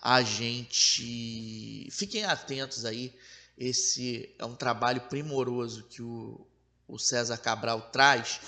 a 0.00 0.22
gente... 0.22 1.88
Fiquem 1.90 2.24
atentos 2.24 2.84
aí, 2.84 3.14
esse 3.58 4.34
é 4.38 4.44
um 4.44 4.54
trabalho 4.54 5.02
primoroso 5.02 5.84
que 5.84 6.00
o, 6.00 6.46
o 6.88 6.98
César 6.98 7.36
Cabral 7.36 7.90
traz, 7.92 8.40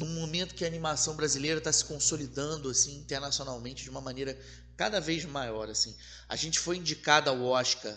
num 0.00 0.14
momento 0.14 0.54
que 0.54 0.64
a 0.64 0.66
animação 0.66 1.14
brasileira 1.14 1.58
está 1.58 1.72
se 1.72 1.84
consolidando 1.84 2.68
assim 2.70 2.96
internacionalmente 2.96 3.84
de 3.84 3.90
uma 3.90 4.00
maneira 4.00 4.38
cada 4.76 5.00
vez 5.00 5.24
maior 5.24 5.68
assim. 5.68 5.94
A 6.28 6.36
gente 6.36 6.58
foi 6.58 6.78
indicado 6.78 7.30
ao 7.30 7.42
Oscar 7.42 7.96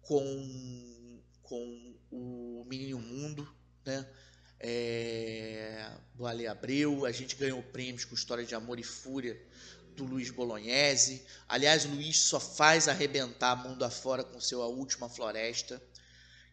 com 0.00 1.20
com 1.42 1.96
o 2.12 2.64
Menino 2.68 3.00
Mundo, 3.00 3.52
né? 3.84 4.06
É, 4.62 5.90
do 6.14 6.26
Ale 6.26 6.46
Abreu, 6.46 7.06
a 7.06 7.12
gente 7.12 7.34
ganhou 7.34 7.62
prêmios 7.62 8.04
com 8.04 8.14
História 8.14 8.44
de 8.44 8.54
Amor 8.54 8.78
e 8.78 8.84
Fúria 8.84 9.40
do 9.96 10.04
Luiz 10.04 10.30
Bolognese. 10.30 11.24
Aliás, 11.48 11.84
o 11.84 11.88
Luiz 11.88 12.18
só 12.18 12.38
faz 12.38 12.86
arrebentar 12.86 13.56
mundo 13.56 13.84
afora 13.84 14.22
com 14.22 14.40
seu 14.40 14.62
A 14.62 14.68
Última 14.68 15.08
Floresta, 15.08 15.82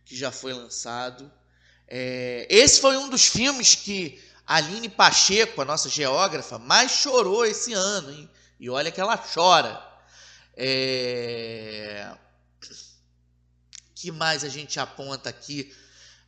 que 0.06 0.16
já 0.16 0.32
foi 0.32 0.54
lançado. 0.54 1.32
É, 1.88 2.48
esse 2.50 2.82
foi 2.82 2.98
um 2.98 3.10
dos 3.10 3.28
filmes 3.28 3.76
que 3.76 4.22
Aline 4.48 4.88
Pacheco, 4.88 5.62
a 5.62 5.66
nossa 5.66 5.90
geógrafa, 5.90 6.58
mais 6.58 6.90
chorou 6.90 7.46
esse 7.46 7.74
ano, 7.74 8.12
hein? 8.12 8.30
E 8.58 8.70
olha 8.70 8.90
que 8.90 9.02
ela 9.02 9.18
chora. 9.18 9.86
É... 10.56 12.16
que 13.94 14.10
mais 14.10 14.46
a 14.46 14.50
gente 14.50 14.80
aponta 14.80 15.30
aqui? 15.30 15.76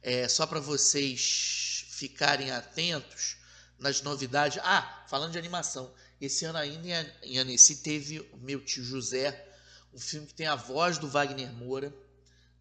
É, 0.03 0.27
só 0.27 0.45
para 0.45 0.59
vocês 0.59 1.85
ficarem 1.91 2.51
atentos 2.51 3.37
nas 3.79 4.01
novidades. 4.01 4.59
Ah, 4.63 5.05
falando 5.07 5.31
de 5.31 5.37
animação. 5.37 5.93
Esse 6.19 6.43
ano 6.43 6.57
ainda 6.57 7.15
em 7.23 7.37
Annecy 7.37 7.77
teve 7.77 8.29
meu 8.41 8.59
tio 8.59 8.83
José, 8.83 9.47
um 9.93 9.99
filme 9.99 10.27
que 10.27 10.33
tem 10.33 10.47
a 10.47 10.55
voz 10.55 10.97
do 10.97 11.07
Wagner 11.07 11.53
Moura, 11.53 11.93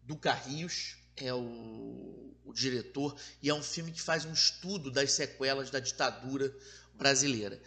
do 0.03 0.15
Carrios, 0.15 0.95
é 1.25 1.33
o, 1.33 2.33
o 2.45 2.53
diretor, 2.53 3.15
e 3.41 3.49
é 3.49 3.53
um 3.53 3.63
filme 3.63 3.91
que 3.91 4.01
faz 4.01 4.25
um 4.25 4.33
estudo 4.33 4.91
das 4.91 5.11
sequelas 5.11 5.69
da 5.69 5.79
ditadura 5.79 6.53
brasileira. 6.93 7.61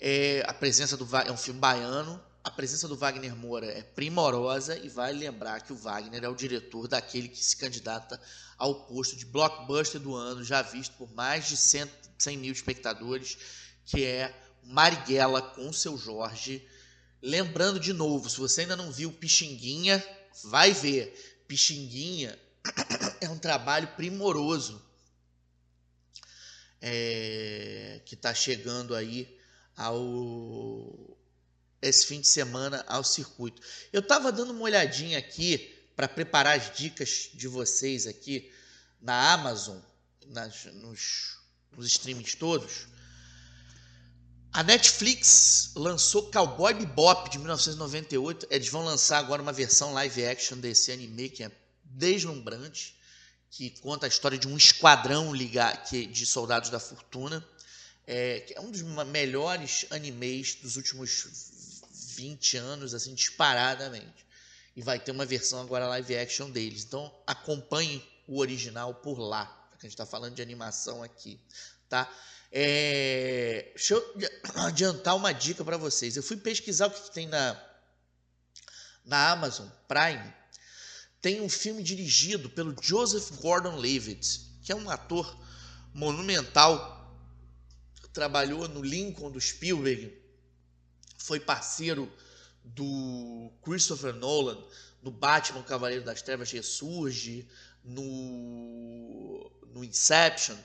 É, 0.00 0.42
a 0.46 0.52
presença 0.52 0.96
do 0.96 1.08
é 1.16 1.32
um 1.32 1.36
filme 1.36 1.60
baiano, 1.60 2.20
a 2.44 2.50
presença 2.50 2.86
do 2.86 2.94
Wagner 2.94 3.34
Moura 3.34 3.66
é 3.66 3.82
primorosa 3.82 4.76
e 4.76 4.90
vai 4.90 5.14
lembrar 5.14 5.62
que 5.62 5.72
o 5.72 5.76
Wagner 5.76 6.24
é 6.24 6.28
o 6.28 6.34
diretor 6.34 6.86
daquele 6.86 7.26
que 7.26 7.42
se 7.42 7.56
candidata 7.56 8.20
ao 8.58 8.84
posto 8.84 9.16
de 9.16 9.24
blockbuster 9.24 9.98
do 9.98 10.14
ano, 10.14 10.44
já 10.44 10.60
visto 10.60 10.92
por 10.98 11.10
mais 11.14 11.48
de 11.48 11.56
100, 11.56 11.90
100 12.18 12.36
mil 12.36 12.52
espectadores, 12.52 13.38
que 13.86 14.04
é 14.04 14.34
Marighella 14.62 15.40
com 15.40 15.72
seu 15.72 15.96
Jorge. 15.96 16.68
Lembrando 17.22 17.80
de 17.80 17.94
novo, 17.94 18.28
se 18.28 18.36
você 18.36 18.60
ainda 18.60 18.76
não 18.76 18.92
viu 18.92 19.10
Pixinguinha, 19.10 20.04
vai 20.42 20.72
ver. 20.72 21.42
Pixinguinha 21.48 22.38
é 23.20 23.28
um 23.28 23.38
trabalho 23.38 23.88
primoroso 23.96 24.82
é, 26.80 28.00
que 28.04 28.14
está 28.14 28.34
chegando 28.34 28.94
aí 28.94 29.38
ao 29.76 31.16
esse 31.80 32.06
fim 32.06 32.20
de 32.20 32.28
semana 32.28 32.82
ao 32.88 33.04
circuito. 33.04 33.60
Eu 33.92 34.00
estava 34.00 34.32
dando 34.32 34.52
uma 34.52 34.62
olhadinha 34.62 35.18
aqui 35.18 35.58
para 35.94 36.08
preparar 36.08 36.58
as 36.58 36.74
dicas 36.74 37.30
de 37.34 37.46
vocês 37.46 38.06
aqui 38.06 38.50
na 39.00 39.32
Amazon, 39.32 39.78
nas, 40.26 40.64
nos, 40.76 41.38
nos 41.76 41.86
streamings 41.86 42.34
todos. 42.34 42.86
A 44.50 44.62
Netflix 44.62 45.72
lançou 45.74 46.30
Cowboy 46.30 46.72
Bebop 46.72 47.28
de 47.28 47.38
1998. 47.38 48.46
Eles 48.50 48.68
vão 48.68 48.84
lançar 48.84 49.18
agora 49.18 49.42
uma 49.42 49.52
versão 49.52 49.92
live 49.92 50.24
action 50.24 50.56
desse 50.58 50.90
anime 50.90 51.28
que 51.28 51.42
é 51.42 51.50
deslumbrante, 51.94 52.96
que 53.50 53.70
conta 53.80 54.06
a 54.06 54.08
história 54.08 54.36
de 54.36 54.48
um 54.48 54.56
esquadrão 54.56 55.32
de 55.32 56.26
soldados 56.26 56.70
da 56.70 56.80
fortuna. 56.80 57.46
É, 58.06 58.52
é 58.54 58.60
um 58.60 58.70
dos 58.70 58.82
melhores 58.82 59.86
animes 59.90 60.56
dos 60.56 60.76
últimos 60.76 61.80
20 62.16 62.56
anos, 62.56 62.94
assim, 62.94 63.14
disparadamente. 63.14 64.26
E 64.76 64.82
vai 64.82 64.98
ter 64.98 65.12
uma 65.12 65.24
versão 65.24 65.60
agora 65.60 65.86
live 65.86 66.16
action 66.16 66.50
deles. 66.50 66.84
Então 66.84 67.12
acompanhe 67.26 68.04
o 68.26 68.38
original 68.38 68.94
por 68.94 69.18
lá. 69.18 69.46
Que 69.78 69.86
a 69.86 69.88
gente 69.88 69.92
está 69.92 70.06
falando 70.06 70.34
de 70.34 70.42
animação 70.42 71.02
aqui, 71.02 71.38
tá? 71.88 72.12
É, 72.50 73.72
deixa 73.74 73.94
eu 73.94 74.14
adiantar 74.54 75.16
uma 75.16 75.32
dica 75.32 75.64
para 75.64 75.76
vocês. 75.76 76.16
Eu 76.16 76.22
fui 76.22 76.36
pesquisar 76.36 76.86
o 76.86 76.90
que, 76.90 77.00
que 77.02 77.12
tem 77.12 77.26
na, 77.26 77.60
na 79.04 79.30
Amazon 79.30 79.68
Prime. 79.88 80.32
Tem 81.24 81.40
um 81.40 81.48
filme 81.48 81.82
dirigido 81.82 82.50
pelo 82.50 82.76
Joseph 82.82 83.30
Gordon-Levitt, 83.40 84.42
que 84.62 84.70
é 84.70 84.76
um 84.76 84.90
ator 84.90 85.34
monumental. 85.94 87.18
Trabalhou 88.12 88.68
no 88.68 88.82
Lincoln 88.82 89.30
do 89.30 89.40
Spielberg, 89.40 90.12
foi 91.16 91.40
parceiro 91.40 92.12
do 92.62 93.50
Christopher 93.62 94.12
Nolan 94.12 94.62
no 95.02 95.10
Batman 95.10 95.62
Cavaleiro 95.62 96.04
das 96.04 96.20
Trevas 96.20 96.50
Ressurge, 96.50 97.48
no, 97.82 99.50
no 99.72 99.82
Inception. 99.82 100.58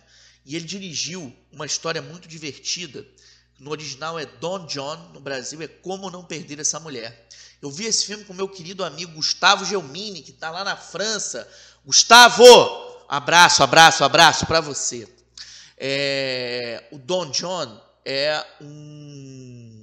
E 0.45 0.57
ele 0.57 0.65
dirigiu 0.65 1.33
uma 1.53 1.65
história 1.65 2.01
muito 2.01 2.27
divertida. 2.27 3.07
No 3.57 3.71
original 3.71 4.19
é 4.19 4.25
Don 4.25 4.65
John, 4.65 5.13
no 5.13 5.21
Brasil 5.21 5.61
é 5.61 5.69
Como 5.69 6.11
Não 6.11 6.25
Perder 6.25 6.59
Essa 6.59 6.81
Mulher. 6.81 7.29
Eu 7.61 7.69
vi 7.69 7.85
esse 7.85 8.05
filme 8.05 8.23
com 8.23 8.33
meu 8.33 8.47
querido 8.47 8.83
amigo 8.83 9.13
Gustavo 9.13 9.65
Gelmini, 9.65 10.21
que 10.21 10.31
está 10.31 10.49
lá 10.49 10.63
na 10.63 10.77
França. 10.77 11.47
Gustavo, 11.85 12.45
abraço, 13.07 13.63
abraço, 13.63 14.03
abraço 14.03 14.45
para 14.45 14.61
você. 14.61 15.07
É, 15.77 16.87
o 16.91 16.97
Don 16.97 17.31
John 17.31 17.81
é 18.05 18.45
um 18.61 19.79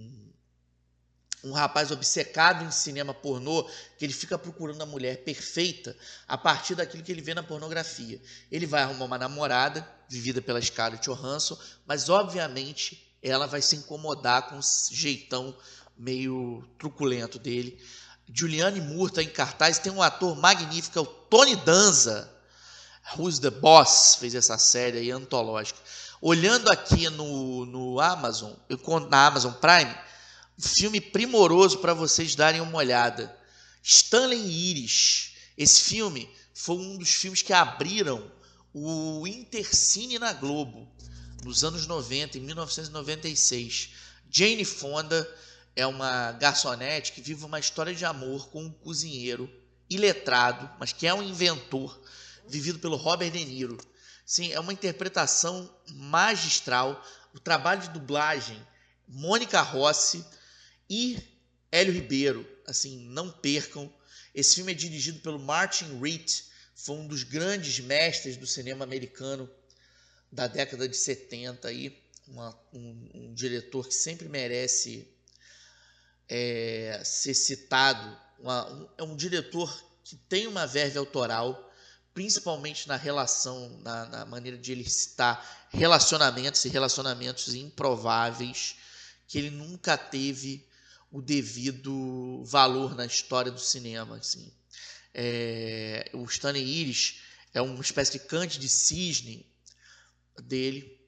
um 1.47 1.53
rapaz 1.53 1.93
obcecado 1.93 2.65
em 2.65 2.71
cinema 2.73 3.15
pornô, 3.15 3.63
que 3.97 4.05
ele 4.05 4.13
fica 4.13 4.37
procurando 4.37 4.83
a 4.83 4.87
mulher 4.87 5.23
perfeita 5.23 5.97
a 6.27 6.37
partir 6.37 6.75
daquilo 6.75 7.05
que 7.05 7.13
ele 7.13 7.23
vê 7.23 7.35
na 7.35 7.43
pornografia. 7.43 8.21
Ele 8.51 8.67
vai 8.67 8.83
arrumar 8.83 9.05
uma 9.05 9.19
namorada, 9.19 9.89
vivida 10.09 10.43
pela 10.43 10.61
Scarlett 10.61 11.05
Johansson, 11.05 11.57
mas 11.87 12.09
obviamente 12.09 13.17
ela 13.23 13.47
vai 13.47 13.63
se 13.63 13.77
incomodar 13.77 14.49
com 14.49 14.59
o 14.59 14.63
jeitão 14.91 15.57
meio 15.99 16.65
truculento 16.79 17.39
dele. 17.39 17.79
Juliane 18.33 18.81
está 19.05 19.23
em 19.23 19.29
cartaz, 19.29 19.79
tem 19.79 19.93
um 19.93 20.03
ator 20.03 20.37
magnífico, 20.37 20.99
é 20.99 21.03
o 21.03 21.07
Tony 21.07 21.57
Danza. 21.57 22.33
Who's 23.17 23.39
the 23.39 23.51
Boss 23.51 24.17
fez 24.17 24.35
essa 24.35 24.59
série 24.59 24.99
aí 24.99 25.11
antológica. 25.11 25.79
Olhando 26.21 26.69
aqui 26.71 27.09
no, 27.09 27.65
no 27.67 28.01
Amazon, 28.01 28.53
na 29.09 29.27
Amazon 29.27 29.53
Prime, 29.53 29.95
filme 30.59 31.01
primoroso 31.01 31.79
para 31.79 31.95
vocês 31.95 32.35
darem 32.35 32.61
uma 32.61 32.79
olhada. 32.79 33.35
Stanley 33.83 34.41
Iris. 34.41 35.35
Esse 35.57 35.83
filme 35.83 36.29
foi 36.53 36.77
um 36.77 36.99
dos 36.99 37.11
filmes 37.11 37.43
que 37.43 37.53
abriram 37.53 38.31
o 38.75 39.27
Intercine 39.27 40.19
na 40.19 40.33
Globo 40.33 40.89
nos 41.45 41.63
anos 41.63 41.87
90, 41.87 42.39
em 42.39 42.41
1996. 42.41 43.91
Jane 44.29 44.65
Fonda 44.65 45.29
é 45.77 45.87
uma 45.87 46.33
garçonete 46.33 47.13
que 47.13 47.21
vive 47.21 47.45
uma 47.45 47.61
história 47.61 47.95
de 47.95 48.05
amor 48.05 48.49
com 48.49 48.65
um 48.65 48.73
cozinheiro 48.73 49.49
iletrado, 49.89 50.69
mas 50.81 50.93
que 50.93 51.07
é 51.07 51.15
um 51.15 51.23
inventor, 51.23 52.03
vivido 52.49 52.79
pelo 52.79 52.97
Robert 52.97 53.31
De 53.31 53.45
Niro. 53.45 53.77
Sim, 54.25 54.53
é 54.53 54.59
uma 54.59 54.73
interpretação 54.73 55.71
magistral. 55.93 57.05
O 57.35 57.39
trabalho 57.39 57.83
de 57.83 57.91
dublagem, 57.91 58.61
Mônica 59.07 59.61
Rossi, 59.61 60.25
e 60.89 61.19
Hélio 61.71 61.93
Ribeiro. 61.93 62.49
Assim, 62.67 62.99
não 63.11 63.31
percam. 63.31 63.93
Esse 64.35 64.57
filme 64.57 64.73
é 64.73 64.75
dirigido 64.75 65.21
pelo 65.21 65.39
Martin 65.39 66.01
Reed, 66.01 66.29
foi 66.75 66.97
um 66.97 67.07
dos 67.07 67.23
grandes 67.23 67.81
mestres 67.81 68.37
do 68.37 68.47
cinema 68.47 68.85
americano 68.85 69.49
da 70.31 70.47
década 70.47 70.89
de 70.89 70.97
70 70.97 71.69
aí, 71.69 72.03
uma, 72.29 72.59
um, 72.73 73.11
um, 73.15 73.35
diretor 73.35 73.89
que 73.89 73.95
sempre 73.95 74.29
merece 74.29 75.09
é, 76.29 77.01
ser 77.05 77.35
citado. 77.35 78.17
Uma, 78.39 78.71
um, 78.73 78.89
é 78.99 79.03
um 79.03 79.17
diretor 79.17 79.85
que 80.05 80.17
tem 80.17 80.47
uma 80.47 80.67
verve 80.67 80.99
autoral, 80.99 81.73
principalmente 82.15 82.87
na 82.89 82.97
relação, 82.97 83.79
na, 83.83 84.07
na 84.07 84.27
maneira 84.27 84.57
de 84.57 84.73
ele 84.73 84.89
citar 84.89 85.69
relacionamentos 85.71 86.65
e 86.65 86.69
relacionamentos 86.69 87.55
improváveis 87.55 88.77
que 89.27 89.39
ele 89.39 89.51
nunca 89.51 89.99
teve 89.99 90.67
o 91.11 91.21
devido 91.21 92.45
valor 92.45 92.95
na 92.95 93.07
história 93.07 93.51
do 93.51 93.61
cinema. 93.61 94.17
Assim. 94.17 94.53
É, 95.13 96.11
o 96.13 96.25
Stanley 96.25 96.63
Iris 96.63 97.21
é 97.53 97.61
uma 97.61 97.81
espécie 97.81 98.13
de 98.13 98.21
cante 98.21 98.59
de 98.59 98.69
cisne 98.69 99.47
dele. 100.43 101.01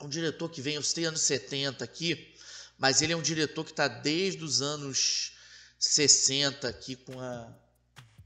É 0.00 0.04
um 0.04 0.08
diretor 0.08 0.48
que 0.48 0.62
vem, 0.62 0.80
citei 0.82 1.04
anos 1.04 1.22
70 1.22 1.84
aqui, 1.84 2.34
mas 2.78 3.02
ele 3.02 3.12
é 3.12 3.16
um 3.16 3.22
diretor 3.22 3.64
que 3.64 3.72
está 3.72 3.88
desde 3.88 4.44
os 4.44 4.62
anos 4.62 5.32
60 5.78 6.68
aqui 6.68 6.96
com 6.96 7.20
a, 7.20 7.48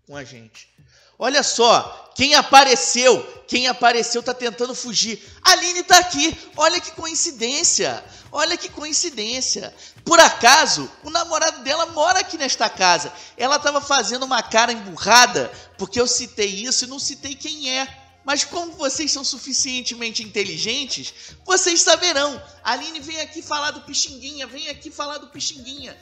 com 0.06 0.16
a 0.16 0.22
gente. 0.22 0.72
Olha 1.18 1.42
só, 1.42 2.12
quem 2.16 2.34
apareceu, 2.34 3.22
quem 3.46 3.68
apareceu 3.68 4.22
tá 4.22 4.34
tentando 4.34 4.74
fugir. 4.74 5.22
Aline 5.42 5.84
tá 5.84 5.98
aqui. 5.98 6.36
Olha 6.56 6.80
que 6.80 6.90
coincidência. 6.92 8.04
Olha 8.32 8.56
que 8.56 8.68
coincidência. 8.68 9.72
Por 10.04 10.18
acaso, 10.18 10.90
o 11.04 11.10
namorado 11.10 11.62
dela 11.62 11.86
mora 11.86 12.18
aqui 12.18 12.36
nesta 12.36 12.68
casa. 12.68 13.12
Ela 13.36 13.56
estava 13.56 13.80
fazendo 13.80 14.24
uma 14.24 14.42
cara 14.42 14.72
emburrada 14.72 15.52
porque 15.78 16.00
eu 16.00 16.08
citei 16.08 16.48
isso 16.48 16.84
e 16.84 16.88
não 16.88 16.98
citei 16.98 17.36
quem 17.36 17.70
é. 17.70 18.01
Mas 18.24 18.44
como 18.44 18.72
vocês 18.72 19.10
são 19.10 19.24
suficientemente 19.24 20.22
inteligentes, 20.22 21.34
vocês 21.44 21.82
saberão. 21.82 22.40
A 22.62 22.72
Aline 22.72 23.00
vem 23.00 23.20
aqui 23.20 23.42
falar 23.42 23.72
do 23.72 23.80
Pixinguinha, 23.82 24.46
vem 24.46 24.68
aqui 24.68 24.90
falar 24.90 25.18
do 25.18 25.28
Pixinguinha. 25.28 25.96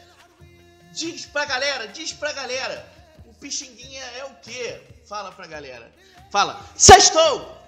Diz 0.93 1.25
pra 1.27 1.45
galera, 1.45 1.89
diz 1.89 2.13
pra 2.13 2.33
galera. 2.33 2.87
O 3.27 3.35
Pixinguinha 3.35 4.03
é 4.19 4.25
o 4.27 4.35
quê? 4.43 4.81
Fala 5.09 5.33
pra 5.33 5.47
galera. 5.47 5.91
Fala, 6.31 6.65
sextou! 6.77 7.59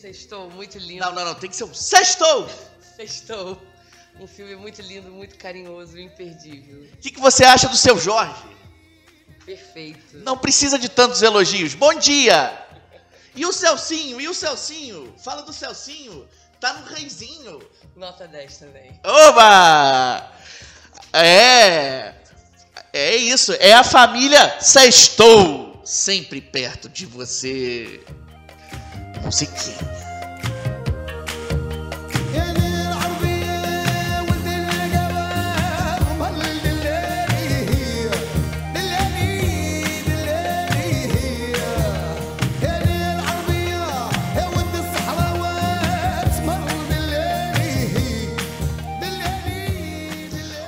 Sextou, 0.00 0.48
muito 0.50 0.78
lindo. 0.78 1.04
Não, 1.04 1.12
não, 1.12 1.24
não, 1.24 1.34
tem 1.34 1.50
que 1.50 1.56
ser 1.56 1.64
um 1.64 1.74
sextou! 1.74 2.48
Sextou. 2.96 3.60
Um 4.20 4.26
filme 4.26 4.56
muito 4.56 4.80
lindo, 4.82 5.10
muito 5.10 5.36
carinhoso, 5.36 5.98
imperdível. 5.98 6.88
O 6.92 6.96
que, 6.98 7.10
que 7.10 7.20
você 7.20 7.44
acha 7.44 7.68
do 7.68 7.76
seu 7.76 7.98
Jorge? 7.98 8.58
Perfeito. 9.44 10.18
Não 10.18 10.36
precisa 10.36 10.78
de 10.78 10.88
tantos 10.88 11.22
elogios. 11.22 11.74
Bom 11.74 11.94
dia! 11.94 12.67
E 13.38 13.46
o 13.46 13.52
Celcinho? 13.52 14.20
E 14.20 14.28
o 14.28 14.34
Celcinho? 14.34 15.14
Fala 15.16 15.42
do 15.42 15.52
Celcinho. 15.52 16.28
Tá 16.58 16.72
no 16.72 16.86
reizinho. 16.86 17.62
Nota 17.94 18.26
10 18.26 18.58
também. 18.58 19.00
Oba! 19.04 20.28
É. 21.12 22.14
É 22.92 23.14
isso. 23.14 23.52
É 23.60 23.74
a 23.74 23.84
família 23.84 24.60
Sextou. 24.60 25.80
Sempre 25.84 26.40
perto 26.40 26.88
de 26.88 27.06
você. 27.06 28.04
Musiquinha. 29.22 30.07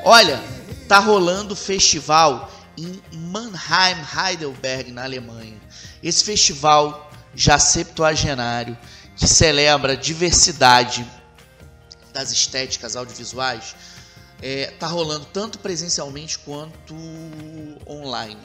Olha, 0.05 0.43
tá 0.89 0.99
rolando 0.99 1.55
festival 1.55 2.51
em 2.77 3.03
Mannheim, 3.13 3.97
Heidelberg, 4.17 4.91
na 4.91 5.05
Alemanha. 5.05 5.61
Esse 6.03 6.25
festival 6.25 7.11
já 7.35 7.59
septuagenário 7.59 8.77
que 9.15 9.29
celebra 9.29 9.93
a 9.93 9.97
diversidade 9.97 11.07
das 12.13 12.31
estéticas 12.33 12.97
audiovisuais 12.97 13.75
é, 14.43 14.73
tá 14.79 14.87
rolando 14.87 15.27
tanto 15.27 15.59
presencialmente 15.59 16.39
quanto 16.39 16.97
online. 17.87 18.41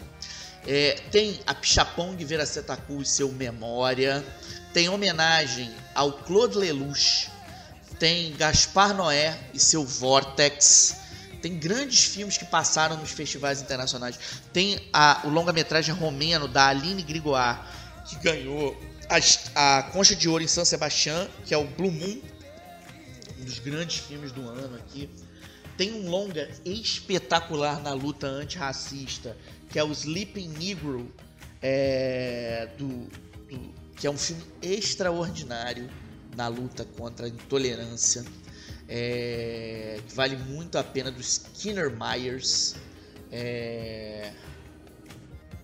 É, 0.67 0.99
tem 1.11 1.39
a 1.47 1.53
Pichapong 1.53 2.17
Veracetacu 2.25 3.01
e 3.01 3.05
seu 3.05 3.31
Memória, 3.31 4.25
tem 4.73 4.89
homenagem 4.89 5.73
ao 5.93 6.11
Claude 6.11 6.57
Lelouch, 6.57 7.31
tem 7.97 8.33
Gaspar 8.35 8.93
Noé 8.93 9.39
e 9.53 9.59
seu 9.59 9.85
Vortex, 9.85 11.04
tem 11.45 11.59
grandes 11.59 12.03
filmes 12.05 12.39
que 12.39 12.45
passaram 12.45 12.97
nos 12.97 13.11
festivais 13.11 13.61
internacionais. 13.61 14.17
Tem 14.51 14.79
a- 14.91 15.21
o 15.25 15.29
longa-metragem 15.29 15.93
romeno 15.93 16.47
da 16.47 16.69
Aline 16.69 17.03
Grigoire, 17.03 17.59
que 18.09 18.15
ganhou 18.15 18.75
as- 19.07 19.51
a, 19.53 19.83
Concha 19.93 20.15
de 20.15 20.27
Ouro 20.27 20.43
em 20.43 20.47
San 20.47 20.65
Sebastián, 20.65 21.27
que 21.45 21.53
é 21.53 21.57
o 21.57 21.63
Blue 21.67 21.91
Moon, 21.91 22.19
um 23.39 23.45
dos 23.45 23.59
grandes 23.59 23.97
filmes 23.99 24.31
do 24.31 24.41
ano 24.49 24.75
aqui. 24.75 25.07
Tem 25.77 25.93
um 25.93 26.09
longa 26.09 26.49
espetacular 26.65 27.79
na 27.79 27.93
luta 27.93 28.25
antirracista, 28.25 29.37
que 29.69 29.77
é 29.77 29.83
o 29.83 29.91
Sleeping 29.91 30.47
Negro, 30.47 31.13
é, 31.61 32.69
do, 32.75 32.87
do- 32.87 33.71
que 33.95 34.07
é 34.07 34.09
um 34.09 34.17
filme 34.17 34.41
extraordinário 34.63 35.87
na 36.35 36.47
luta 36.47 36.83
contra 36.97 37.27
a 37.27 37.29
intolerância. 37.29 38.25
É, 38.87 39.99
que 40.07 40.15
vale 40.15 40.35
muito 40.35 40.77
a 40.77 40.83
pena, 40.83 41.11
do 41.11 41.21
Skinner 41.21 41.91
Myers. 41.91 42.75
É, 43.31 44.31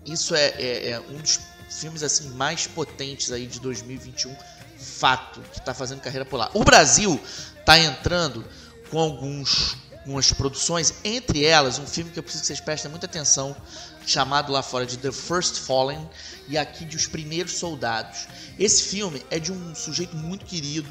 isso 0.04 0.34
é, 0.34 0.48
é- 0.58 0.90
é 0.90 1.00
um 1.00 1.18
dos 1.18 1.40
filmes 1.70 2.02
assim 2.02 2.28
mais 2.30 2.66
potentes 2.66 3.32
aí 3.32 3.46
de 3.46 3.60
2021, 3.60 4.34
fato, 4.76 5.40
que 5.52 5.58
está 5.58 5.72
fazendo 5.72 6.00
carreira 6.00 6.24
por 6.24 6.36
lá. 6.36 6.50
O 6.54 6.64
Brasil 6.64 7.20
está 7.58 7.78
entrando 7.78 8.44
com 8.90 8.98
alguns, 8.98 9.76
algumas 10.00 10.32
produções, 10.32 10.94
entre 11.04 11.44
elas 11.44 11.78
um 11.78 11.86
filme 11.86 12.10
que 12.10 12.18
eu 12.18 12.22
preciso 12.22 12.42
que 12.42 12.48
vocês 12.48 12.60
prestem 12.60 12.90
muita 12.90 13.06
atenção, 13.06 13.56
chamado 14.04 14.52
lá 14.52 14.62
fora 14.62 14.84
de 14.84 14.98
The 14.98 15.12
First 15.12 15.60
Fallen 15.60 16.10
e 16.48 16.58
aqui 16.58 16.84
de 16.84 16.96
Os 16.96 17.06
Primeiros 17.06 17.54
Soldados. 17.54 18.26
Esse 18.58 18.82
filme 18.82 19.24
é 19.30 19.38
de 19.38 19.52
um 19.52 19.74
sujeito 19.74 20.16
muito 20.16 20.44
querido 20.44 20.88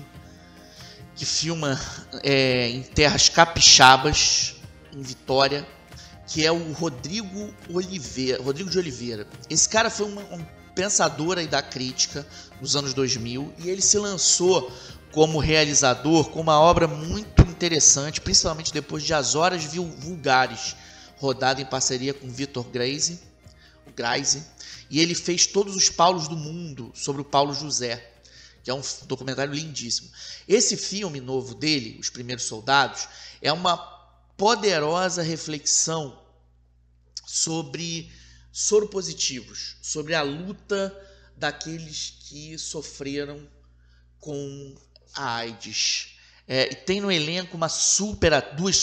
que 1.22 1.26
filma 1.28 1.80
é, 2.24 2.68
em 2.70 2.82
terras 2.82 3.30
capixabas, 3.30 4.56
em 4.92 5.04
Vitória, 5.04 5.68
que 6.26 6.44
é 6.44 6.52
o 6.52 6.72
Rodrigo 6.72 7.54
Oliveira, 7.70 8.42
Rodrigo 8.42 8.72
de 8.72 8.80
Oliveira. 8.80 9.28
Esse 9.48 9.70
cara 9.70 9.92
foi 9.92 10.08
uma- 10.08 10.24
um 10.34 10.44
pensador 10.74 11.38
aí 11.38 11.46
da 11.46 11.62
crítica 11.62 12.26
nos 12.60 12.76
anos 12.76 12.96
2000 12.96 13.54
e 13.60 13.70
ele 13.70 13.84
se 13.84 14.00
lançou 14.00 14.76
como 15.12 15.38
realizador 15.38 16.32
com 16.32 16.42
uma 16.42 16.60
obra 16.60 16.88
muito 16.88 17.44
interessante, 17.44 18.20
principalmente 18.20 18.74
depois 18.74 19.04
de 19.04 19.14
As 19.14 19.36
Horas 19.36 19.64
Vulgares, 19.66 20.76
rodada 21.20 21.62
em 21.62 21.66
parceria 21.66 22.16
com 22.16 22.32
Vitor 22.32 22.64
Grace, 22.64 23.20
o 23.86 23.92
Grace, 23.92 24.42
e 24.90 25.00
ele 25.00 25.14
fez 25.14 25.46
todos 25.46 25.76
os 25.76 25.88
Paulos 25.88 26.28
do 26.28 26.36
mundo 26.36 26.92
sobre 26.96 27.22
o 27.22 27.26
Paulo 27.26 27.54
José, 27.54 28.11
que 28.64 28.70
é 28.70 28.74
um 28.74 28.82
documentário 29.06 29.54
lindíssimo. 29.54 30.10
Esse 30.48 30.78
filme 30.78 31.20
novo 31.20 31.56
dele, 31.56 31.98
Os 32.00 32.10
Primeiros 32.10 32.46
Soldados, 32.46 33.08
é 33.42 33.52
uma 33.52 33.78
poderosa 34.38 35.22
reflexão 35.22 36.20
sobre 37.26 38.12
soropositivos, 38.52 39.78
sobre 39.82 40.14
a 40.14 40.22
luta 40.22 40.96
daqueles 41.36 42.18
que 42.28 42.58
sofreram 42.58 43.48
com 44.20 44.76
a 45.16 45.36
AIDS. 45.38 46.16
É, 46.48 46.72
e 46.72 46.76
tem 46.76 47.00
no 47.00 47.12
elenco 47.12 47.56
uma 47.56 47.70
super, 47.70 48.34
duas 48.56 48.76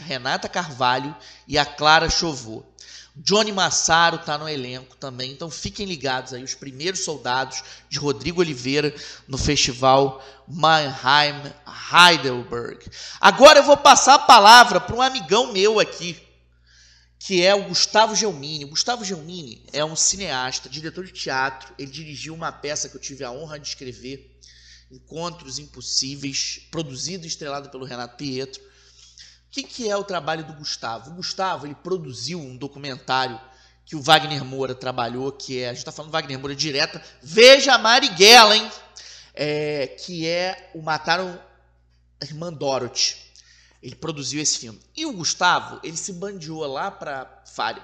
Renata 0.00 0.48
Carvalho 0.48 1.14
e 1.48 1.58
a 1.58 1.66
Clara 1.66 2.08
Chauveau. 2.08 2.72
Johnny 3.16 3.52
Massaro 3.52 4.16
está 4.16 4.36
no 4.36 4.48
elenco 4.48 4.96
também, 4.96 5.30
então 5.30 5.48
fiquem 5.48 5.86
ligados 5.86 6.32
aí, 6.32 6.42
os 6.42 6.54
primeiros 6.54 7.00
soldados 7.00 7.62
de 7.88 7.96
Rodrigo 7.96 8.40
Oliveira 8.40 8.92
no 9.28 9.38
festival 9.38 10.24
Mannheim 10.48 11.52
Heidelberg. 11.92 12.84
Agora 13.20 13.60
eu 13.60 13.64
vou 13.64 13.76
passar 13.76 14.14
a 14.14 14.18
palavra 14.18 14.80
para 14.80 14.96
um 14.96 15.00
amigão 15.00 15.52
meu 15.52 15.78
aqui, 15.78 16.20
que 17.16 17.42
é 17.42 17.54
o 17.54 17.68
Gustavo 17.68 18.16
Gelmini. 18.16 18.64
O 18.64 18.70
Gustavo 18.70 19.04
Gelmini 19.04 19.64
é 19.72 19.84
um 19.84 19.94
cineasta, 19.94 20.68
diretor 20.68 21.04
de 21.06 21.12
teatro. 21.12 21.72
Ele 21.78 21.90
dirigiu 21.90 22.34
uma 22.34 22.50
peça 22.50 22.88
que 22.88 22.96
eu 22.96 23.00
tive 23.00 23.22
a 23.22 23.30
honra 23.30 23.60
de 23.60 23.68
escrever, 23.68 24.38
Encontros 24.90 25.58
Impossíveis, 25.58 26.66
produzido 26.70 27.24
e 27.24 27.28
estrelado 27.28 27.70
pelo 27.70 27.86
Renato 27.86 28.16
Pietro. 28.16 28.60
Que, 29.54 29.62
que 29.62 29.88
é 29.88 29.96
o 29.96 30.02
trabalho 30.02 30.42
do 30.42 30.52
Gustavo? 30.52 31.12
O 31.12 31.14
Gustavo 31.14 31.64
ele 31.64 31.76
produziu 31.76 32.40
um 32.40 32.56
documentário 32.56 33.40
que 33.86 33.94
o 33.94 34.02
Wagner 34.02 34.44
Moura 34.44 34.74
trabalhou, 34.74 35.30
que 35.30 35.60
é. 35.60 35.66
A 35.66 35.68
gente 35.68 35.78
está 35.78 35.92
falando 35.92 36.10
Wagner 36.10 36.40
Moura 36.40 36.56
direta. 36.56 37.00
Veja 37.22 37.74
a 37.74 37.78
Marighella, 37.78 38.56
hein? 38.56 38.68
É, 39.32 39.86
que 39.86 40.26
é 40.26 40.72
o 40.74 40.82
Mataram 40.82 41.40
a 42.20 42.24
Irmã 42.24 42.52
Dorothy. 42.52 43.14
Ele 43.80 43.94
produziu 43.94 44.42
esse 44.42 44.58
filme. 44.58 44.80
E 44.96 45.06
o 45.06 45.12
Gustavo, 45.12 45.78
ele 45.84 45.96
se 45.96 46.14
bandiou 46.14 46.66
lá 46.66 46.90
para 46.90 47.24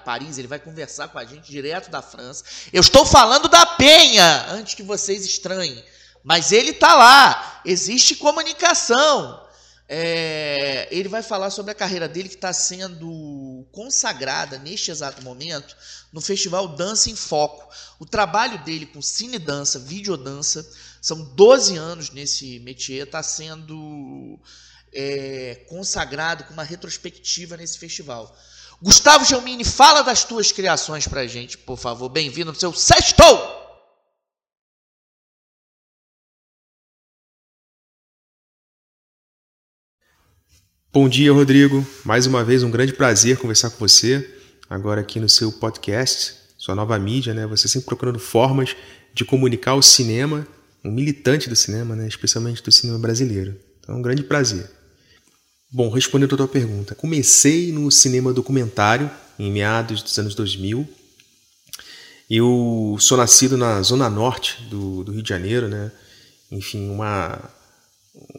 Paris, 0.03 0.37
ele 0.37 0.49
vai 0.49 0.59
conversar 0.59 1.07
com 1.07 1.19
a 1.19 1.23
gente 1.23 1.49
direto 1.49 1.89
da 1.89 2.01
França. 2.01 2.43
Eu 2.73 2.81
estou 2.81 3.05
falando 3.05 3.47
da 3.47 3.65
Penha, 3.65 4.47
antes 4.49 4.73
que 4.73 4.83
vocês 4.83 5.23
estranhem. 5.23 5.81
Mas 6.21 6.51
ele 6.51 6.73
tá 6.73 6.93
lá, 6.95 7.61
existe 7.63 8.17
comunicação. 8.17 9.40
É, 9.93 10.87
ele 10.89 11.09
vai 11.09 11.21
falar 11.21 11.49
sobre 11.49 11.73
a 11.73 11.75
carreira 11.75 12.07
dele 12.07 12.29
que 12.29 12.35
está 12.35 12.53
sendo 12.53 13.67
consagrada 13.73 14.57
neste 14.57 14.89
exato 14.89 15.21
momento 15.21 15.75
no 16.13 16.21
festival 16.21 16.65
Dança 16.69 17.09
em 17.09 17.15
Foco. 17.15 17.69
O 17.99 18.05
trabalho 18.05 18.63
dele 18.63 18.85
com 18.85 19.01
cine 19.01 19.37
dança, 19.37 19.79
videodança, 19.79 20.65
são 21.01 21.21
12 21.35 21.75
anos 21.75 22.09
nesse 22.09 22.57
métier, 22.59 23.05
está 23.05 23.21
sendo 23.21 24.39
é, 24.93 25.65
consagrado 25.67 26.45
com 26.45 26.53
uma 26.53 26.63
retrospectiva 26.63 27.57
nesse 27.57 27.77
festival. 27.77 28.33
Gustavo 28.81 29.25
Gelmini, 29.25 29.65
fala 29.65 30.03
das 30.03 30.23
tuas 30.23 30.53
criações 30.53 31.05
pra 31.05 31.27
gente, 31.27 31.57
por 31.57 31.77
favor. 31.77 32.07
Bem-vindo 32.07 32.53
no 32.53 32.57
seu 32.57 32.73
sextou! 32.73 33.50
Bom 40.93 41.07
dia, 41.07 41.31
Rodrigo. 41.31 41.87
Mais 42.03 42.27
uma 42.27 42.43
vez, 42.43 42.63
um 42.63 42.69
grande 42.69 42.91
prazer 42.91 43.37
conversar 43.37 43.69
com 43.69 43.77
você, 43.79 44.29
agora 44.69 44.99
aqui 44.99 45.21
no 45.21 45.29
seu 45.29 45.49
podcast, 45.49 46.33
sua 46.57 46.75
nova 46.75 46.99
mídia, 46.99 47.33
né? 47.33 47.47
Você 47.47 47.69
sempre 47.69 47.85
procurando 47.85 48.19
formas 48.19 48.75
de 49.13 49.23
comunicar 49.23 49.75
o 49.75 49.81
cinema, 49.81 50.45
um 50.83 50.91
militante 50.91 51.47
do 51.47 51.55
cinema, 51.55 51.95
né? 51.95 52.09
Especialmente 52.09 52.61
do 52.61 52.69
cinema 52.73 52.99
brasileiro. 52.99 53.57
Então, 53.79 53.95
é 53.95 53.97
um 53.97 54.01
grande 54.01 54.21
prazer. 54.21 54.69
Bom, 55.71 55.89
respondendo 55.89 56.33
a 56.33 56.37
tua 56.39 56.47
pergunta, 56.49 56.93
comecei 56.93 57.71
no 57.71 57.89
cinema 57.89 58.33
documentário 58.33 59.09
em 59.39 59.49
meados 59.49 60.03
dos 60.03 60.19
anos 60.19 60.35
2000. 60.35 60.85
Eu 62.29 62.97
sou 62.99 63.17
nascido 63.17 63.55
na 63.55 63.81
zona 63.81 64.09
norte 64.09 64.61
do, 64.63 65.05
do 65.05 65.13
Rio 65.13 65.23
de 65.23 65.29
Janeiro, 65.29 65.69
né? 65.69 65.89
Enfim, 66.51 66.89
uma 66.89 67.49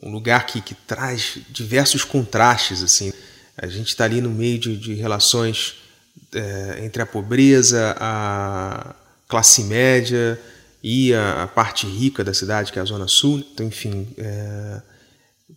um 0.03 0.11
lugar 0.11 0.47
que, 0.47 0.61
que 0.61 0.75
traz 0.75 1.39
diversos 1.49 2.05
contrastes 2.05 2.83
assim. 2.83 3.13
A 3.57 3.67
gente 3.67 3.89
está 3.89 4.05
ali 4.05 4.21
no 4.21 4.31
meio 4.31 4.59
de, 4.59 4.77
de 4.77 4.95
relações 4.95 5.77
é, 6.35 6.81
entre 6.85 7.03
a 7.03 7.07
pobreza 7.07 7.97
a 7.99 8.95
classe 9.29 9.65
média 9.65 10.41
e 10.83 11.15
a, 11.15 11.45
a, 11.45 11.47
parte 11.47 11.87
rica 11.87 12.25
da 12.25 12.35
cidade 12.35 12.73
que 12.73 12.79
é 12.79 12.83
a 12.83 12.85
zona 12.85 13.09
sul. 13.09 13.45
Então 13.53 13.67
enfim 13.67 14.09
é, 14.19 14.83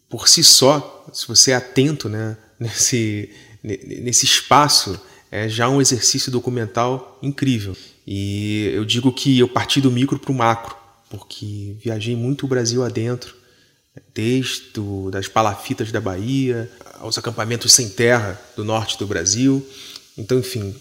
por 0.10 0.28
si 0.28 0.44
só 0.44 1.08
se 1.14 1.28
você 1.28 1.52
é 1.52 1.56
atento 1.56 2.08
né 2.08 2.38
nesse 2.60 3.30
nesse 3.64 4.26
espaço 4.26 5.00
é 5.32 5.50
já 5.50 5.68
um 5.68 5.82
exercício 5.82 6.32
documental 6.32 7.18
incrível. 7.22 7.76
E 8.06 8.70
eu 8.74 8.86
digo 8.86 9.12
que 9.12 9.40
eu 9.40 9.48
parti 9.48 9.82
do 9.82 9.92
micro 9.92 10.20
para 10.20 10.32
o 10.32 10.36
macro 10.36 10.78
porque 11.10 11.76
viajei 11.82 12.16
muito 12.16 12.46
o 12.46 12.48
Brasil 12.48 12.84
adentro 12.84 13.36
desde 14.14 14.64
das 15.12 15.28
palafitas 15.28 15.92
da 15.92 16.02
Bahia 16.02 16.70
aos 17.00 17.18
acampamentos 17.18 17.74
sem 17.74 17.90
terra 17.90 18.40
do 18.56 18.64
norte 18.64 18.98
do 18.98 19.06
Brasil. 19.06 19.66
Então, 20.18 20.40
enfim, 20.40 20.76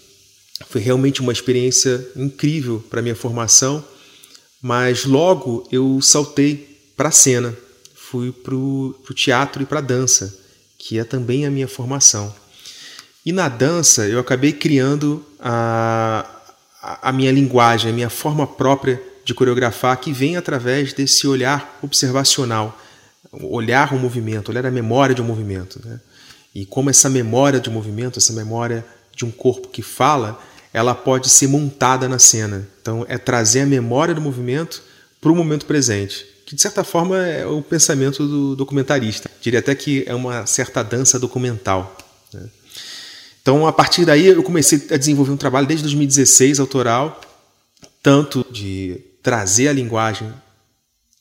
foi 0.69 0.81
realmente 0.81 1.21
uma 1.21 1.33
experiência 1.33 2.05
incrível 2.15 2.83
para 2.89 3.01
minha 3.01 3.15
formação, 3.15 3.83
mas 4.61 5.05
logo 5.05 5.67
eu 5.71 6.01
saltei 6.01 6.79
para 6.95 7.09
a 7.09 7.11
cena, 7.11 7.55
fui 7.93 8.31
para 8.31 8.55
o 8.55 8.95
teatro 9.13 9.61
e 9.61 9.65
para 9.65 9.79
a 9.79 9.83
dança, 9.83 10.37
que 10.77 10.97
é 10.97 11.03
também 11.03 11.45
a 11.45 11.51
minha 11.51 11.67
formação. 11.67 12.33
E 13.25 13.31
na 13.31 13.49
dança 13.49 14.07
eu 14.07 14.19
acabei 14.19 14.53
criando 14.53 15.25
a, 15.39 16.25
a 16.81 17.11
minha 17.11 17.31
linguagem, 17.31 17.91
a 17.91 17.93
minha 17.93 18.09
forma 18.09 18.47
própria 18.47 19.01
de 19.25 19.33
coreografar, 19.33 19.99
que 19.99 20.13
vem 20.13 20.37
através 20.37 20.93
desse 20.93 21.27
olhar 21.27 21.79
observacional 21.81 22.79
olhar 23.41 23.93
o 23.93 23.99
movimento, 23.99 24.49
olhar 24.49 24.65
a 24.65 24.71
memória 24.71 25.15
de 25.15 25.21
um 25.21 25.25
movimento. 25.25 25.81
Né? 25.83 25.99
E 26.53 26.65
como 26.65 26.89
essa 26.89 27.09
memória 27.09 27.59
de 27.59 27.69
um 27.69 27.73
movimento, 27.73 28.19
essa 28.19 28.33
memória 28.33 28.85
de 29.15 29.25
um 29.25 29.31
corpo 29.31 29.67
que 29.67 29.81
fala, 29.81 30.41
ela 30.73 30.93
pode 30.93 31.29
ser 31.29 31.47
montada 31.47 32.07
na 32.07 32.19
cena. 32.19 32.67
Então, 32.81 33.05
é 33.07 33.17
trazer 33.17 33.61
a 33.61 33.65
memória 33.65 34.13
do 34.13 34.21
movimento 34.21 34.81
para 35.21 35.31
o 35.31 35.35
momento 35.35 35.65
presente, 35.65 36.25
que 36.45 36.55
de 36.55 36.61
certa 36.61 36.83
forma 36.83 37.17
é 37.25 37.45
o 37.45 37.61
pensamento 37.61 38.27
do 38.27 38.55
documentarista. 38.55 39.29
Diria 39.41 39.59
até 39.59 39.73
que 39.73 40.03
é 40.05 40.13
uma 40.13 40.45
certa 40.45 40.83
dança 40.83 41.17
documental. 41.17 41.97
Né? 42.33 42.43
Então, 43.41 43.65
a 43.65 43.73
partir 43.73 44.05
daí, 44.05 44.27
eu 44.27 44.43
comecei 44.43 44.87
a 44.91 44.97
desenvolver 44.97 45.31
um 45.31 45.37
trabalho 45.37 45.65
desde 45.65 45.83
2016 45.83 46.59
autoral, 46.59 47.21
tanto 48.03 48.45
de 48.51 49.01
trazer 49.23 49.69
a 49.69 49.73
linguagem 49.73 50.31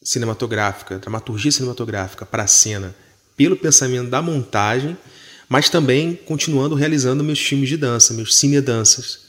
cinematográfica, 0.05 0.99
dramaturgia 0.99 1.51
cinematográfica 1.51 2.27
para 2.27 2.43
a 2.43 2.47
cena 2.47 2.95
pelo 3.37 3.57
pensamento 3.57 4.11
da 4.11 4.21
montagem, 4.21 4.97
mas 5.49 5.71
também 5.71 6.15
continuando 6.15 6.75
realizando 6.75 7.25
meus 7.25 7.41
filmes 7.41 7.69
de 7.69 7.77
dança, 7.77 8.13
meus 8.13 8.37
cinedanças, 8.37 9.21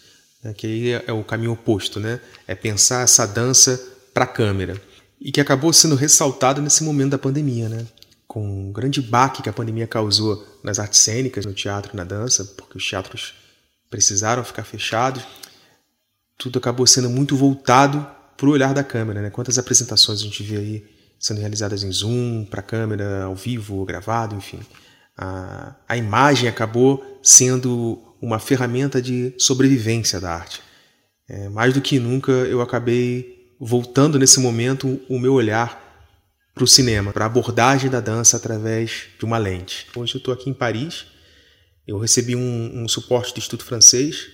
né, 0.43 0.53
que 0.53 0.67
aí 0.67 0.91
é, 0.91 1.05
é 1.07 1.13
o 1.13 1.23
caminho 1.23 1.53
oposto, 1.53 1.99
né? 1.99 2.19
É 2.47 2.53
pensar 2.53 3.03
essa 3.03 3.25
dança 3.25 3.81
para 4.13 4.25
a 4.25 4.27
câmera 4.27 4.79
e 5.19 5.31
que 5.31 5.41
acabou 5.41 5.73
sendo 5.73 5.95
ressaltado 5.95 6.61
nesse 6.61 6.83
momento 6.83 7.11
da 7.11 7.17
pandemia, 7.17 7.67
né? 7.67 7.85
Com 8.27 8.67
um 8.67 8.71
grande 8.71 9.01
baque 9.01 9.41
que 9.41 9.49
a 9.49 9.53
pandemia 9.53 9.87
causou 9.87 10.45
nas 10.63 10.77
artes 10.77 10.99
cênicas, 10.99 11.45
no 11.45 11.53
teatro 11.53 11.91
e 11.93 11.97
na 11.97 12.03
dança, 12.03 12.45
porque 12.57 12.77
os 12.77 12.87
teatros 12.87 13.33
precisaram 13.89 14.43
ficar 14.43 14.63
fechados, 14.63 15.23
tudo 16.37 16.59
acabou 16.59 16.85
sendo 16.85 17.09
muito 17.09 17.35
voltado 17.35 18.05
para 18.37 18.47
o 18.47 18.51
olhar 18.51 18.73
da 18.73 18.83
câmera. 18.83 19.21
Né? 19.21 19.29
Quantas 19.29 19.57
apresentações 19.57 20.19
a 20.19 20.23
gente 20.23 20.43
vê 20.43 20.57
aí 20.57 20.85
sendo 21.19 21.39
realizadas 21.39 21.83
em 21.83 21.91
Zoom, 21.91 22.45
para 22.45 22.61
câmera, 22.61 23.23
ao 23.23 23.35
vivo, 23.35 23.85
gravado, 23.85 24.35
enfim. 24.35 24.59
A, 25.17 25.75
a 25.87 25.97
imagem 25.97 26.49
acabou 26.49 27.19
sendo 27.23 28.01
uma 28.21 28.37
ferramenta 28.39 29.01
de 29.01 29.33
sobrevivência 29.37 30.19
da 30.19 30.33
arte. 30.33 30.61
É, 31.27 31.49
mais 31.49 31.73
do 31.73 31.81
que 31.81 31.99
nunca, 31.99 32.31
eu 32.31 32.61
acabei 32.61 33.55
voltando 33.59 34.19
nesse 34.19 34.39
momento 34.39 34.99
o 35.09 35.17
meu 35.17 35.33
olhar 35.33 35.83
para 36.53 36.63
o 36.63 36.67
cinema, 36.67 37.11
para 37.11 37.25
a 37.25 37.27
abordagem 37.27 37.89
da 37.89 37.99
dança 37.99 38.37
através 38.37 39.07
de 39.17 39.25
uma 39.25 39.37
lente. 39.37 39.87
Hoje 39.95 40.15
eu 40.15 40.19
estou 40.19 40.33
aqui 40.33 40.49
em 40.49 40.53
Paris, 40.53 41.05
eu 41.87 41.97
recebi 41.97 42.35
um, 42.35 42.83
um 42.83 42.87
suporte 42.87 43.33
do 43.33 43.39
Instituto 43.39 43.65
Francês 43.65 44.27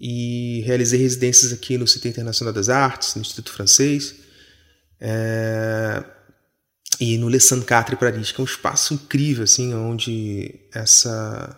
e 0.00 0.62
realizei 0.64 0.98
residências 0.98 1.52
aqui 1.52 1.76
no 1.76 1.86
Cité 1.86 2.08
Internacional 2.08 2.54
das 2.54 2.70
Artes, 2.70 3.14
no 3.14 3.20
Instituto 3.20 3.52
Francês, 3.52 4.14
é, 4.98 6.02
e 6.98 7.18
no 7.18 7.28
Le 7.28 7.38
Saint-Quatre 7.38 7.96
Paris, 7.96 8.32
que 8.32 8.40
é 8.40 8.42
um 8.42 8.46
espaço 8.46 8.94
incrível, 8.94 9.44
assim, 9.44 9.74
onde 9.74 10.58
essa 10.72 11.56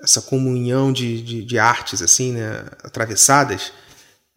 essa 0.00 0.22
comunhão 0.22 0.92
de, 0.92 1.20
de, 1.20 1.44
de 1.44 1.58
artes 1.58 2.00
assim, 2.02 2.30
né, 2.30 2.64
atravessadas 2.84 3.72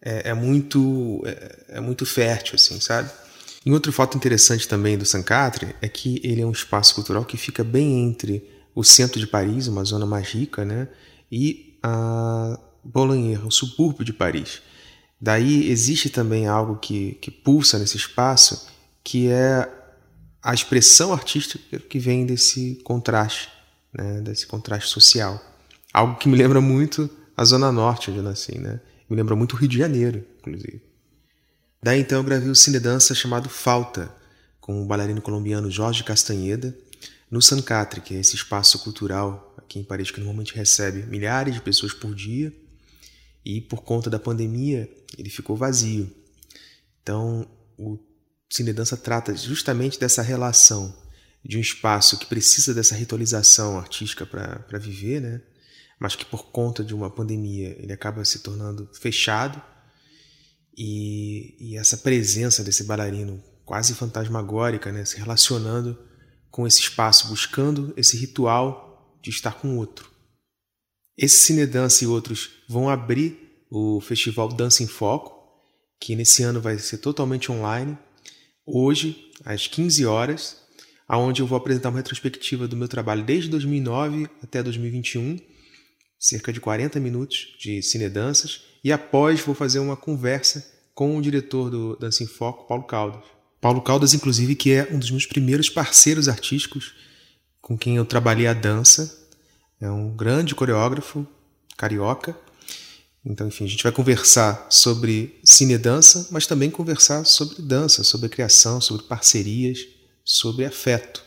é, 0.04 0.30
é 0.30 0.34
muito 0.34 1.22
é, 1.24 1.76
é, 1.76 1.80
muito 1.80 2.04
fértil, 2.04 2.56
assim, 2.56 2.80
sabe? 2.80 3.10
E 3.64 3.70
outro 3.70 3.92
fato 3.92 4.16
interessante 4.16 4.66
também 4.66 4.98
do 4.98 5.06
Saint-Quatre 5.06 5.76
é 5.80 5.88
que 5.88 6.20
ele 6.24 6.40
é 6.40 6.46
um 6.46 6.50
espaço 6.50 6.94
cultural 6.94 7.24
que 7.24 7.36
fica 7.36 7.62
bem 7.62 8.02
entre 8.02 8.50
o 8.74 8.82
centro 8.82 9.20
de 9.20 9.26
Paris, 9.26 9.68
uma 9.68 9.84
zona 9.84 10.04
mais 10.04 10.28
rica, 10.28 10.64
né, 10.64 10.88
e 11.30 11.78
a 11.82 12.58
Bolonheur, 12.84 13.46
o 13.46 13.50
subúrbio 13.50 14.04
de 14.04 14.12
Paris. 14.12 14.60
Daí 15.20 15.70
existe 15.70 16.10
também 16.10 16.48
algo 16.48 16.76
que, 16.76 17.12
que 17.14 17.30
pulsa 17.30 17.78
nesse 17.78 17.96
espaço, 17.96 18.66
que 19.04 19.28
é 19.28 19.68
a 20.42 20.52
expressão 20.52 21.12
artística 21.12 21.78
que 21.78 21.98
vem 21.98 22.26
desse 22.26 22.80
contraste, 22.82 23.48
né, 23.92 24.20
desse 24.20 24.46
contraste 24.46 24.90
social. 24.90 25.40
Algo 25.92 26.16
que 26.16 26.28
me 26.28 26.36
lembra 26.36 26.60
muito 26.60 27.08
a 27.36 27.44
Zona 27.44 27.70
Norte, 27.70 28.10
onde 28.10 28.18
eu 28.18 28.24
nasci, 28.24 28.58
né? 28.58 28.80
Me 29.08 29.16
lembra 29.16 29.36
muito 29.36 29.52
o 29.52 29.56
Rio 29.56 29.68
de 29.68 29.78
Janeiro, 29.78 30.24
inclusive. 30.40 30.82
Daí 31.80 32.00
então 32.00 32.18
eu 32.18 32.24
gravei 32.24 32.50
o 32.50 32.54
cine 32.54 32.80
dança 32.80 33.14
chamado 33.14 33.48
Falta, 33.48 34.12
com 34.60 34.82
o 34.82 34.86
bailarino 34.86 35.20
colombiano 35.20 35.70
Jorge 35.70 36.02
Castanheda, 36.02 36.76
no 37.30 37.40
Sancatre, 37.40 38.00
que 38.00 38.14
é 38.14 38.20
esse 38.20 38.34
espaço 38.34 38.78
cultural 38.80 39.54
aqui 39.56 39.78
em 39.78 39.84
Paris 39.84 40.10
que 40.10 40.18
normalmente 40.18 40.54
recebe 40.54 41.02
milhares 41.06 41.54
de 41.54 41.60
pessoas 41.60 41.92
por 41.92 42.14
dia 42.14 42.52
e 43.44 43.60
por 43.60 43.82
conta 43.82 44.08
da 44.08 44.18
pandemia 44.18 44.88
ele 45.16 45.30
ficou 45.30 45.56
vazio. 45.56 46.10
Então, 47.02 47.48
o 47.76 47.98
Cine 48.50 48.72
Dança 48.72 48.96
trata 48.96 49.34
justamente 49.34 49.98
dessa 49.98 50.22
relação 50.22 50.94
de 51.44 51.58
um 51.58 51.60
espaço 51.60 52.18
que 52.18 52.26
precisa 52.26 52.72
dessa 52.72 52.94
ritualização 52.94 53.78
artística 53.78 54.24
para 54.24 54.78
viver, 54.78 55.20
né? 55.20 55.40
mas 55.98 56.14
que 56.14 56.24
por 56.24 56.50
conta 56.50 56.84
de 56.84 56.94
uma 56.94 57.10
pandemia 57.10 57.76
ele 57.80 57.92
acaba 57.92 58.24
se 58.24 58.40
tornando 58.40 58.88
fechado 58.92 59.60
e, 60.76 61.56
e 61.58 61.76
essa 61.76 61.96
presença 61.96 62.62
desse 62.62 62.84
bailarino 62.84 63.42
quase 63.64 63.94
fantasmagórica, 63.94 64.92
né? 64.92 65.04
se 65.04 65.16
relacionando 65.16 65.98
com 66.50 66.66
esse 66.66 66.80
espaço, 66.80 67.28
buscando 67.28 67.92
esse 67.96 68.16
ritual 68.16 69.18
de 69.22 69.30
estar 69.30 69.54
com 69.54 69.74
o 69.74 69.76
outro. 69.76 70.11
Esse 71.16 71.40
Cinedança 71.40 72.04
e 72.04 72.06
outros 72.06 72.50
vão 72.66 72.88
abrir 72.88 73.66
o 73.70 74.00
festival 74.00 74.48
Dança 74.48 74.82
em 74.82 74.86
Foco, 74.86 75.42
que 76.00 76.16
nesse 76.16 76.42
ano 76.42 76.60
vai 76.60 76.78
ser 76.78 76.98
totalmente 76.98 77.52
online, 77.52 77.96
hoje, 78.66 79.30
às 79.44 79.66
15 79.66 80.06
horas, 80.06 80.56
aonde 81.06 81.42
eu 81.42 81.46
vou 81.46 81.58
apresentar 81.58 81.90
uma 81.90 81.98
retrospectiva 81.98 82.66
do 82.66 82.76
meu 82.76 82.88
trabalho 82.88 83.22
desde 83.24 83.50
2009 83.50 84.28
até 84.42 84.62
2021, 84.62 85.38
cerca 86.18 86.52
de 86.52 86.60
40 86.60 86.98
minutos 86.98 87.54
de 87.58 87.82
cinedanças, 87.82 88.62
e 88.82 88.90
após 88.90 89.40
vou 89.40 89.54
fazer 89.54 89.80
uma 89.80 89.96
conversa 89.96 90.66
com 90.94 91.16
o 91.16 91.22
diretor 91.22 91.70
do 91.70 91.96
Dança 91.96 92.22
em 92.22 92.26
Foco, 92.26 92.66
Paulo 92.66 92.84
Caldas. 92.84 93.22
Paulo 93.60 93.82
Caldas, 93.82 94.14
inclusive, 94.14 94.54
que 94.54 94.72
é 94.72 94.88
um 94.90 94.98
dos 94.98 95.10
meus 95.10 95.26
primeiros 95.26 95.68
parceiros 95.68 96.28
artísticos 96.28 96.94
com 97.60 97.78
quem 97.78 97.96
eu 97.96 98.04
trabalhei 98.04 98.46
a 98.46 98.52
dança 98.52 99.21
é 99.82 99.90
um 99.90 100.14
grande 100.14 100.54
coreógrafo, 100.54 101.26
carioca. 101.76 102.36
Então, 103.24 103.48
enfim, 103.48 103.64
a 103.64 103.68
gente 103.68 103.82
vai 103.82 103.90
conversar 103.90 104.66
sobre 104.70 105.40
cine 105.44 105.76
dança, 105.76 106.28
mas 106.30 106.46
também 106.46 106.70
conversar 106.70 107.24
sobre 107.24 107.60
dança, 107.60 108.04
sobre 108.04 108.28
criação, 108.28 108.80
sobre 108.80 109.02
parcerias, 109.04 109.80
sobre 110.24 110.64
afeto. 110.64 111.22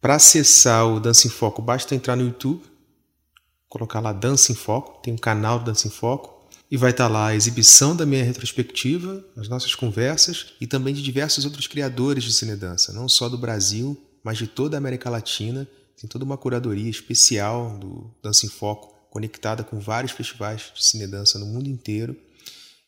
Para 0.00 0.16
acessar 0.16 0.86
o 0.86 1.00
Dança 1.00 1.26
em 1.26 1.30
Foco, 1.30 1.62
basta 1.62 1.94
entrar 1.94 2.14
no 2.14 2.24
YouTube, 2.24 2.62
colocar 3.68 4.00
lá 4.00 4.12
Dança 4.12 4.52
em 4.52 4.54
Foco, 4.54 5.00
tem 5.02 5.14
um 5.14 5.18
canal 5.18 5.58
Dança 5.58 5.88
em 5.88 5.90
Foco, 5.90 6.46
e 6.70 6.76
vai 6.76 6.90
estar 6.90 7.08
lá 7.08 7.28
a 7.28 7.34
exibição 7.34 7.96
da 7.96 8.04
minha 8.04 8.22
retrospectiva, 8.22 9.24
as 9.36 9.48
nossas 9.48 9.74
conversas 9.74 10.52
e 10.60 10.66
também 10.66 10.92
de 10.92 11.02
diversos 11.02 11.44
outros 11.44 11.66
criadores 11.66 12.22
de 12.22 12.32
cinedança, 12.32 12.92
não 12.92 13.08
só 13.08 13.28
do 13.28 13.38
Brasil, 13.38 14.00
mas 14.22 14.36
de 14.36 14.46
toda 14.46 14.76
a 14.76 14.78
América 14.78 15.08
Latina. 15.08 15.66
Tem 15.98 16.08
toda 16.08 16.24
uma 16.24 16.36
curadoria 16.36 16.90
especial 16.90 17.78
do 17.78 18.14
Dança 18.22 18.44
em 18.44 18.48
Foco, 18.48 18.94
conectada 19.10 19.64
com 19.64 19.80
vários 19.80 20.12
festivais 20.12 20.72
de 20.74 20.84
cinedança 20.84 21.38
no 21.38 21.46
mundo 21.46 21.68
inteiro. 21.68 22.14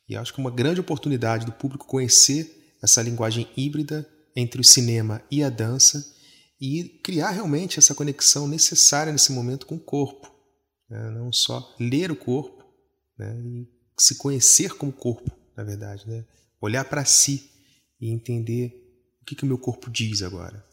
E 0.09 0.15
acho 0.15 0.33
que 0.33 0.41
é 0.41 0.45
uma 0.45 0.51
grande 0.51 0.81
oportunidade 0.81 1.47
do 1.47 1.53
público 1.53 1.87
conhecer 1.87 2.77
essa 2.83 3.03
linguagem 3.03 3.49
híbrida 3.57 4.09
entre 4.37 4.61
o 4.61 4.65
cinema 4.65 5.23
e 5.31 5.43
a 5.43 5.51
dança 5.51 6.05
e 6.61 7.01
criar 7.03 7.31
realmente 7.31 7.79
essa 7.79 7.95
conexão 7.95 8.47
necessária 8.47 9.13
nesse 9.13 9.33
momento 9.33 9.67
com 9.67 9.77
o 9.77 9.81
corpo. 9.81 10.31
né? 10.89 11.11
Não 11.11 11.33
só 11.33 11.75
ler 11.81 12.11
o 12.11 12.17
corpo, 12.17 12.65
né? 13.19 13.41
e 13.43 13.69
se 13.99 14.17
conhecer 14.17 14.75
como 14.75 14.93
corpo, 14.93 15.31
na 15.57 15.65
verdade, 15.65 16.07
né? 16.07 16.25
olhar 16.61 16.85
para 16.85 17.05
si 17.05 17.51
e 18.01 18.11
entender 18.11 18.75
o 19.23 19.25
que, 19.25 19.35
que 19.35 19.45
o 19.45 19.47
meu 19.47 19.59
corpo 19.59 19.91
diz 19.91 20.23
agora. 20.23 20.68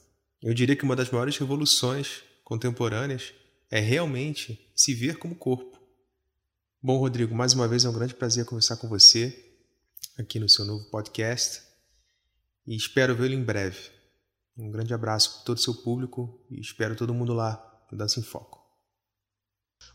Eu 0.46 0.54
diria 0.54 0.76
que 0.76 0.84
uma 0.84 0.96
das 0.96 1.10
maiores 1.10 1.40
revoluções 1.40 2.22
contemporâneas 2.44 3.34
é 3.72 3.80
realmente 3.80 4.70
se 4.76 4.94
ver 4.94 5.18
como 5.18 5.36
corpo. 5.36 5.82
Bom, 6.80 7.00
Rodrigo, 7.00 7.34
mais 7.34 7.54
uma 7.54 7.68
vez 7.68 7.84
é 7.84 7.90
um 7.90 7.94
grande 7.94 8.14
prazer 8.14 8.46
conversar 8.46 8.78
com 8.78 8.88
você 8.88 9.44
aqui 10.20 10.38
no 10.38 10.48
seu 10.48 10.64
novo 10.64 10.86
podcast 10.92 11.64
e 12.68 12.76
espero 12.76 13.16
vê-lo 13.16 13.34
em 13.34 13.44
breve. 13.44 13.90
Um 14.56 14.70
grande 14.70 14.94
abraço 14.94 15.34
para 15.34 15.46
todo 15.46 15.58
o 15.58 15.62
seu 15.62 15.74
público 15.74 16.40
e 16.52 16.62
espero 16.62 16.96
todo 16.96 17.12
mundo 17.12 17.34
lá 17.34 17.84
no 17.92 17.98
Dança 17.98 18.20
em 18.20 18.24
Foco. 18.24 18.64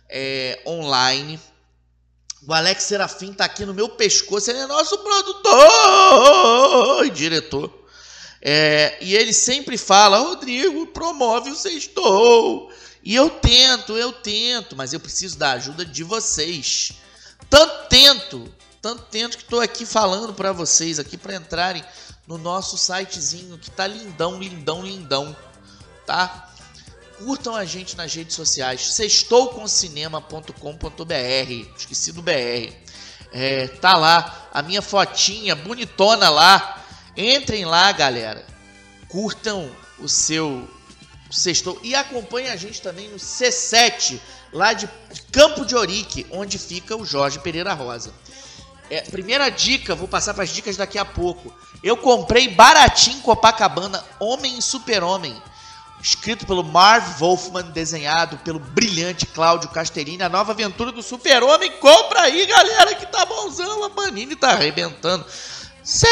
é, 0.10 0.62
online. 0.66 1.40
O 2.48 2.54
Alex 2.54 2.84
Serafim 2.84 3.34
tá 3.34 3.46
aqui 3.46 3.66
no 3.66 3.74
meu 3.74 3.90
pescoço, 3.90 4.50
ele 4.50 4.60
é 4.60 4.68
nosso 4.68 4.98
produtor 5.00 7.06
e 7.06 7.10
diretor. 7.10 7.80
É, 8.42 8.98
e 9.02 9.16
ele 9.16 9.34
sempre 9.34 9.78
fala, 9.78 10.18
Rodrigo, 10.18 10.88
promove 10.88 11.52
o 11.52 11.56
Sextou. 11.56 12.72
E 13.04 13.16
eu 13.16 13.30
tento, 13.30 13.98
eu 13.98 14.12
tento, 14.12 14.76
mas 14.76 14.94
eu 14.94 15.00
preciso 15.00 15.38
da 15.38 15.52
ajuda 15.52 15.86
de 15.86 16.04
vocês. 16.04 16.94
Tanto 17.50 17.90
tento, 17.90 18.54
tanto 18.82 19.04
tento 19.04 19.38
que 19.38 19.44
estou 19.44 19.60
aqui 19.60 19.86
falando 19.86 20.34
para 20.34 20.52
vocês 20.52 21.00
aqui 21.00 21.18
para 21.18 21.36
entrarem 21.36 21.84
no 22.28 22.38
nosso 22.38 22.78
sitezinho 22.78 23.58
que 23.58 23.72
tá 23.72 23.88
lindão, 23.88 24.40
lindão, 24.40 24.84
lindão, 24.84 25.36
tá? 26.06 26.49
Curtam 27.20 27.56
a 27.56 27.66
gente 27.66 27.96
nas 27.96 28.14
redes 28.14 28.36
sociais, 28.36 28.94
sextouconcinema.com.br, 28.94 31.78
esqueci 31.78 32.12
do 32.12 32.22
BR. 32.22 32.74
É, 33.32 33.68
tá 33.68 33.96
lá 33.96 34.50
a 34.52 34.62
minha 34.62 34.82
fotinha 34.82 35.56
bonitona 35.56 36.30
lá. 36.30 36.84
Entrem 37.16 37.66
lá, 37.66 37.92
galera. 37.92 38.46
Curtam 39.08 39.70
o 40.00 40.08
seu 40.08 40.68
Sextou 41.30 41.80
e 41.84 41.94
acompanhem 41.94 42.50
a 42.50 42.56
gente 42.56 42.82
também 42.82 43.08
no 43.10 43.18
C7, 43.18 44.20
lá 44.52 44.74
de 44.74 44.90
Campo 45.32 45.64
de 45.64 45.76
Orique, 45.76 46.26
onde 46.32 46.58
fica 46.58 46.96
o 46.96 47.06
Jorge 47.06 47.40
Pereira 47.40 47.74
Rosa. 47.74 48.12
É, 48.90 49.02
primeira 49.02 49.50
dica, 49.50 49.94
vou 49.94 50.08
passar 50.08 50.34
para 50.34 50.44
as 50.44 50.50
dicas 50.50 50.76
daqui 50.76 50.98
a 50.98 51.06
pouco. 51.06 51.54
Eu 51.84 51.98
comprei 51.98 52.48
baratinho 52.48 53.22
Copacabana 53.22 54.04
Homem 54.20 54.58
e 54.58 54.62
Super-Homem, 54.62 55.40
escrito 56.02 56.46
pelo 56.46 56.64
Marv 56.64 57.20
Wolfman, 57.20 57.72
desenhado 57.72 58.38
pelo 58.38 58.60
brilhante 58.60 59.26
Cláudio 59.26 59.70
Castellini, 59.70 60.24
a 60.24 60.30
nova 60.30 60.54
aventura 60.54 60.92
do 60.92 61.04
Super-Homem. 61.04 61.72
Compra 61.74 62.22
aí, 62.22 62.46
galera, 62.46 62.96
que 62.96 63.06
tá 63.06 63.26
bonzão, 63.26 63.84
a 63.84 63.90
Panini 63.90 64.36
tá 64.36 64.52
arrebentando. 64.52 65.26
Sextou! 65.84 66.04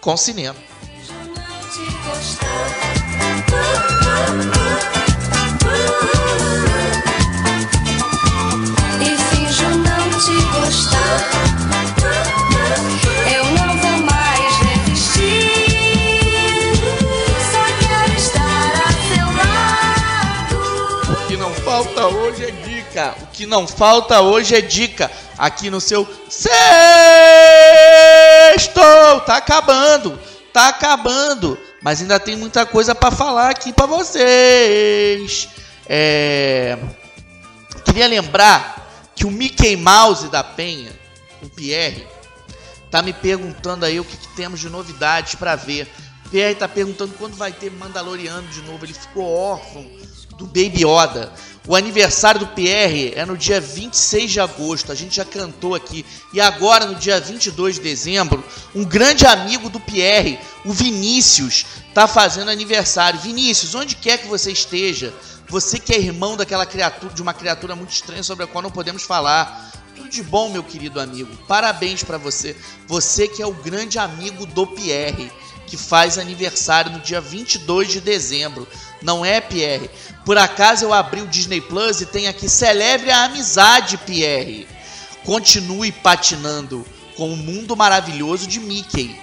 Com 0.00 0.16
cinema. 0.16 0.56
E 9.00 9.16
te 10.24 10.42
gostar. 10.54 11.49
Dica. 22.90 23.14
O 23.22 23.26
que 23.28 23.46
não 23.46 23.66
falta 23.66 24.20
hoje 24.20 24.54
é 24.54 24.60
dica. 24.60 25.10
Aqui 25.38 25.70
no 25.70 25.80
seu 25.80 26.06
Sextou! 26.28 26.50
Tá 29.20 29.36
acabando. 29.36 30.20
Tá 30.52 30.68
acabando. 30.68 31.58
Mas 31.82 32.02
ainda 32.02 32.20
tem 32.20 32.36
muita 32.36 32.66
coisa 32.66 32.94
pra 32.94 33.10
falar 33.10 33.48
aqui 33.50 33.72
pra 33.72 33.86
vocês. 33.86 35.48
É... 35.88 36.76
Queria 37.84 38.06
lembrar 38.06 39.10
que 39.14 39.24
o 39.24 39.30
Mickey 39.30 39.76
Mouse 39.76 40.28
da 40.28 40.44
Penha, 40.44 40.92
o 41.42 41.48
Pierre, 41.48 42.06
tá 42.90 43.00
me 43.02 43.12
perguntando 43.12 43.86
aí 43.86 43.98
o 43.98 44.04
que, 44.04 44.16
que 44.16 44.28
temos 44.36 44.60
de 44.60 44.68
novidades 44.68 45.34
pra 45.36 45.56
ver. 45.56 45.90
Pierre 46.30 46.54
tá 46.54 46.68
perguntando 46.68 47.14
quando 47.18 47.34
vai 47.36 47.50
ter 47.50 47.70
Mandaloriano 47.72 48.46
de 48.48 48.60
novo. 48.62 48.84
Ele 48.84 48.92
ficou 48.94 49.24
órfão 49.34 49.84
do 50.40 50.46
Baby 50.46 50.84
Yoda. 50.84 51.30
O 51.68 51.76
aniversário 51.76 52.40
do 52.40 52.46
Pierre 52.48 53.12
é 53.14 53.26
no 53.26 53.36
dia 53.36 53.60
26 53.60 54.30
de 54.30 54.40
agosto, 54.40 54.90
a 54.90 54.94
gente 54.94 55.16
já 55.16 55.24
cantou 55.24 55.74
aqui. 55.74 56.04
E 56.32 56.40
agora, 56.40 56.86
no 56.86 56.94
dia 56.94 57.20
22 57.20 57.76
de 57.76 57.82
dezembro, 57.82 58.42
um 58.74 58.82
grande 58.82 59.26
amigo 59.26 59.68
do 59.68 59.78
Pierre, 59.78 60.38
o 60.64 60.72
Vinícius, 60.72 61.66
tá 61.92 62.08
fazendo 62.08 62.50
aniversário. 62.50 63.20
Vinícius, 63.20 63.74
onde 63.74 63.94
quer 63.94 64.18
que 64.18 64.26
você 64.26 64.50
esteja, 64.50 65.12
você 65.48 65.78
que 65.78 65.92
é 65.92 65.98
irmão 65.98 66.36
daquela 66.36 66.64
criatura, 66.64 67.12
de 67.12 67.20
uma 67.20 67.34
criatura 67.34 67.76
muito 67.76 67.92
estranha 67.92 68.22
sobre 68.22 68.44
a 68.44 68.48
qual 68.48 68.62
não 68.62 68.70
podemos 68.70 69.02
falar. 69.02 69.70
Tudo 69.94 70.08
de 70.08 70.22
bom, 70.22 70.48
meu 70.48 70.64
querido 70.64 70.98
amigo. 70.98 71.36
Parabéns 71.46 72.02
para 72.02 72.16
você. 72.16 72.56
Você 72.86 73.28
que 73.28 73.42
é 73.42 73.46
o 73.46 73.52
grande 73.52 73.98
amigo 73.98 74.46
do 74.46 74.66
Pierre, 74.66 75.30
que 75.66 75.76
faz 75.76 76.18
aniversário 76.18 76.90
no 76.90 76.98
dia 77.00 77.20
22 77.20 77.88
de 77.88 78.00
dezembro. 78.00 78.66
Não 79.02 79.24
é, 79.24 79.40
Pierre? 79.40 79.90
Por 80.24 80.36
acaso 80.36 80.84
eu 80.84 80.92
abri 80.92 81.22
o 81.22 81.26
Disney 81.26 81.60
Plus 81.60 82.00
e 82.00 82.06
tem 82.06 82.28
aqui 82.28 82.48
Celebre 82.48 83.10
a 83.10 83.24
Amizade, 83.24 83.96
Pierre. 83.98 84.66
Continue 85.24 85.92
patinando 85.92 86.86
com 87.16 87.32
o 87.32 87.36
mundo 87.36 87.76
maravilhoso 87.76 88.46
de 88.46 88.60
Mickey. 88.60 89.18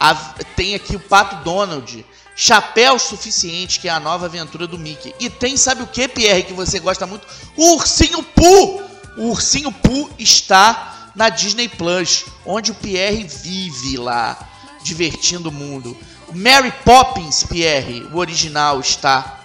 A- 0.00 0.14
tem 0.56 0.74
aqui 0.74 0.96
o 0.96 1.00
Pato 1.00 1.42
Donald. 1.44 2.04
Chapéu 2.40 2.98
Suficiente, 3.00 3.80
que 3.80 3.88
é 3.88 3.90
a 3.90 3.98
nova 3.98 4.26
aventura 4.26 4.66
do 4.66 4.78
Mickey. 4.78 5.12
E 5.18 5.28
tem, 5.28 5.56
sabe 5.56 5.82
o 5.82 5.86
que, 5.88 6.06
Pierre, 6.06 6.44
que 6.44 6.52
você 6.52 6.78
gosta 6.78 7.04
muito? 7.06 7.26
O 7.56 7.74
Ursinho 7.74 8.22
Pooh! 8.22 8.80
O 9.16 9.30
Ursinho 9.30 9.72
Pooh 9.72 10.08
está 10.18 11.10
na 11.16 11.28
Disney 11.28 11.68
Plus, 11.68 12.26
onde 12.46 12.70
o 12.70 12.74
Pierre 12.76 13.24
vive 13.24 13.96
lá, 13.96 14.38
divertindo 14.84 15.48
o 15.48 15.52
mundo. 15.52 15.96
Mary 16.32 16.72
Poppins, 16.84 17.44
Pierre, 17.44 18.04
o 18.12 18.16
original, 18.18 18.80
está 18.80 19.40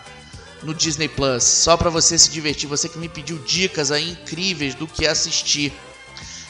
no 0.61 0.73
Disney 0.73 1.07
Plus, 1.07 1.43
só 1.43 1.77
para 1.77 1.89
você 1.89 2.17
se 2.17 2.29
divertir. 2.29 2.67
Você 2.67 2.87
que 2.89 2.97
me 2.97 3.09
pediu 3.09 3.37
dicas 3.39 3.91
aí 3.91 4.11
incríveis 4.11 4.75
do 4.75 4.87
que 4.87 5.07
assistir. 5.07 5.73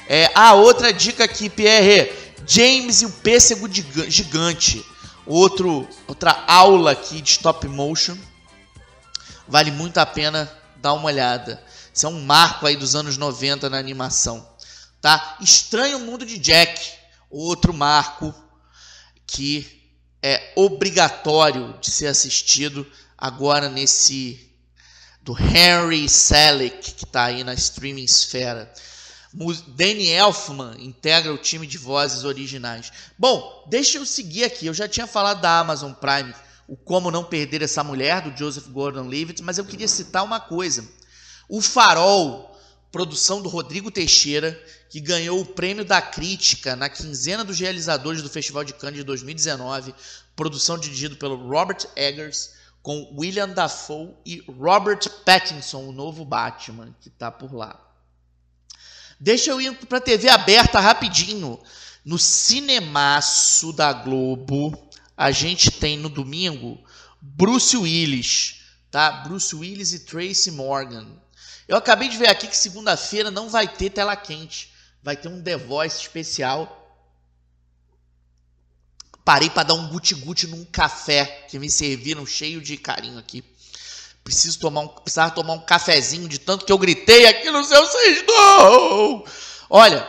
É, 0.07 0.31
ah, 0.35 0.53
outra 0.53 0.91
dica 0.91 1.23
aqui, 1.23 1.49
Pierre. 1.49 2.11
James 2.45 3.01
e 3.01 3.05
o 3.05 3.09
pêssego 3.09 3.71
giga- 3.71 4.09
gigante. 4.09 4.85
Outro, 5.25 5.87
outra 6.07 6.43
aula 6.47 6.91
aqui 6.91 7.21
de 7.21 7.31
stop 7.31 7.67
motion. 7.67 8.17
Vale 9.47 9.71
muito 9.71 9.97
a 9.97 10.05
pena 10.05 10.51
dar 10.77 10.93
uma 10.93 11.05
olhada. 11.05 11.63
Isso 11.93 12.05
é 12.05 12.09
um 12.09 12.21
marco 12.21 12.65
aí 12.67 12.75
dos 12.75 12.95
anos 12.95 13.17
90 13.17 13.69
na 13.69 13.77
animação. 13.77 14.47
Tá? 14.99 15.37
Estranho 15.39 15.99
Mundo 15.99 16.25
de 16.25 16.37
Jack. 16.37 16.81
Outro 17.29 17.73
marco 17.73 18.33
que 19.25 19.82
é 20.23 20.53
obrigatório 20.55 21.77
de 21.81 21.91
ser 21.91 22.07
assistido 22.07 22.87
agora 23.17 23.67
nesse 23.67 24.49
do 25.21 25.35
Henry 25.37 26.07
Selick, 26.07 26.93
que 26.93 27.03
está 27.05 27.25
aí 27.25 27.43
na 27.43 27.53
streaming 27.53 28.03
esfera. 28.03 28.73
Danny 29.67 30.09
Elfman 30.09 30.75
integra 30.79 31.33
o 31.33 31.37
time 31.37 31.67
de 31.67 31.77
vozes 31.77 32.23
originais. 32.23 32.91
Bom, 33.17 33.65
deixa 33.69 33.97
eu 33.97 34.05
seguir 34.05 34.45
aqui. 34.45 34.65
Eu 34.67 34.73
já 34.73 34.87
tinha 34.87 35.07
falado 35.07 35.41
da 35.41 35.59
Amazon 35.59 35.91
Prime, 35.91 36.33
o 36.67 36.77
Como 36.77 37.11
Não 37.11 37.23
Perder 37.23 37.61
Essa 37.61 37.83
Mulher, 37.83 38.21
do 38.21 38.37
Joseph 38.37 38.67
Gordon-Levitt, 38.67 39.41
mas 39.41 39.57
eu 39.57 39.65
queria 39.65 39.87
citar 39.87 40.23
uma 40.23 40.39
coisa. 40.39 40.87
O 41.49 41.61
Farol, 41.61 42.55
produção 42.91 43.41
do 43.41 43.49
Rodrigo 43.49 43.89
Teixeira, 43.89 44.57
que 44.93 44.99
ganhou 44.99 45.41
o 45.41 45.45
prêmio 45.45 45.83
da 45.83 45.99
crítica 45.99 46.75
na 46.75 46.87
quinzena 46.87 47.43
dos 47.43 47.59
realizadores 47.59 48.21
do 48.21 48.29
Festival 48.29 48.63
de 48.63 48.75
Cannes 48.75 48.97
de 48.97 49.03
2019, 49.03 49.91
produção 50.35 50.77
dirigido 50.77 51.15
pelo 51.15 51.35
Robert 51.35 51.87
Eggers, 51.95 52.51
com 52.79 53.11
William 53.17 53.49
Dafoe 53.49 54.13
e 54.23 54.43
Robert 54.47 54.99
Pattinson, 55.25 55.87
o 55.87 55.91
novo 55.91 56.23
Batman, 56.23 56.95
que 57.01 57.07
está 57.07 57.31
por 57.31 57.55
lá. 57.55 57.83
Deixa 59.19 59.49
eu 59.49 59.59
ir 59.59 59.75
para 59.87 59.97
a 59.97 60.01
TV 60.01 60.29
aberta 60.29 60.79
rapidinho. 60.79 61.59
No 62.05 62.19
Cinemaço 62.19 63.73
da 63.73 63.91
Globo, 63.93 64.91
a 65.17 65.31
gente 65.31 65.71
tem 65.71 65.97
no 65.97 66.07
domingo 66.07 66.77
Bruce 67.19 67.75
Willis, 67.75 68.59
tá? 68.91 69.11
Bruce 69.23 69.55
Willis 69.55 69.91
e 69.91 70.01
Tracy 70.01 70.51
Morgan. 70.51 71.07
Eu 71.67 71.77
acabei 71.77 72.09
de 72.09 72.17
ver 72.17 72.29
aqui 72.29 72.45
que 72.45 72.55
segunda-feira 72.55 73.31
não 73.31 73.49
vai 73.49 73.67
ter 73.67 73.89
tela 73.89 74.15
quente, 74.15 74.71
vai 75.03 75.17
ter 75.17 75.27
um 75.27 75.41
The 75.41 75.57
Voice 75.57 76.01
especial. 76.01 76.79
Parei 79.25 79.49
para 79.49 79.63
dar 79.63 79.73
um 79.73 79.87
guti-guti 79.89 80.47
num 80.47 80.65
café 80.65 81.45
que 81.49 81.59
me 81.59 81.69
serviram 81.69 82.25
cheio 82.25 82.61
de 82.61 82.77
carinho 82.77 83.19
aqui. 83.19 83.43
Preciso 84.23 84.59
tomar 84.59 84.81
um, 84.81 84.87
precisava 84.87 85.31
tomar 85.31 85.53
um 85.53 85.65
cafezinho 85.65 86.27
de 86.29 86.39
tanto 86.39 86.65
que 86.65 86.71
eu 86.71 86.77
gritei 86.77 87.25
aqui 87.25 87.51
no 87.51 87.63
seu 87.63 87.85
sextou. 87.85 89.27
Olha, 89.69 90.07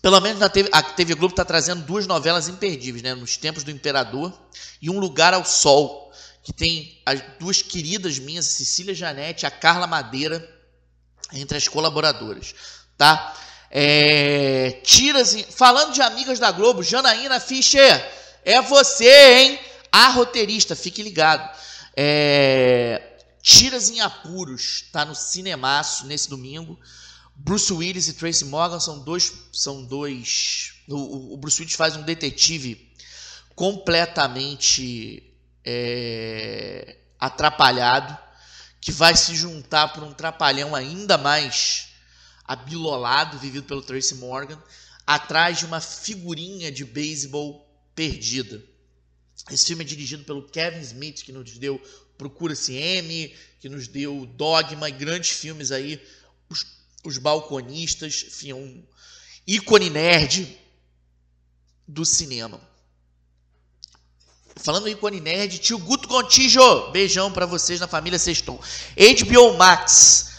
pelo 0.00 0.20
menos 0.20 0.38
na 0.38 0.48
TV, 0.48 0.68
a 0.72 0.82
TV 0.82 1.14
Globo 1.14 1.32
está 1.32 1.44
trazendo 1.44 1.82
duas 1.82 2.06
novelas 2.06 2.48
imperdíveis, 2.48 3.02
né? 3.02 3.14
Nos 3.14 3.36
Tempos 3.36 3.64
do 3.64 3.70
Imperador 3.70 4.32
e 4.80 4.88
Um 4.88 5.00
Lugar 5.00 5.34
ao 5.34 5.44
Sol, 5.44 6.12
que 6.42 6.52
tem 6.52 7.00
as 7.04 7.20
duas 7.40 7.62
queridas 7.62 8.18
minhas, 8.18 8.46
Cecília 8.46 8.94
Janete 8.94 9.44
e 9.44 9.46
a 9.46 9.50
Carla 9.50 9.86
Madeira, 9.86 10.46
entre 11.32 11.56
as 11.56 11.66
colaboradoras, 11.66 12.54
tá? 12.96 13.34
É, 13.70 14.80
tiras, 14.84 15.36
falando 15.50 15.92
de 15.92 16.02
amigas 16.02 16.38
da 16.38 16.50
Globo, 16.50 16.82
Janaína 16.82 17.40
Fischer, 17.40 18.12
é 18.44 18.60
você, 18.60 19.34
hein? 19.38 19.60
A 19.90 20.08
roteirista, 20.08 20.76
fique 20.76 21.02
ligado. 21.02 21.48
É, 21.96 23.14
Tiras 23.44 23.90
em 23.90 24.00
Apuros, 24.00 24.86
tá 24.90 25.04
no 25.04 25.14
Cinemaço 25.14 26.06
nesse 26.06 26.30
domingo. 26.30 26.80
Bruce 27.36 27.70
Willis 27.70 28.08
e 28.08 28.14
Tracy 28.14 28.46
Morgan 28.46 28.80
são 28.80 29.00
dois. 29.00 29.32
São 29.52 29.84
dois. 29.84 30.72
O, 30.88 31.34
o 31.34 31.36
Bruce 31.36 31.60
Willis 31.60 31.76
faz 31.76 31.94
um 31.94 32.02
detetive 32.02 32.90
completamente 33.54 35.30
é, 35.62 36.96
atrapalhado, 37.20 38.16
que 38.80 38.90
vai 38.90 39.14
se 39.14 39.34
juntar 39.34 39.88
para 39.88 40.04
um 40.04 40.14
trapalhão 40.14 40.74
ainda 40.74 41.18
mais 41.18 41.93
abilolado, 42.44 43.38
vivido 43.38 43.66
pelo 43.66 43.82
Tracy 43.82 44.16
Morgan, 44.16 44.60
atrás 45.06 45.58
de 45.58 45.66
uma 45.66 45.80
figurinha 45.80 46.70
de 46.70 46.84
beisebol 46.84 47.66
perdida. 47.94 48.62
Esse 49.50 49.66
filme 49.66 49.84
é 49.84 49.86
dirigido 49.86 50.24
pelo 50.24 50.48
Kevin 50.48 50.80
Smith, 50.80 51.22
que 51.22 51.32
nos 51.32 51.58
deu 51.58 51.80
Procura-se 52.16 52.74
M, 52.74 53.34
que 53.60 53.68
nos 53.68 53.88
deu 53.88 54.24
Dogma 54.36 54.88
e 54.88 54.92
grandes 54.92 55.30
filmes 55.30 55.72
aí, 55.72 56.00
Os, 56.48 56.64
os 57.02 57.18
Balconistas, 57.18 58.24
enfim, 58.28 58.50
é 58.50 58.54
um 58.54 58.82
ícone 59.46 59.90
nerd 59.90 60.58
do 61.86 62.04
cinema. 62.04 62.60
Falando 64.56 64.86
em 64.86 64.92
ícone 64.92 65.20
nerd, 65.20 65.58
tio 65.58 65.78
Guto 65.78 66.08
Gontijo, 66.08 66.90
beijão 66.92 67.32
pra 67.32 67.44
vocês 67.44 67.80
na 67.80 67.88
família 67.88 68.18
Sexton. 68.18 68.58
HBO 68.96 69.56
Max, 69.56 70.33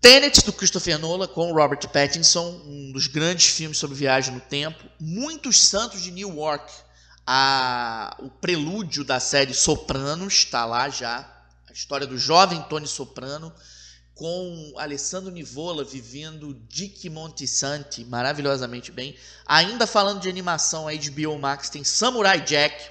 Tenet 0.00 0.46
do 0.46 0.52
Christopher 0.54 0.98
Nolan 0.98 1.26
com 1.26 1.52
Robert 1.52 1.86
Pattinson, 1.90 2.62
um 2.64 2.90
dos 2.90 3.06
grandes 3.06 3.48
filmes 3.48 3.76
sobre 3.76 3.94
viagem 3.94 4.32
no 4.32 4.40
tempo. 4.40 4.82
Muitos 4.98 5.60
Santos 5.60 6.00
de 6.00 6.10
Newark, 6.10 6.72
a, 7.26 8.16
o 8.18 8.30
prelúdio 8.30 9.04
da 9.04 9.20
série 9.20 9.52
Sopranos, 9.52 10.32
está 10.32 10.64
lá 10.64 10.88
já. 10.88 11.30
A 11.68 11.72
história 11.72 12.06
do 12.06 12.16
jovem 12.16 12.62
Tony 12.62 12.86
Soprano, 12.86 13.52
com 14.14 14.72
Alessandro 14.78 15.30
Nivola 15.30 15.84
vivendo 15.84 16.54
Dick 16.66 17.10
Montisanti 17.10 18.02
maravilhosamente 18.06 18.90
bem. 18.90 19.14
Ainda 19.44 19.86
falando 19.86 20.22
de 20.22 20.30
animação, 20.30 20.88
a 20.88 20.92
HBO 20.92 21.38
Max 21.38 21.68
tem 21.68 21.84
Samurai 21.84 22.40
Jack, 22.40 22.88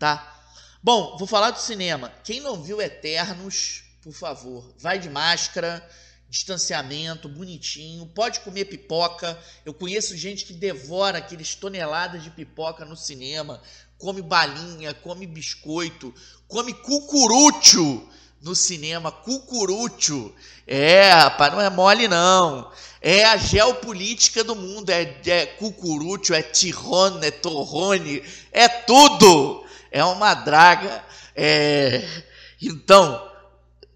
tá? 0.00 0.36
Bom, 0.82 1.16
vou 1.16 1.28
falar 1.28 1.52
do 1.52 1.60
cinema. 1.60 2.12
Quem 2.24 2.40
não 2.40 2.60
viu 2.60 2.82
Eternos, 2.82 3.84
por 4.02 4.12
favor, 4.12 4.74
vai 4.78 4.98
de 4.98 5.08
máscara, 5.08 5.88
distanciamento, 6.28 7.28
bonitinho, 7.28 8.06
pode 8.06 8.40
comer 8.40 8.66
pipoca. 8.66 9.38
Eu 9.64 9.72
conheço 9.72 10.16
gente 10.16 10.44
que 10.44 10.52
devora 10.52 11.18
aqueles 11.18 11.54
toneladas 11.54 12.22
de 12.22 12.30
pipoca 12.30 12.84
no 12.84 12.96
cinema, 12.96 13.60
come 13.96 14.22
balinha, 14.22 14.92
come 14.94 15.26
biscoito, 15.26 16.14
come 16.46 16.74
cucurucho 16.74 18.06
no 18.40 18.54
cinema, 18.54 19.10
cucurucho. 19.10 20.32
É, 20.66 21.10
rapaz, 21.10 21.52
não 21.52 21.60
é 21.60 21.70
mole 21.70 22.06
não. 22.06 22.70
É 23.00 23.24
a 23.24 23.36
geopolítica 23.36 24.44
do 24.44 24.54
mundo, 24.54 24.90
é, 24.90 25.16
é 25.26 25.46
cucurucho, 25.46 26.34
é 26.34 26.42
tirone, 26.42 27.26
é 27.26 27.30
torrone, 27.30 28.22
é 28.52 28.68
tudo. 28.68 29.64
É 29.90 30.04
uma 30.04 30.34
draga. 30.34 31.02
É... 31.34 32.06
Então, 32.60 33.28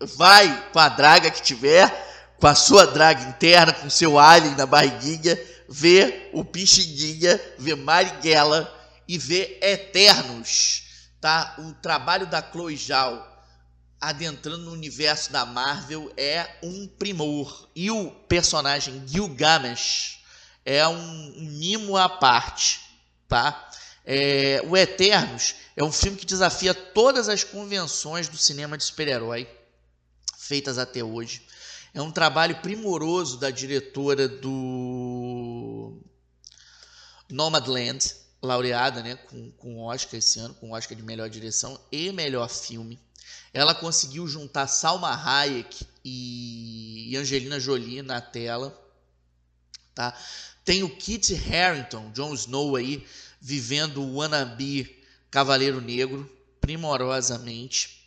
vai 0.01 0.71
com 0.73 0.79
a 0.79 0.89
draga 0.89 1.31
que 1.31 1.43
tiver, 1.43 2.12
com 2.43 2.49
a 2.49 2.57
sua 2.57 2.89
draga 2.89 3.23
interna, 3.29 3.73
com 3.73 3.89
seu 3.89 4.19
alien 4.19 4.57
na 4.57 4.67
barriguinha, 4.67 5.41
vê 5.69 6.29
o 6.33 6.45
Pixinguinha, 6.45 7.41
vê 7.57 7.77
Marighella 7.77 8.69
e 9.07 9.17
vê 9.17 9.61
Eternos, 9.63 10.83
tá? 11.21 11.55
O 11.59 11.73
trabalho 11.75 12.27
da 12.27 12.43
Chloe 12.43 12.77
Zhao 12.77 13.25
adentrando 14.01 14.65
no 14.65 14.73
universo 14.73 15.31
da 15.31 15.47
Marvel 15.47 16.13
é 16.17 16.57
um 16.65 16.89
primor. 16.89 17.69
E 17.77 17.93
o 17.93 18.11
personagem 18.11 19.05
Gilgamesh 19.07 20.19
é 20.65 20.85
um, 20.89 21.33
mimo 21.61 21.97
à 21.97 22.09
parte, 22.09 22.81
tá? 23.29 23.71
É, 24.05 24.61
o 24.67 24.77
Eternos 24.77 25.55
é 25.77 25.85
um 25.85 25.93
filme 25.93 26.19
que 26.19 26.27
desafia 26.27 26.75
todas 26.75 27.29
as 27.29 27.45
convenções 27.45 28.27
do 28.27 28.37
cinema 28.37 28.77
de 28.77 28.83
super-herói 28.83 29.47
feitas 30.37 30.77
até 30.77 31.05
hoje. 31.05 31.52
É 31.95 32.01
um 32.01 32.11
trabalho 32.11 32.57
primoroso 32.57 33.37
da 33.39 33.51
diretora 33.51 34.27
do 34.27 36.01
Nomadland, 37.29 38.15
laureada 38.41 39.03
né, 39.03 39.15
com, 39.15 39.51
com 39.53 39.79
Oscar 39.81 40.19
esse 40.19 40.39
ano, 40.39 40.55
com 40.55 40.73
Oscar 40.73 40.97
de 40.97 41.03
melhor 41.03 41.29
direção 41.29 41.79
e 41.93 42.11
melhor 42.11 42.49
filme. 42.49 42.99
Ela 43.53 43.75
conseguiu 43.75 44.27
juntar 44.27 44.67
Salma 44.67 45.15
Hayek 45.15 45.87
e 46.03 47.15
Angelina 47.17 47.61
Jolie 47.61 48.01
na 48.01 48.23
tela. 48.23 48.79
Tá? 49.95 50.19
Tem 50.65 50.83
o 50.83 50.97
Kit 50.97 51.35
Harington, 51.35 52.11
Jon 52.13 52.33
Snow 52.33 52.75
aí, 52.77 53.07
vivendo 53.39 54.03
o 54.03 54.17
wannabe 54.17 55.05
Cavaleiro 55.31 55.81
Negro, 55.81 56.31
primorosamente. 56.59 58.02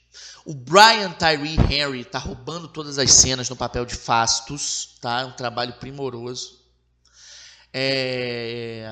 O 0.46 0.54
Brian 0.54 1.12
Tyree 1.12 1.58
Henry 1.70 2.06
tá 2.06 2.20
roubando 2.20 2.68
todas 2.68 2.98
as 2.98 3.12
cenas 3.12 3.50
no 3.50 3.56
papel 3.56 3.86
de 3.86 3.96
Fastos, 3.96 4.98
tá? 5.02 5.22
É 5.22 5.26
um 5.26 5.32
trabalho 5.32 5.74
primoroso. 5.74 6.60
É... 7.74 8.88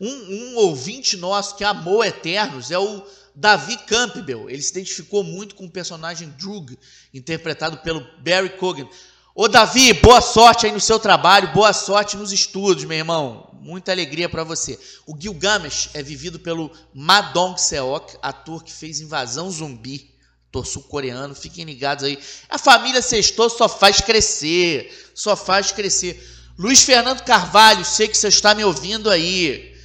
Um, 0.00 0.08
um 0.08 0.56
ouvinte 0.56 1.16
nosso 1.16 1.56
que 1.56 1.64
amou 1.64 2.02
Eternos 2.02 2.70
é 2.70 2.78
o 2.78 3.06
Davi 3.34 3.76
Campbell. 3.86 4.48
Ele 4.48 4.62
se 4.62 4.70
identificou 4.70 5.22
muito 5.22 5.54
com 5.54 5.66
o 5.66 5.70
personagem 5.70 6.30
Drug, 6.30 6.78
interpretado 7.12 7.78
pelo 7.78 8.00
Barry 8.22 8.50
Cogan. 8.56 8.88
Ô 9.32 9.46
Davi, 9.46 9.92
boa 9.92 10.20
sorte 10.20 10.66
aí 10.66 10.72
no 10.72 10.80
seu 10.80 10.98
trabalho, 10.98 11.52
boa 11.52 11.72
sorte 11.72 12.16
nos 12.16 12.32
estudos, 12.32 12.84
meu 12.84 12.98
irmão. 12.98 13.48
Muita 13.60 13.92
alegria 13.92 14.28
para 14.28 14.42
você. 14.42 14.76
O 15.06 15.16
Gilgamesh 15.16 15.90
é 15.94 16.02
vivido 16.02 16.40
pelo 16.40 16.70
Ma 16.92 17.20
Dong-seok, 17.20 18.16
ator 18.20 18.64
que 18.64 18.72
fez 18.72 19.00
Invasão 19.00 19.48
Zumbi, 19.48 20.10
ator 20.48 20.66
sul-coreano. 20.66 21.32
Fiquem 21.32 21.64
ligados 21.64 22.04
aí. 22.04 22.18
A 22.48 22.58
família 22.58 23.00
Sextou 23.00 23.48
só 23.48 23.68
faz 23.68 24.00
crescer, 24.00 25.12
só 25.14 25.36
faz 25.36 25.70
crescer. 25.70 26.20
Luiz 26.58 26.82
Fernando 26.82 27.22
Carvalho, 27.22 27.84
sei 27.84 28.08
que 28.08 28.18
você 28.18 28.28
está 28.28 28.52
me 28.52 28.64
ouvindo 28.64 29.08
aí. 29.08 29.76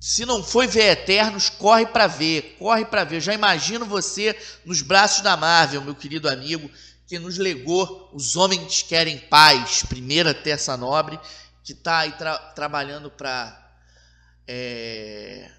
Se 0.00 0.26
não 0.26 0.42
foi 0.42 0.66
ver 0.66 0.90
Eternos, 0.90 1.48
corre 1.48 1.86
pra 1.86 2.08
ver, 2.08 2.56
corre 2.58 2.84
pra 2.84 3.04
ver. 3.04 3.20
Já 3.20 3.32
imagino 3.32 3.86
você 3.86 4.36
nos 4.64 4.82
braços 4.82 5.22
da 5.22 5.36
Marvel, 5.36 5.82
meu 5.82 5.94
querido 5.94 6.28
amigo, 6.28 6.68
que 7.12 7.18
nos 7.18 7.36
legou 7.36 8.08
Os 8.14 8.36
Homens 8.36 8.80
Querem 8.80 9.18
Paz, 9.18 9.82
primeira 9.82 10.32
terça 10.32 10.78
nobre, 10.78 11.20
que 11.62 11.74
tá 11.74 11.98
aí 11.98 12.12
tra- 12.12 12.38
trabalhando 12.54 13.10
pra 13.10 13.70
é, 14.48 15.50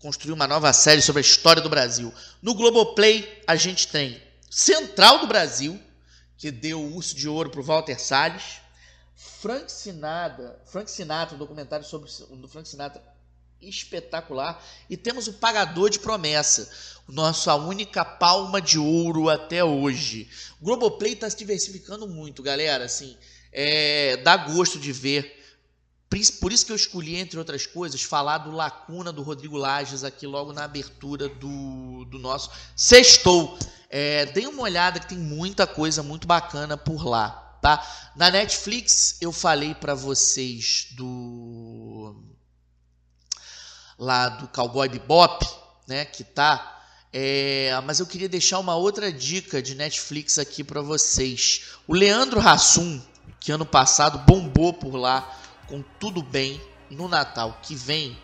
construir 0.00 0.32
uma 0.34 0.46
nova 0.46 0.70
série 0.74 1.00
sobre 1.00 1.20
a 1.20 1.22
história 1.22 1.62
do 1.62 1.70
Brasil. 1.70 2.12
No 2.42 2.52
Globoplay, 2.52 3.42
a 3.46 3.56
gente 3.56 3.88
tem 3.88 4.22
Central 4.50 5.20
do 5.20 5.26
Brasil, 5.26 5.82
que 6.36 6.50
deu 6.50 6.78
o 6.78 6.94
Urso 6.94 7.16
de 7.16 7.26
Ouro 7.26 7.48
pro 7.48 7.62
Walter 7.62 7.98
Salles. 7.98 8.60
Frank 9.16 9.72
Sinatra, 9.72 10.60
Frank 10.66 10.90
Sinatra, 10.90 11.36
um 11.36 11.38
documentário 11.38 11.86
sobre 11.86 12.10
o 12.28 12.48
Frank 12.48 12.68
Sinatra 12.68 13.02
espetacular. 13.62 14.62
E 14.88 14.96
temos 14.96 15.26
o 15.26 15.34
Pagador 15.34 15.90
de 15.90 15.98
Promessa, 15.98 16.70
nossa 17.08 17.54
única 17.54 18.04
palma 18.04 18.60
de 18.60 18.78
ouro 18.78 19.28
até 19.28 19.64
hoje. 19.64 20.28
O 20.60 20.64
Globoplay 20.64 21.12
está 21.12 21.28
se 21.28 21.36
diversificando 21.36 22.06
muito, 22.06 22.42
galera. 22.42 22.84
Assim, 22.84 23.16
é, 23.52 24.16
dá 24.18 24.36
gosto 24.36 24.78
de 24.78 24.92
ver. 24.92 25.38
Por 26.40 26.52
isso 26.52 26.66
que 26.66 26.72
eu 26.72 26.76
escolhi, 26.76 27.16
entre 27.16 27.38
outras 27.38 27.66
coisas, 27.66 28.02
falar 28.02 28.38
do 28.38 28.50
Lacuna 28.50 29.12
do 29.12 29.22
Rodrigo 29.22 29.56
Lages 29.56 30.02
aqui 30.02 30.26
logo 30.26 30.52
na 30.52 30.64
abertura 30.64 31.28
do, 31.28 32.04
do 32.06 32.18
nosso 32.18 32.50
Sextou. 32.74 33.56
É, 33.88 34.26
deem 34.26 34.48
uma 34.48 34.62
olhada 34.62 34.98
que 34.98 35.08
tem 35.08 35.18
muita 35.18 35.68
coisa 35.68 36.02
muito 36.02 36.26
bacana 36.26 36.76
por 36.76 37.06
lá, 37.06 37.30
tá? 37.62 38.12
Na 38.16 38.28
Netflix 38.28 39.18
eu 39.20 39.30
falei 39.30 39.72
pra 39.72 39.94
vocês 39.94 40.88
do 40.96 42.29
lá 44.00 44.28
do 44.30 44.48
Cowboy 44.48 44.88
Bebop, 44.88 45.46
né, 45.86 46.04
que 46.04 46.24
tá 46.24 46.78
é, 47.12 47.80
mas 47.84 47.98
eu 47.98 48.06
queria 48.06 48.28
deixar 48.28 48.60
uma 48.60 48.76
outra 48.76 49.12
dica 49.12 49.60
de 49.60 49.74
Netflix 49.74 50.38
aqui 50.38 50.62
pra 50.62 50.80
vocês. 50.80 51.62
O 51.88 51.92
Leandro 51.92 52.40
Hassum, 52.40 53.02
que 53.40 53.50
ano 53.50 53.66
passado 53.66 54.18
bombou 54.20 54.72
por 54.72 54.94
lá 54.94 55.36
com 55.66 55.82
Tudo 55.98 56.22
Bem 56.22 56.60
no 56.88 57.08
Natal 57.08 57.58
que 57.62 57.74
vem, 57.74 58.16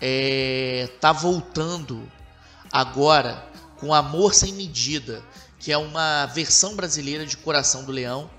é, 0.00 0.88
tá 1.00 1.12
voltando 1.12 2.10
agora 2.72 3.46
com 3.78 3.92
Amor 3.92 4.34
Sem 4.34 4.54
Medida, 4.54 5.22
que 5.58 5.70
é 5.70 5.78
uma 5.78 6.26
versão 6.26 6.74
brasileira 6.74 7.26
de 7.26 7.36
Coração 7.36 7.84
do 7.84 7.92
Leão, 7.92 8.30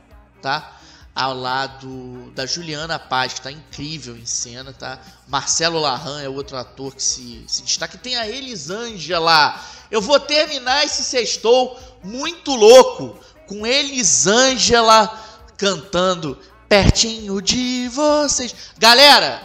tá? 0.42 0.80
Ao 1.16 1.34
lado 1.34 2.30
da 2.36 2.46
Juliana 2.46 3.00
Paz, 3.00 3.36
que 3.36 3.42
tá 3.42 3.50
incrível 3.50 4.18
em 4.18 4.26
cena, 4.26 4.74
tá? 4.74 5.00
Marcelo 5.30 5.80
Larran 5.80 6.22
é 6.22 6.28
outro 6.28 6.58
ator 6.58 6.94
que 6.94 7.02
se, 7.02 7.42
se 7.48 7.62
destaca. 7.64 7.96
E 7.96 8.00
tem 8.00 8.18
a 8.18 8.28
Elisângela. 8.28 9.58
Eu 9.90 10.02
vou 10.02 10.20
terminar 10.20 10.84
esse 10.84 11.06
sextou 11.06 11.80
muito 12.04 12.54
louco 12.54 13.18
com 13.48 13.66
Elisângela 13.66 15.08
cantando 15.56 16.38
pertinho 16.68 17.42
de 17.42 17.88
vocês. 17.90 18.54
Galera, 18.78 19.42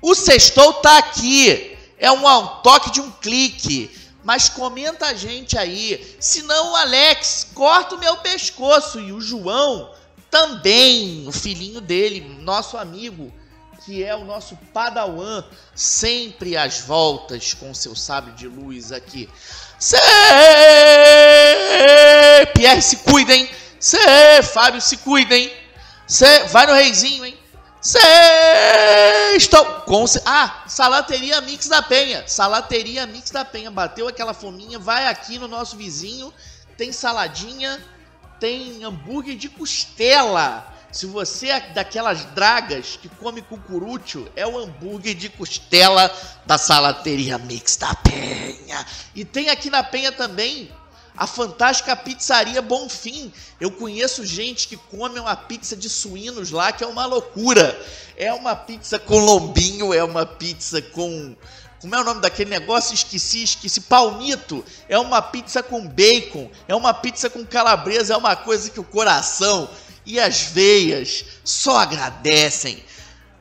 o 0.00 0.16
sextou 0.16 0.72
tá 0.74 0.98
aqui. 0.98 1.78
É 1.98 2.10
um, 2.10 2.26
um 2.26 2.46
toque 2.62 2.90
de 2.90 3.00
um 3.00 3.10
clique. 3.12 3.96
Mas 4.24 4.48
comenta 4.48 5.06
a 5.06 5.14
gente 5.14 5.56
aí. 5.56 6.16
Senão 6.18 6.72
o 6.72 6.76
Alex 6.76 7.46
corta 7.54 7.94
o 7.94 7.98
meu 7.98 8.16
pescoço. 8.16 8.98
E 8.98 9.12
o 9.12 9.20
João 9.20 10.01
também. 10.32 11.28
O 11.28 11.32
filhinho 11.32 11.80
dele, 11.80 12.38
nosso 12.40 12.78
amigo, 12.78 13.30
que 13.84 14.02
é 14.02 14.16
o 14.16 14.24
nosso 14.24 14.56
padawan. 14.72 15.44
Sempre 15.74 16.56
às 16.56 16.80
voltas 16.80 17.52
com 17.52 17.72
seu 17.74 17.94
sábio 17.94 18.32
de 18.34 18.48
luz 18.48 18.90
aqui. 18.90 19.28
Cê... 19.78 19.98
Pierre, 22.54 22.80
se 22.80 22.96
cuida, 22.96 23.34
hein? 23.34 23.48
Cê... 23.78 24.42
Fábio, 24.42 24.80
se 24.80 24.96
cuida, 24.96 25.36
hein? 25.36 25.52
Cê... 26.08 26.44
Vai 26.44 26.66
no 26.66 26.72
reizinho, 26.72 27.26
hein? 27.26 27.36
Sextou 27.82 29.64
com 29.82 30.04
Ah, 30.24 30.62
Salateria 30.68 31.40
Mix 31.40 31.66
da 31.66 31.82
Penha. 31.82 32.22
Salateria 32.28 33.06
Mix 33.06 33.30
da 33.30 33.44
Penha. 33.44 33.70
Bateu 33.72 34.06
aquela 34.08 34.32
fominha, 34.32 34.78
vai 34.78 35.08
aqui 35.08 35.36
no 35.36 35.48
nosso 35.48 35.76
vizinho. 35.76 36.32
Tem 36.78 36.92
saladinha, 36.92 37.84
tem 38.42 38.82
hambúrguer 38.82 39.36
de 39.36 39.48
costela. 39.48 40.66
Se 40.90 41.06
você 41.06 41.46
é 41.50 41.60
daquelas 41.60 42.24
dragas 42.34 42.98
que 43.00 43.08
come 43.08 43.40
cucurucho, 43.40 44.28
é 44.34 44.44
o 44.44 44.58
hambúrguer 44.58 45.14
de 45.14 45.28
costela 45.28 46.12
da 46.44 46.58
Salateria 46.58 47.38
Mix 47.38 47.76
da 47.76 47.94
Penha. 47.94 48.84
E 49.14 49.24
tem 49.24 49.48
aqui 49.48 49.70
na 49.70 49.84
Penha 49.84 50.10
também 50.10 50.68
a 51.16 51.24
fantástica 51.24 51.94
pizzaria 51.94 52.60
Bonfim. 52.60 53.32
Eu 53.60 53.70
conheço 53.70 54.26
gente 54.26 54.66
que 54.66 54.76
come 54.76 55.20
uma 55.20 55.36
pizza 55.36 55.76
de 55.76 55.88
suínos 55.88 56.50
lá, 56.50 56.72
que 56.72 56.82
é 56.82 56.86
uma 56.86 57.06
loucura. 57.06 57.80
É 58.16 58.32
uma 58.32 58.56
pizza 58.56 58.98
com 58.98 59.18
lombinho, 59.18 59.94
é 59.94 60.02
uma 60.02 60.26
pizza 60.26 60.82
com. 60.82 61.36
Como 61.82 61.96
é 61.96 62.00
o 62.00 62.04
nome 62.04 62.20
daquele 62.20 62.48
negócio? 62.48 62.94
Esqueci, 62.94 63.42
esqueci. 63.42 63.80
Palmito. 63.80 64.64
É 64.88 64.96
uma 64.96 65.20
pizza 65.20 65.64
com 65.64 65.84
bacon. 65.84 66.48
É 66.68 66.76
uma 66.76 66.94
pizza 66.94 67.28
com 67.28 67.44
calabresa. 67.44 68.14
É 68.14 68.16
uma 68.16 68.36
coisa 68.36 68.70
que 68.70 68.78
o 68.78 68.84
coração 68.84 69.68
e 70.06 70.20
as 70.20 70.42
veias 70.42 71.24
só 71.44 71.78
agradecem. 71.78 72.84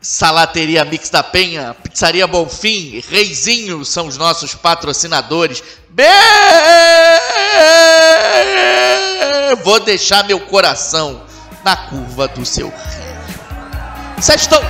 Salateria 0.01 0.83
Mix 0.83 1.11
da 1.11 1.21
Penha, 1.21 1.75
Pizzaria 1.75 2.25
Bonfim, 2.25 3.03
Reizinho 3.07 3.85
são 3.85 4.07
os 4.07 4.17
nossos 4.17 4.55
patrocinadores. 4.55 5.61
Be... 5.89 6.03
Vou 9.63 9.79
deixar 9.79 10.23
meu 10.23 10.39
coração 10.39 11.23
na 11.63 11.75
curva 11.75 12.27
do 12.27 12.43
seu. 12.43 12.73
Sextou! 14.19 14.61